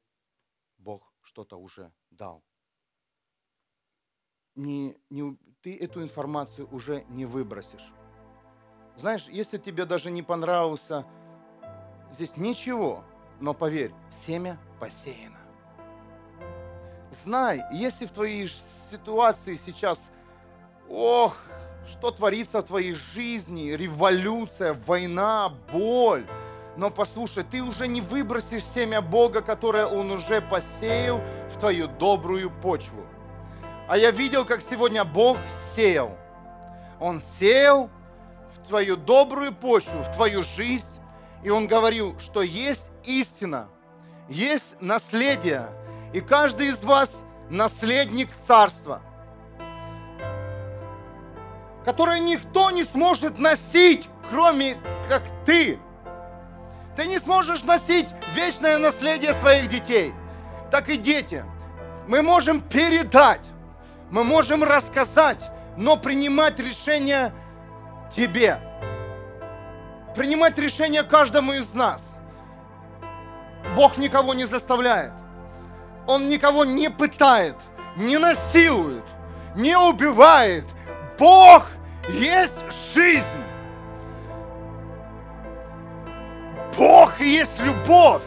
Бог 0.76 1.14
что-то 1.22 1.56
уже 1.56 1.90
дал 2.10 2.44
не, 4.54 4.96
не, 5.10 5.36
ты 5.62 5.76
эту 5.76 6.02
информацию 6.02 6.68
уже 6.70 7.04
не 7.08 7.26
выбросишь. 7.26 8.03
Знаешь, 8.96 9.26
если 9.28 9.58
тебе 9.58 9.84
даже 9.84 10.10
не 10.10 10.22
понравился, 10.22 11.04
здесь 12.12 12.36
ничего, 12.36 13.04
но 13.40 13.52
поверь, 13.52 13.92
семя 14.10 14.58
посеяно. 14.78 15.38
Знай, 17.10 17.62
если 17.72 18.06
в 18.06 18.12
твоей 18.12 18.48
ситуации 18.90 19.54
сейчас, 19.54 20.10
ох, 20.88 21.36
что 21.88 22.10
творится 22.10 22.60
в 22.60 22.64
твоей 22.64 22.94
жизни, 22.94 23.70
революция, 23.70 24.74
война, 24.74 25.52
боль, 25.72 26.26
но 26.76 26.90
послушай, 26.90 27.44
ты 27.44 27.62
уже 27.62 27.86
не 27.86 28.00
выбросишь 28.00 28.64
семя 28.64 29.00
Бога, 29.00 29.42
которое 29.42 29.86
Он 29.86 30.10
уже 30.10 30.40
посеял 30.40 31.20
в 31.52 31.58
твою 31.58 31.88
добрую 31.88 32.50
почву. 32.50 33.04
А 33.88 33.96
я 33.96 34.10
видел, 34.10 34.44
как 34.44 34.60
сегодня 34.62 35.04
Бог 35.04 35.38
сеял. 35.74 36.16
Он 36.98 37.20
сеял 37.38 37.90
твою 38.64 38.96
добрую 38.96 39.52
почву, 39.52 40.02
в 40.02 40.12
твою 40.12 40.42
жизнь. 40.42 40.86
И 41.42 41.50
он 41.50 41.66
говорил, 41.66 42.18
что 42.18 42.42
есть 42.42 42.90
истина, 43.04 43.68
есть 44.28 44.76
наследие. 44.80 45.68
И 46.12 46.20
каждый 46.20 46.68
из 46.68 46.82
вас 46.82 47.22
наследник 47.50 48.32
царства, 48.32 49.02
которое 51.84 52.20
никто 52.20 52.70
не 52.70 52.84
сможет 52.84 53.38
носить, 53.38 54.08
кроме 54.30 54.78
как 55.08 55.22
ты. 55.44 55.78
Ты 56.96 57.06
не 57.06 57.18
сможешь 57.18 57.62
носить 57.64 58.06
вечное 58.34 58.78
наследие 58.78 59.34
своих 59.34 59.68
детей. 59.68 60.14
Так 60.70 60.88
и 60.88 60.96
дети. 60.96 61.44
Мы 62.06 62.22
можем 62.22 62.60
передать 62.60 63.40
мы 64.14 64.22
можем 64.22 64.62
рассказать, 64.62 65.42
но 65.76 65.96
принимать 65.96 66.60
решение 66.60 67.32
тебе. 68.10 68.58
Принимать 70.14 70.58
решение 70.58 71.02
каждому 71.02 71.52
из 71.52 71.74
нас. 71.74 72.18
Бог 73.76 73.96
никого 73.96 74.34
не 74.34 74.44
заставляет. 74.44 75.12
Он 76.06 76.28
никого 76.28 76.64
не 76.64 76.90
пытает, 76.90 77.56
не 77.96 78.18
насилует, 78.18 79.04
не 79.56 79.76
убивает. 79.76 80.64
Бог 81.18 81.66
есть 82.08 82.64
жизнь. 82.94 83.24
Бог 86.76 87.20
есть 87.20 87.60
любовь. 87.60 88.22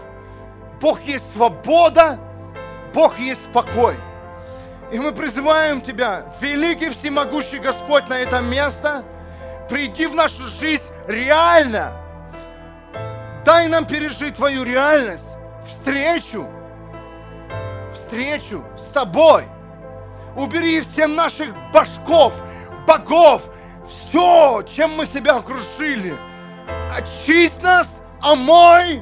Бог 0.82 1.01
есть 1.01 1.34
свобода. 1.34 2.19
Бог 2.93 3.19
есть 3.19 3.51
покой. 3.51 3.95
И 4.91 4.99
мы 4.99 5.11
призываем 5.11 5.82
Тебя, 5.82 6.34
великий 6.39 6.89
всемогущий 6.89 7.59
Господь, 7.59 8.07
на 8.07 8.19
это 8.19 8.39
место, 8.39 9.03
приди 9.70 10.07
в 10.07 10.15
нашу 10.15 10.43
жизнь 10.59 10.91
реально. 11.07 11.93
Дай 13.45 13.68
нам 13.68 13.86
пережить 13.86 14.36
Твою 14.36 14.63
реальность, 14.63 15.38
встречу, 15.65 16.47
встречу 17.93 18.63
с 18.78 18.86
Тобой. 18.91 19.45
Убери 20.36 20.82
все 20.82 21.07
наших 21.07 21.55
башков, 21.72 22.34
богов, 22.86 23.43
все, 23.88 24.63
чем 24.63 24.91
мы 24.91 25.05
себя 25.05 25.38
окружили. 25.38 26.15
Очисть 26.93 27.63
нас, 27.63 28.01
омой 28.22 29.01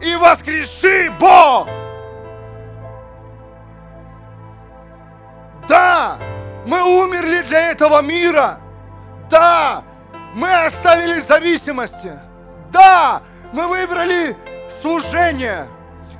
и 0.00 0.16
воскреши, 0.16 1.10
Бог! 1.18 1.68
Да, 5.68 6.18
мы 6.66 6.82
умерли 6.82 7.42
для 7.42 7.70
этого 7.70 8.02
мира. 8.02 8.58
Да, 9.30 9.84
мы 10.34 10.52
оставили 10.66 11.20
зависимости. 11.20 12.18
Да, 12.70 13.22
мы 13.52 13.68
выбрали 13.68 14.36
служение. 14.82 15.66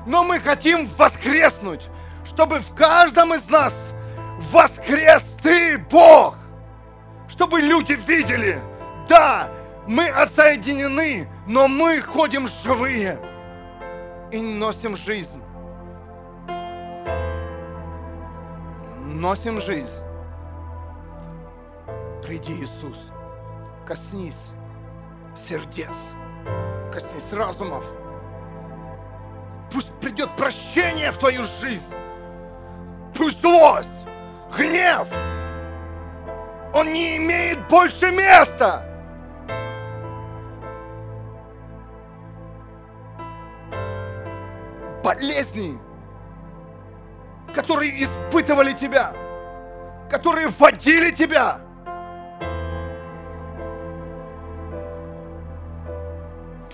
Но 0.06 0.24
мы 0.24 0.40
хотим 0.40 0.86
воскреснуть, 0.96 1.82
чтобы 2.24 2.60
в 2.60 2.74
каждом 2.74 3.34
из 3.34 3.48
нас 3.50 3.74
воскрес 4.50 5.36
Ты, 5.42 5.78
Бог. 5.78 6.36
Чтобы 7.28 7.60
люди 7.60 7.92
видели, 7.92 8.58
да, 9.08 9.48
мы 9.86 10.08
отсоединены, 10.08 11.28
но 11.46 11.68
мы 11.68 12.00
ходим 12.00 12.48
живые 12.64 13.18
и 14.32 14.40
носим 14.40 14.96
жизнь. 14.96 15.42
носим 19.20 19.60
жизнь. 19.60 19.99
Приди, 22.30 22.62
Иисус, 22.62 23.10
коснись 23.84 24.52
сердец, 25.34 26.14
коснись 26.92 27.32
разумов, 27.32 27.84
Пусть 29.72 29.92
придет 29.98 30.36
прощение 30.36 31.10
в 31.10 31.18
твою 31.18 31.42
жизнь. 31.42 31.92
Пусть 33.16 33.40
злость, 33.40 34.06
гнев, 34.56 35.08
он 36.72 36.92
не 36.92 37.16
имеет 37.16 37.66
больше 37.66 38.12
места. 38.12 38.86
Болезни, 45.02 45.80
которые 47.52 48.04
испытывали 48.04 48.72
тебя, 48.72 49.12
которые 50.08 50.46
вводили 50.46 51.10
тебя. 51.10 51.69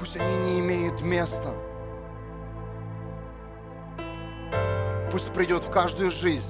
Пусть 0.06 0.20
они 0.20 0.36
не 0.36 0.60
имеют 0.60 1.02
места. 1.02 1.50
Пусть 5.10 5.32
придет 5.32 5.64
в 5.64 5.70
каждую 5.70 6.12
жизнь 6.12 6.46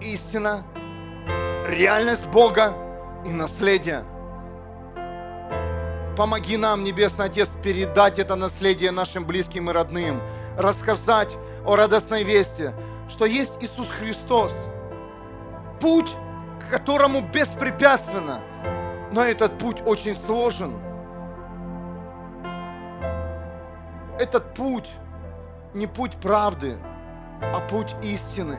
истина, 0.00 0.62
реальность 1.66 2.26
Бога 2.28 2.72
и 3.26 3.32
наследие. 3.34 4.02
Помоги 6.16 6.56
нам, 6.56 6.84
Небесный 6.84 7.26
Отец, 7.26 7.50
передать 7.62 8.18
это 8.18 8.34
наследие 8.34 8.92
нашим 8.92 9.26
близким 9.26 9.68
и 9.68 9.74
родным, 9.74 10.22
рассказать 10.56 11.36
о 11.66 11.76
радостной 11.76 12.24
вести, 12.24 12.70
что 13.10 13.26
есть 13.26 13.58
Иисус 13.60 13.88
Христос, 13.88 14.54
путь, 15.82 16.16
к 16.60 16.70
которому 16.70 17.20
беспрепятственно, 17.20 18.40
но 19.12 19.22
этот 19.22 19.58
путь 19.58 19.82
очень 19.84 20.14
сложен. 20.14 20.87
Этот 24.18 24.52
путь 24.54 24.90
не 25.74 25.86
путь 25.86 26.16
правды, 26.16 26.76
а 27.40 27.60
путь 27.60 27.94
истины, 28.02 28.58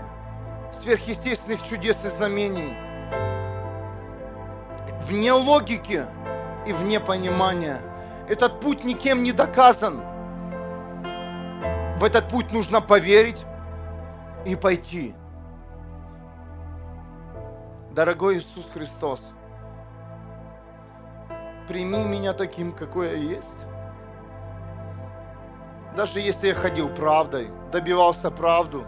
сверхъестественных 0.71 1.63
чудес 1.63 2.05
и 2.05 2.07
знамений, 2.07 2.73
вне 5.03 5.33
логики 5.33 6.05
и 6.65 6.71
вне 6.71 7.01
понимания. 7.01 7.77
Этот 8.29 8.61
путь 8.61 8.85
никем 8.85 9.21
не 9.21 9.33
доказан. 9.33 10.01
В 11.97 12.05
этот 12.05 12.29
путь 12.29 12.53
нужно 12.53 12.79
поверить 12.79 13.43
и 14.45 14.55
пойти. 14.55 15.13
Дорогой 17.91 18.37
Иисус 18.37 18.69
Христос, 18.73 19.31
прими 21.67 22.05
меня 22.05 22.31
таким, 22.31 22.71
какой 22.71 23.09
я 23.09 23.15
есть. 23.15 23.65
Даже 25.95 26.19
если 26.19 26.47
я 26.47 26.53
ходил 26.53 26.89
правдой, 26.89 27.51
добивался 27.71 28.31
правду, 28.31 28.85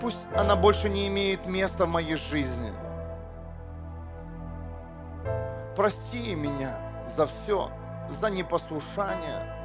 пусть 0.00 0.26
она 0.36 0.56
больше 0.56 0.88
не 0.88 1.08
имеет 1.08 1.46
места 1.46 1.86
в 1.86 1.88
моей 1.88 2.16
жизни. 2.16 2.72
Прости 5.76 6.34
меня 6.34 6.78
за 7.08 7.26
все, 7.26 7.70
за 8.10 8.30
непослушание, 8.30 9.56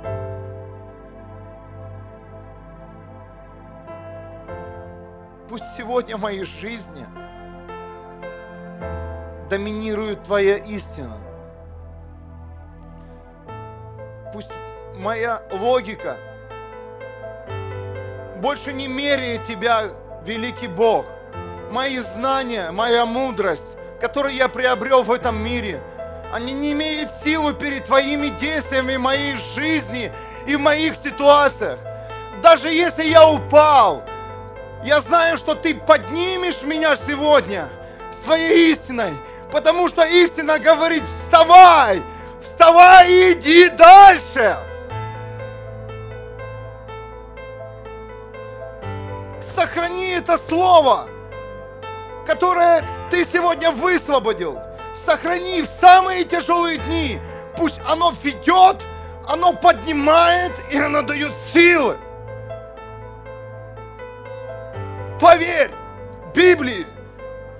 Пусть 5.52 5.76
сегодня 5.76 6.16
в 6.16 6.22
моей 6.22 6.46
жизни 6.46 7.06
доминирует 9.50 10.24
Твоя 10.24 10.56
истина. 10.56 11.18
Пусть 14.32 14.54
моя 14.96 15.42
логика 15.52 16.18
больше 18.38 18.74
не 18.74 18.88
меряет 18.88 19.44
Тебя, 19.46 19.90
великий 20.26 20.68
Бог. 20.68 21.06
Мои 21.72 22.00
знания, 22.00 22.72
моя 22.72 23.06
мудрость, 23.06 23.64
которую 24.00 24.34
я 24.34 24.48
приобрел 24.50 25.04
в 25.04 25.12
этом 25.12 25.42
мире, 25.42 25.82
они 26.34 26.54
не 26.54 26.72
имеют 26.72 27.12
силы 27.24 27.54
перед 27.54 27.86
Твоими 27.86 28.28
действиями 28.28 28.98
моей 28.98 29.38
жизни 29.56 30.12
и 30.48 30.56
в 30.56 30.60
моих 30.60 30.96
ситуациях. 30.96 31.80
Даже 32.42 32.70
если 32.70 33.04
я 33.04 33.28
упал, 33.28 34.04
я 34.84 35.00
знаю, 35.02 35.38
что 35.38 35.54
ты 35.54 35.76
поднимешь 35.76 36.64
меня 36.64 36.96
сегодня 36.96 37.70
своей 38.26 38.72
истиной, 38.72 39.14
потому 39.52 39.88
что 39.88 40.04
истина 40.04 40.58
говорит, 40.58 41.04
вставай, 41.04 42.02
вставай 42.42 43.12
и 43.12 43.34
иди 43.34 43.70
дальше. 43.70 44.58
Сохрани 49.62 50.10
это 50.10 50.40
слово, 50.40 51.08
которое 52.26 52.84
ты 53.12 53.24
сегодня 53.24 53.70
высвободил. 53.70 54.58
Сохрани 54.96 55.62
в 55.62 55.68
самые 55.68 56.24
тяжелые 56.24 56.80
дни. 56.80 57.20
Пусть 57.56 57.80
оно 57.88 58.12
ведет, 58.24 58.78
оно 59.28 59.54
поднимает 59.54 60.52
и 60.72 60.80
оно 60.80 61.04
дает 61.04 61.36
силы. 61.36 61.96
Поверь, 65.20 65.70
Библии, 66.34 66.88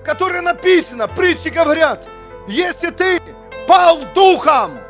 в 0.00 0.02
которой 0.02 0.40
написано, 0.40 1.06
притчи 1.06 1.50
говорят, 1.50 2.04
если 2.48 2.90
ты 2.90 3.20
пал 3.68 4.00
духом, 4.12 4.80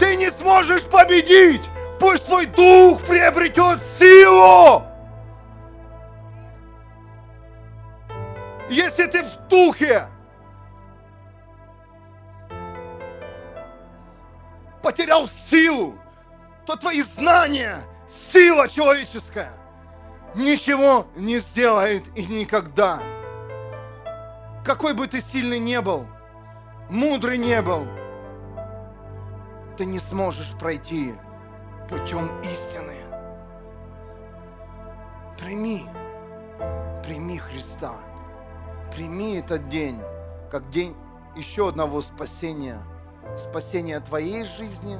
ты 0.00 0.16
не 0.16 0.30
сможешь 0.30 0.82
победить. 0.82 1.62
Пусть 2.00 2.26
твой 2.26 2.46
дух 2.46 3.02
приобретет 3.02 3.84
силу. 3.84 4.89
Если 8.70 9.06
ты 9.06 9.24
в 9.24 9.48
духе, 9.48 10.06
потерял 14.80 15.26
силу, 15.26 15.98
то 16.66 16.76
твои 16.76 17.02
знания, 17.02 17.78
сила 18.06 18.68
человеческая 18.68 19.50
ничего 20.36 21.08
не 21.16 21.38
сделает 21.38 22.04
и 22.16 22.24
никогда. 22.26 23.02
Какой 24.64 24.94
бы 24.94 25.08
ты 25.08 25.20
сильный 25.20 25.58
не 25.58 25.80
был, 25.80 26.06
мудрый 26.88 27.38
не 27.38 27.60
был, 27.62 27.88
ты 29.76 29.84
не 29.84 29.98
сможешь 29.98 30.52
пройти 30.60 31.12
путем 31.88 32.40
истины. 32.42 32.98
Прими, 35.36 35.86
прими 37.02 37.38
Христа, 37.38 37.94
прими 38.94 39.36
этот 39.36 39.68
день, 39.68 40.00
как 40.50 40.68
день 40.70 40.94
еще 41.36 41.68
одного 41.68 42.00
спасения, 42.00 42.78
спасения 43.36 44.00
твоей 44.00 44.44
жизни, 44.44 44.98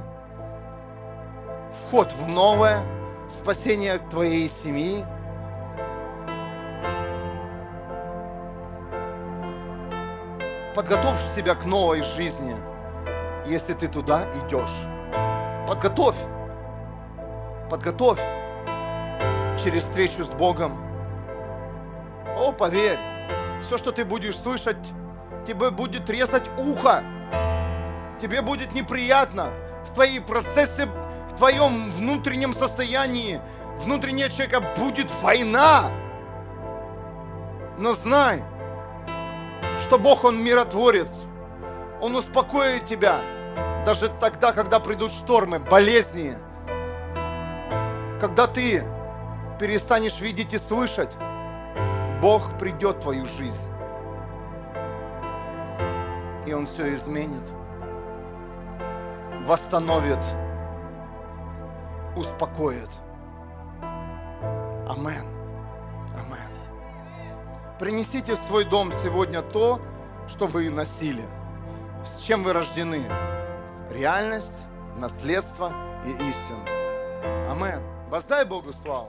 вход 1.72 2.12
в 2.12 2.28
новое, 2.28 2.82
спасение 3.28 3.98
твоей 4.10 4.48
семьи, 4.48 5.04
Подготовь 10.72 11.20
себя 11.34 11.56
к 11.56 11.66
новой 11.66 12.00
жизни, 12.00 12.56
если 13.44 13.74
ты 13.74 13.88
туда 13.88 14.24
идешь. 14.32 14.70
Подготовь. 15.66 16.16
Подготовь 17.68 18.20
через 19.62 19.82
встречу 19.82 20.24
с 20.24 20.30
Богом. 20.30 20.78
О, 22.38 22.52
поверь, 22.52 22.98
все, 23.60 23.78
что 23.78 23.92
ты 23.92 24.04
будешь 24.04 24.38
слышать, 24.38 24.76
тебе 25.46 25.70
будет 25.70 26.08
резать 26.10 26.44
ухо. 26.58 27.02
Тебе 28.20 28.42
будет 28.42 28.72
неприятно. 28.72 29.48
В 29.86 29.94
твои 29.94 30.18
процессы, 30.20 30.86
в 30.86 31.36
твоем 31.36 31.90
внутреннем 31.92 32.52
состоянии, 32.52 33.40
внутреннего 33.78 34.28
человека 34.28 34.60
будет 34.76 35.10
война. 35.22 35.90
Но 37.78 37.94
знай, 37.94 38.42
что 39.82 39.98
Бог, 39.98 40.24
Он 40.24 40.42
миротворец. 40.42 41.10
Он 42.00 42.14
успокоит 42.16 42.86
тебя 42.86 43.20
даже 43.84 44.10
тогда, 44.20 44.52
когда 44.52 44.78
придут 44.78 45.12
штормы, 45.12 45.58
болезни. 45.58 46.34
Когда 48.20 48.46
ты 48.46 48.84
перестанешь 49.58 50.20
видеть 50.20 50.52
и 50.52 50.58
слышать, 50.58 51.10
Бог 52.20 52.58
придет 52.58 52.96
в 52.96 53.00
твою 53.00 53.24
жизнь. 53.24 53.68
И 56.46 56.52
Он 56.52 56.66
все 56.66 56.92
изменит, 56.94 57.42
восстановит, 59.46 60.24
успокоит. 62.16 62.90
Амен. 64.88 65.40
Принесите 67.80 68.34
в 68.34 68.38
свой 68.38 68.66
дом 68.66 68.92
сегодня 68.92 69.40
то, 69.40 69.80
что 70.28 70.46
вы 70.46 70.68
носили, 70.68 71.24
с 72.04 72.20
чем 72.20 72.42
вы 72.42 72.52
рождены. 72.52 73.06
Реальность, 73.90 74.66
наследство 74.98 75.72
и 76.04 76.10
истина. 76.10 76.62
Амен. 77.50 77.80
Воздай 78.10 78.44
Богу 78.44 78.74
славу. 78.74 79.08